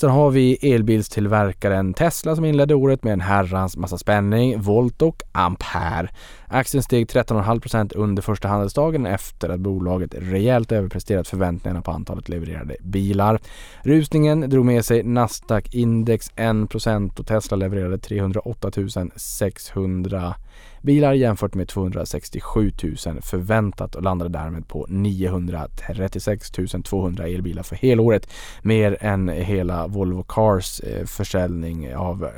Sen 0.00 0.10
har 0.10 0.30
vi 0.30 0.72
elbilstillverkaren 0.74 1.94
Tesla 1.94 2.36
som 2.36 2.44
inledde 2.44 2.74
året 2.74 3.04
med 3.04 3.12
en 3.12 3.20
herrans 3.20 3.76
massa 3.76 3.98
spänning, 3.98 4.60
volt 4.60 5.02
och 5.02 5.22
ampere. 5.32 6.08
Aktien 6.46 6.82
steg 6.82 7.06
13,5% 7.06 7.92
under 7.96 8.22
första 8.22 8.48
handelsdagen 8.48 9.06
efter 9.06 9.48
att 9.48 9.60
bolaget 9.60 10.14
rejält 10.14 10.72
överpresterat 10.72 11.28
förväntningarna 11.28 11.82
på 11.82 11.90
antalet 11.90 12.28
levererade 12.28 12.76
bilar. 12.80 13.40
Rusningen 13.82 14.50
drog 14.50 14.64
med 14.64 14.84
sig 14.84 15.02
Nasdaq 15.02 15.74
index 15.74 16.32
1% 16.36 17.20
och 17.20 17.26
Tesla 17.26 17.56
levererade 17.56 17.98
308 17.98 18.70
600 19.16 20.34
bilar 20.82 21.12
jämfört 21.12 21.54
med 21.54 21.68
267 21.68 22.72
000 22.82 23.22
förväntat 23.22 23.94
och 23.94 24.02
landade 24.02 24.30
därmed 24.30 24.68
på 24.68 24.86
936 24.88 26.50
200 26.84 27.28
elbilar 27.28 27.62
för 27.62 27.76
helåret. 27.76 28.28
Mer 28.62 28.96
än 29.00 29.28
hela 29.28 29.86
Volvo 29.86 30.22
Cars 30.22 30.80
eh, 30.80 31.06
försäljning 31.06 31.96
av 31.96 32.24
eh, 32.24 32.30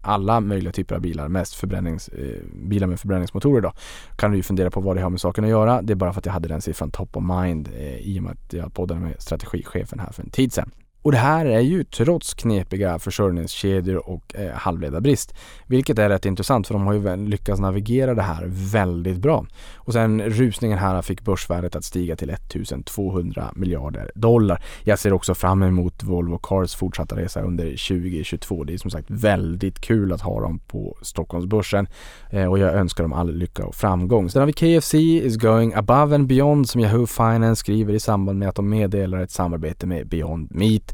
alla 0.00 0.40
möjliga 0.40 0.72
typer 0.72 0.94
av 0.94 1.00
bilar, 1.00 1.28
mest 1.28 1.54
förbrännings, 1.54 2.08
eh, 2.08 2.38
bilar 2.52 2.86
med 2.86 3.00
förbränningsmotorer 3.00 3.60
då. 3.60 3.72
Kan 4.16 4.30
du 4.30 4.36
ju 4.36 4.42
fundera 4.42 4.70
på 4.70 4.80
vad 4.80 4.96
det 4.96 5.02
har 5.02 5.10
med 5.10 5.20
saken 5.20 5.44
att 5.44 5.50
göra. 5.50 5.82
Det 5.82 5.92
är 5.92 5.94
bara 5.94 6.12
för 6.12 6.18
att 6.18 6.26
jag 6.26 6.32
hade 6.32 6.48
den 6.48 6.60
siffran 6.60 6.90
top 6.90 7.16
of 7.16 7.24
mind 7.24 7.68
i 7.98 8.18
och 8.18 8.22
med 8.22 8.32
att 8.32 8.52
jag 8.52 8.74
poddade 8.74 9.00
med 9.00 9.22
strategichefen 9.22 9.98
här 9.98 10.12
för 10.12 10.22
en 10.22 10.30
tid 10.30 10.52
sedan. 10.52 10.70
Och 11.04 11.12
det 11.12 11.18
här 11.18 11.46
är 11.46 11.60
ju 11.60 11.84
trots 11.84 12.34
knepiga 12.34 12.98
försörjningskedjor 12.98 14.08
och 14.08 14.34
eh, 14.34 14.52
halvledarbrist. 14.52 15.34
Vilket 15.66 15.98
är 15.98 16.08
rätt 16.08 16.26
intressant 16.26 16.66
för 16.66 16.74
de 16.74 16.86
har 16.86 16.92
ju 16.92 17.16
lyckats 17.16 17.60
navigera 17.60 18.14
det 18.14 18.22
här 18.22 18.44
väldigt 18.48 19.18
bra. 19.18 19.46
Och 19.74 19.92
sen 19.92 20.22
rusningen 20.22 20.78
här 20.78 21.02
fick 21.02 21.20
börsvärdet 21.20 21.76
att 21.76 21.84
stiga 21.84 22.16
till 22.16 22.30
1200 22.30 23.52
miljarder 23.54 24.10
dollar. 24.14 24.62
Jag 24.84 24.98
ser 24.98 25.12
också 25.12 25.34
fram 25.34 25.62
emot 25.62 26.02
Volvo 26.02 26.38
Cars 26.38 26.74
fortsatta 26.74 27.16
resa 27.16 27.40
under 27.40 27.64
2022. 27.64 28.64
Det 28.64 28.74
är 28.74 28.78
som 28.78 28.90
sagt 28.90 29.10
väldigt 29.10 29.80
kul 29.80 30.12
att 30.12 30.20
ha 30.20 30.40
dem 30.40 30.58
på 30.58 30.96
Stockholmsbörsen 31.02 31.86
eh, 32.30 32.46
och 32.46 32.58
jag 32.58 32.74
önskar 32.74 33.04
dem 33.04 33.12
all 33.12 33.34
lycka 33.34 33.64
och 33.64 33.74
framgång. 33.74 34.30
Sen 34.30 34.40
har 34.40 34.46
vi 34.46 34.52
KFC 34.52 34.94
is 34.94 35.36
going 35.36 35.74
above 35.74 36.14
and 36.14 36.26
beyond 36.26 36.68
som 36.68 36.80
Yahoo 36.80 37.06
Finance 37.06 37.56
skriver 37.56 37.94
i 37.94 38.00
samband 38.00 38.38
med 38.38 38.48
att 38.48 38.56
de 38.56 38.68
meddelar 38.68 39.20
ett 39.20 39.30
samarbete 39.30 39.86
med 39.86 40.08
Beyond 40.08 40.48
Meat. 40.50 40.93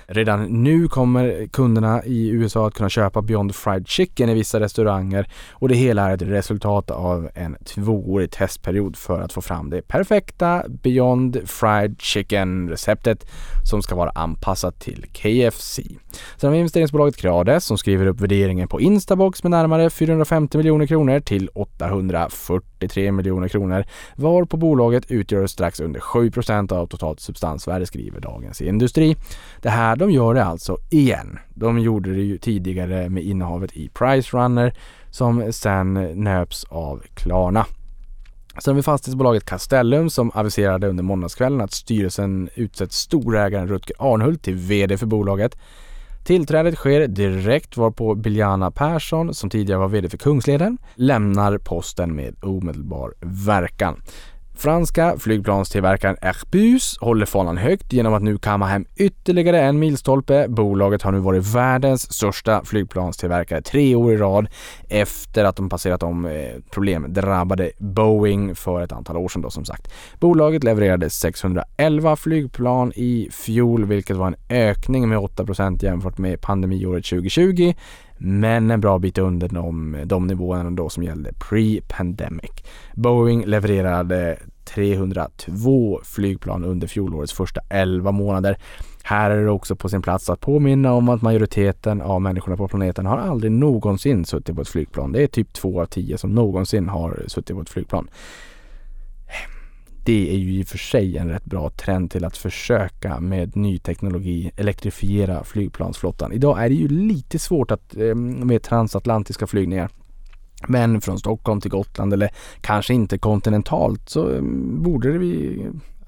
Redan 0.13 0.43
nu 0.63 0.87
kommer 0.87 1.47
kunderna 1.47 2.03
i 2.03 2.29
USA 2.29 2.67
att 2.67 2.73
kunna 2.73 2.89
köpa 2.89 3.21
Beyond 3.21 3.55
Fried 3.55 3.87
Chicken 3.87 4.29
i 4.29 4.33
vissa 4.33 4.59
restauranger 4.59 5.27
och 5.51 5.69
det 5.69 5.75
hela 5.75 6.09
är 6.09 6.13
ett 6.13 6.21
resultat 6.21 6.91
av 6.91 7.29
en 7.35 7.57
tvåårig 7.65 8.31
testperiod 8.31 8.95
för 8.95 9.21
att 9.21 9.33
få 9.33 9.41
fram 9.41 9.69
det 9.69 9.81
perfekta 9.87 10.63
Beyond 10.69 11.41
Fried 11.45 11.95
Chicken-receptet 12.01 13.25
som 13.63 13.81
ska 13.81 13.95
vara 13.95 14.09
anpassat 14.09 14.79
till 14.79 15.05
KFC. 15.13 15.79
Sen 16.37 16.47
har 16.47 16.51
vi 16.51 16.57
investeringsbolaget 16.57 17.17
Creades 17.17 17.65
som 17.65 17.77
skriver 17.77 18.05
upp 18.05 18.21
värderingen 18.21 18.67
på 18.67 18.81
Instabox 18.81 19.43
med 19.43 19.51
närmare 19.51 19.89
450 19.89 20.57
miljoner 20.57 20.87
kronor 20.87 21.19
till 21.19 21.49
843 21.53 23.11
miljoner 23.11 23.47
kronor 23.47 23.85
var 24.15 24.45
på 24.45 24.57
bolaget 24.57 25.11
utgör 25.11 25.47
strax 25.47 25.79
under 25.79 25.99
7% 25.99 26.73
av 26.73 26.87
totalt 26.87 27.19
substansvärde 27.19 27.85
skriver 27.85 28.19
Dagens 28.19 28.61
Industri. 28.61 29.15
Det 29.61 29.69
här 29.69 30.00
de 30.01 30.11
gör 30.11 30.33
det 30.33 30.43
alltså 30.43 30.77
igen. 30.89 31.39
De 31.53 31.79
gjorde 31.79 32.13
det 32.13 32.21
ju 32.21 32.37
tidigare 32.37 33.09
med 33.09 33.23
innehavet 33.23 33.73
i 33.73 33.89
Price 33.89 34.37
Runner 34.37 34.73
som 35.09 35.53
sen 35.53 35.93
nöps 36.23 36.65
av 36.69 37.03
Klarna. 37.13 37.65
Sen 38.59 38.71
har 38.71 38.75
vi 38.75 38.81
fastighetsbolaget 38.81 39.45
Castellum 39.45 40.09
som 40.09 40.31
aviserade 40.33 40.87
under 40.87 41.03
måndagskvällen 41.03 41.61
att 41.61 41.73
styrelsen 41.73 42.49
utsett 42.55 42.91
storägaren 42.91 43.67
Rutger 43.67 43.95
Arnhult 43.99 44.43
till 44.43 44.55
VD 44.55 44.97
för 44.97 45.05
bolaget. 45.05 45.57
Tillträdet 46.23 46.75
sker 46.75 47.07
direkt 47.07 47.77
varpå 47.77 48.15
Biljana 48.15 48.71
Persson, 48.71 49.33
som 49.33 49.49
tidigare 49.49 49.79
var 49.79 49.87
VD 49.87 50.09
för 50.09 50.17
Kungsleden, 50.17 50.77
lämnar 50.95 51.57
posten 51.57 52.15
med 52.15 52.35
omedelbar 52.43 53.13
verkan. 53.21 54.01
Franska 54.55 55.15
flygplanstillverkaren 55.19 56.17
Airbus 56.21 56.97
håller 56.99 57.25
fanan 57.25 57.57
högt 57.57 57.93
genom 57.93 58.13
att 58.13 58.23
nu 58.23 58.37
kamma 58.37 58.65
hem 58.65 58.85
ytterligare 58.95 59.61
en 59.61 59.79
milstolpe. 59.79 60.45
Bolaget 60.49 61.01
har 61.01 61.11
nu 61.11 61.19
varit 61.19 61.55
världens 61.55 62.13
största 62.13 62.63
flygplanstillverkare 62.65 63.61
tre 63.61 63.95
år 63.95 64.13
i 64.13 64.17
rad 64.17 64.47
efter 64.89 65.45
att 65.45 65.55
de 65.55 65.69
passerat 65.69 66.03
om 66.03 66.25
eh, 66.25 66.31
problemdrabbade 66.71 67.71
Boeing 67.77 68.55
för 68.55 68.81
ett 68.81 68.91
antal 68.91 69.17
år 69.17 69.29
sedan 69.29 69.41
då 69.41 69.49
som 69.49 69.65
sagt. 69.65 69.91
Bolaget 70.19 70.63
levererade 70.63 71.09
611 71.09 72.15
flygplan 72.15 72.91
i 72.95 73.29
fjol 73.31 73.85
vilket 73.85 74.17
var 74.17 74.27
en 74.27 74.35
ökning 74.49 75.09
med 75.09 75.17
8% 75.17 75.85
jämfört 75.85 76.17
med 76.17 76.41
pandemiåret 76.41 77.05
2020 77.05 77.73
men 78.23 78.71
en 78.71 78.81
bra 78.81 78.99
bit 78.99 79.17
under 79.17 79.49
de, 79.49 79.97
de 80.05 80.27
nivåerna 80.27 80.71
då 80.71 80.89
som 80.89 81.03
gällde 81.03 81.33
pre-pandemic. 81.33 82.51
Boeing 82.93 83.45
levererade 83.45 84.37
302 84.63 85.99
flygplan 86.03 86.63
under 86.63 86.87
fjolårets 86.87 87.33
första 87.33 87.61
11 87.69 88.11
månader. 88.11 88.57
Här 89.03 89.31
är 89.31 89.45
det 89.45 89.51
också 89.51 89.75
på 89.75 89.89
sin 89.89 90.01
plats 90.01 90.29
att 90.29 90.39
påminna 90.39 90.93
om 90.93 91.09
att 91.09 91.21
majoriteten 91.21 92.01
av 92.01 92.21
människorna 92.21 92.57
på 92.57 92.67
planeten 92.67 93.05
har 93.05 93.17
aldrig 93.17 93.51
någonsin 93.51 94.25
suttit 94.25 94.55
på 94.55 94.61
ett 94.61 94.69
flygplan. 94.69 95.11
Det 95.11 95.23
är 95.23 95.27
typ 95.27 95.53
två 95.53 95.81
av 95.81 95.85
tio 95.85 96.17
som 96.17 96.35
någonsin 96.35 96.89
har 96.89 97.23
suttit 97.27 97.55
på 97.55 97.61
ett 97.61 97.69
flygplan 97.69 98.07
det 100.03 100.33
är 100.33 100.37
ju 100.37 100.59
i 100.59 100.63
och 100.63 100.67
för 100.67 100.77
sig 100.77 101.17
en 101.17 101.29
rätt 101.29 101.45
bra 101.45 101.69
trend 101.69 102.11
till 102.11 102.25
att 102.25 102.37
försöka 102.37 103.19
med 103.19 103.55
ny 103.55 103.77
teknologi 103.77 104.51
elektrifiera 104.57 105.43
flygplansflottan. 105.43 106.33
Idag 106.33 106.65
är 106.65 106.69
det 106.69 106.75
ju 106.75 106.87
lite 106.87 107.39
svårt 107.39 107.71
att, 107.71 107.95
ehm, 107.95 108.47
med 108.47 108.63
transatlantiska 108.63 109.47
flygningar. 109.47 109.89
Men 110.67 111.01
från 111.01 111.19
Stockholm 111.19 111.61
till 111.61 111.71
Gotland 111.71 112.13
eller 112.13 112.29
kanske 112.61 112.93
inte 112.93 113.17
kontinentalt 113.17 114.09
så 114.09 114.29
ehm, 114.29 114.83
borde 114.83 115.11
det 115.11 115.17
vi 115.17 115.61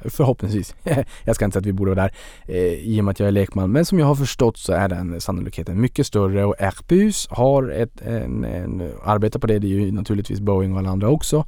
Förhoppningsvis. 0.10 0.76
jag 1.24 1.36
ska 1.36 1.46
inte 1.46 1.54
säga 1.54 1.60
att 1.60 1.66
vi 1.66 1.74
borde 1.74 1.96
vara 1.96 2.02
där 2.04 2.14
eh, 2.46 2.74
i 2.74 3.00
och 3.00 3.06
med 3.06 3.12
att 3.12 3.20
jag 3.20 3.28
är 3.28 3.32
lekman. 3.32 3.72
Men 3.72 3.86
som 3.86 4.00
jag 4.00 4.06
har 4.06 4.16
förstått 4.16 4.58
så 4.58 4.74
är 4.74 4.90
den 4.90 5.22
sannolikheten 5.22 5.82
mycket 5.82 6.08
större 6.08 6.46
och 6.46 6.56
Airbus 6.60 7.28
har 7.30 7.70
ett, 7.70 8.02
en, 8.02 8.44
en, 8.44 8.92
arbetar 9.04 9.40
på 9.40 9.48
det. 9.48 9.60
Det 9.60 9.68
är 9.68 9.70
ju 9.70 9.92
naturligtvis 9.92 10.40
Boeing 10.40 10.74
och 10.74 10.80
alla 10.80 10.90
andra 10.90 11.10
också. 11.10 11.46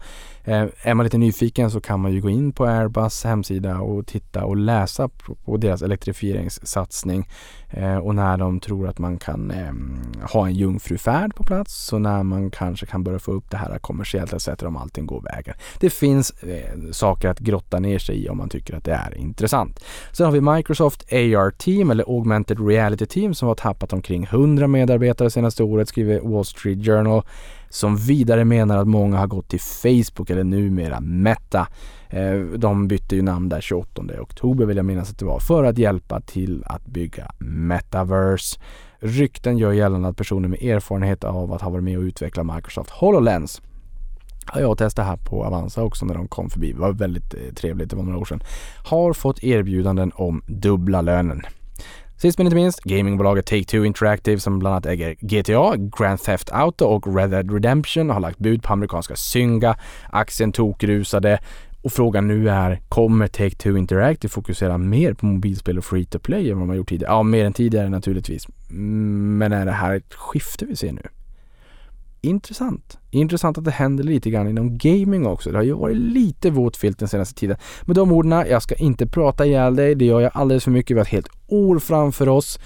Eh, 0.48 0.66
är 0.82 0.94
man 0.94 1.04
lite 1.04 1.18
nyfiken 1.18 1.72
så 1.72 1.82
kan 1.82 2.00
man 2.00 2.14
ju 2.14 2.22
gå 2.22 2.30
in 2.30 2.52
på 2.52 2.66
Airbus 2.66 3.24
hemsida 3.24 3.80
och 3.80 4.08
titta 4.08 4.46
och 4.46 4.58
läsa 4.58 5.08
på, 5.08 5.36
på 5.36 5.58
deras 5.58 5.82
elektrifieringssatsning 5.82 7.30
eh, 7.70 7.98
och 7.98 8.16
när 8.16 8.38
de 8.38 8.60
tror 8.60 8.88
att 8.88 9.00
man 9.00 9.18
kan 9.18 9.52
eh, 9.52 9.74
ha 10.32 10.48
en 10.48 10.54
jungfrufärd 10.54 11.36
på 11.36 11.44
plats 11.44 11.94
och 11.94 12.02
när 12.02 12.24
man 12.24 12.52
kanske 12.52 12.86
kan 12.86 13.04
börja 13.04 13.20
få 13.20 13.32
upp 13.32 13.52
det 13.52 13.58
här 13.58 13.80
kommersiellt 13.80 14.34
etc. 14.34 14.64
om 14.64 14.78
allting 14.78 15.06
går 15.06 15.22
vägen. 15.22 15.56
Det 15.80 15.90
finns 15.90 16.32
eh, 16.32 16.92
saker 16.92 17.30
att 17.30 17.40
grotta 17.40 17.80
ner 17.80 18.00
sig 18.00 18.26
i 18.26 18.30
om 18.30 18.42
man 18.46 18.50
tycker 18.50 18.78
att 18.78 18.84
det 18.84 18.94
är 18.94 19.18
intressant. 19.18 19.84
Sen 20.12 20.26
har 20.26 20.34
vi 20.34 20.42
Microsoft 20.42 21.14
AR 21.14 21.52
Team 21.52 21.92
eller 21.92 22.04
Augmented 22.04 22.68
Reality 22.68 23.06
Team 23.06 23.34
som 23.34 23.48
har 23.48 23.56
tappat 23.56 23.94
omkring 23.94 24.24
100 24.24 24.68
medarbetare 24.68 25.30
senaste 25.30 25.64
året 25.64 25.90
skriver 25.90 26.20
Wall 26.20 26.46
Street 26.46 26.86
Journal 26.86 27.24
som 27.70 27.98
vidare 27.98 28.46
menar 28.46 28.78
att 28.78 28.88
många 28.88 29.18
har 29.18 29.28
gått 29.28 29.50
till 29.50 29.60
Facebook 29.60 30.30
eller 30.30 30.44
numera 30.44 31.00
Meta. 31.00 31.68
Eh, 32.10 32.40
de 32.58 32.88
bytte 32.88 33.16
ju 33.16 33.22
namn 33.22 33.50
där 33.50 33.62
28 33.62 34.02
oktober 34.20 34.66
vill 34.66 34.78
jag 34.78 34.86
minnas 34.86 35.12
att 35.12 35.20
det 35.20 35.26
var 35.26 35.40
för 35.40 35.64
att 35.64 35.78
hjälpa 35.78 36.22
till 36.22 36.64
att 36.66 36.86
bygga 36.86 37.32
Metaverse. 37.40 38.60
Rykten 39.00 39.58
gör 39.58 39.72
gällande 39.72 40.08
att 40.08 40.18
personer 40.18 40.48
med 40.48 40.64
erfarenhet 40.64 41.24
av 41.24 41.54
att 41.54 41.62
ha 41.62 41.70
varit 41.70 41.84
med 41.84 41.98
och 41.98 42.04
utvecklat 42.04 42.46
Microsoft 42.46 42.90
HoloLens 42.90 43.62
har 44.46 44.62
jag 44.62 44.78
testat 44.78 45.06
här 45.06 45.18
på 45.18 45.44
Avanza 45.44 45.84
också 45.84 46.06
när 46.06 46.14
de 46.14 46.28
kom 46.28 46.50
förbi. 46.50 46.72
Det 46.72 46.80
var 46.80 46.94
väldigt 46.94 47.34
eh, 47.34 47.54
trevligt, 47.56 47.90
det 47.90 47.96
var 47.96 48.04
några 48.04 48.18
år 48.18 48.26
sedan. 48.26 48.44
Har 48.86 49.14
fått 49.14 49.44
erbjudanden 49.44 50.12
om 50.16 50.44
dubbla 50.48 51.02
lönen. 51.02 51.42
Sist 52.18 52.38
men 52.38 52.48
inte 52.48 52.56
minst, 52.56 52.84
gamingbolaget 52.84 53.52
Take-Two 53.52 53.86
Interactive 53.86 54.40
som 54.40 54.60
bland 54.60 54.74
annat 54.74 54.86
äger 54.86 55.16
GTA, 55.20 55.76
Grand 55.78 56.20
Theft 56.20 56.50
Auto 56.52 56.86
och 56.86 57.16
Red 57.16 57.30
Dead 57.30 57.52
Redemption 57.52 58.10
har 58.10 58.20
lagt 58.20 58.38
bud 58.38 58.64
på 58.64 58.74
amerikanska 58.74 59.16
Synga. 59.16 59.78
Aktien 60.10 60.52
tokrusade 60.52 61.40
och 61.82 61.92
frågan 61.92 62.28
nu 62.28 62.50
är, 62.50 62.82
kommer 62.90 63.28
Take-Two 63.28 63.78
Interactive 63.78 64.30
fokusera 64.32 64.78
mer 64.78 65.14
på 65.14 65.26
mobilspel 65.26 65.78
och 65.78 65.86
free 65.86 66.06
to 66.06 66.20
play 66.20 66.52
än 66.52 66.58
vad 66.58 66.62
de 66.62 66.70
har 66.70 66.76
gjort 66.76 66.90
tidigare? 66.90 67.14
Ja, 67.14 67.24
mer 67.24 67.46
än 67.46 67.54
tidigare 67.54 67.90
naturligtvis. 67.90 68.48
Mm, 68.70 69.38
men 69.38 69.52
är 69.52 69.66
det 69.66 69.72
här 69.72 69.96
ett 69.96 70.14
skifte 70.14 70.66
vi 70.66 70.76
ser 70.76 70.92
nu? 70.92 71.02
Intressant. 72.26 72.98
Intressant 73.12 73.58
att 73.58 73.66
det 73.66 73.72
händer 73.72 74.04
lite 74.04 74.30
grann 74.30 74.48
inom 74.48 74.78
gaming 74.78 75.26
också. 75.26 75.52
Det 75.52 75.58
har 75.58 75.64
ju 75.64 75.74
varit 75.74 75.98
lite 75.98 76.50
våt 76.50 76.78
filt 76.78 77.00
den 77.00 77.08
senaste 77.08 77.40
tiden. 77.40 77.58
Med 77.82 77.96
de 77.96 78.12
orden, 78.12 78.32
jag 78.32 78.64
ska 78.64 78.76
inte 78.76 79.08
prata 79.08 79.46
ihjäl 79.46 79.76
dig. 79.76 79.96
Det 79.96 80.06
gör 80.06 80.22
jag 80.22 80.32
alldeles 80.34 80.64
för 80.64 80.72
mycket. 80.72 80.96
Vi 80.96 81.00
har 81.00 81.06
ett 81.06 81.12
helt 81.12 81.30
år 81.48 81.80
framför 81.80 82.30
oss. 82.30 82.60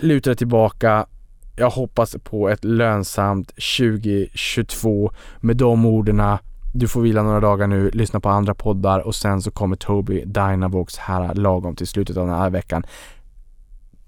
Luta 0.00 0.30
dig 0.30 0.36
tillbaka. 0.36 1.06
Jag 1.56 1.70
hoppas 1.70 2.16
på 2.24 2.48
ett 2.48 2.64
lönsamt 2.64 3.48
2022. 3.78 5.12
Med 5.40 5.56
de 5.56 5.86
orden, 5.86 6.22
du 6.74 6.88
får 6.88 7.00
vila 7.00 7.22
några 7.22 7.40
dagar 7.40 7.66
nu, 7.66 7.90
lyssna 7.90 8.20
på 8.20 8.28
andra 8.28 8.54
poddar 8.54 9.00
och 9.00 9.14
sen 9.14 9.42
så 9.42 9.50
kommer 9.50 9.76
Toby 9.76 10.24
Dynavox 10.24 10.96
här 10.96 11.34
lagom 11.34 11.76
till 11.76 11.86
slutet 11.86 12.16
av 12.16 12.26
den 12.26 12.36
här 12.36 12.50
veckan. 12.50 12.86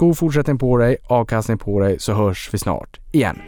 God 0.00 0.18
fortsättning 0.18 0.58
på 0.58 0.76
dig, 0.76 0.96
avkastning 1.06 1.58
på 1.58 1.80
dig, 1.80 2.00
så 2.00 2.12
hörs 2.12 2.54
vi 2.54 2.58
snart 2.58 3.00
igen. 3.12 3.38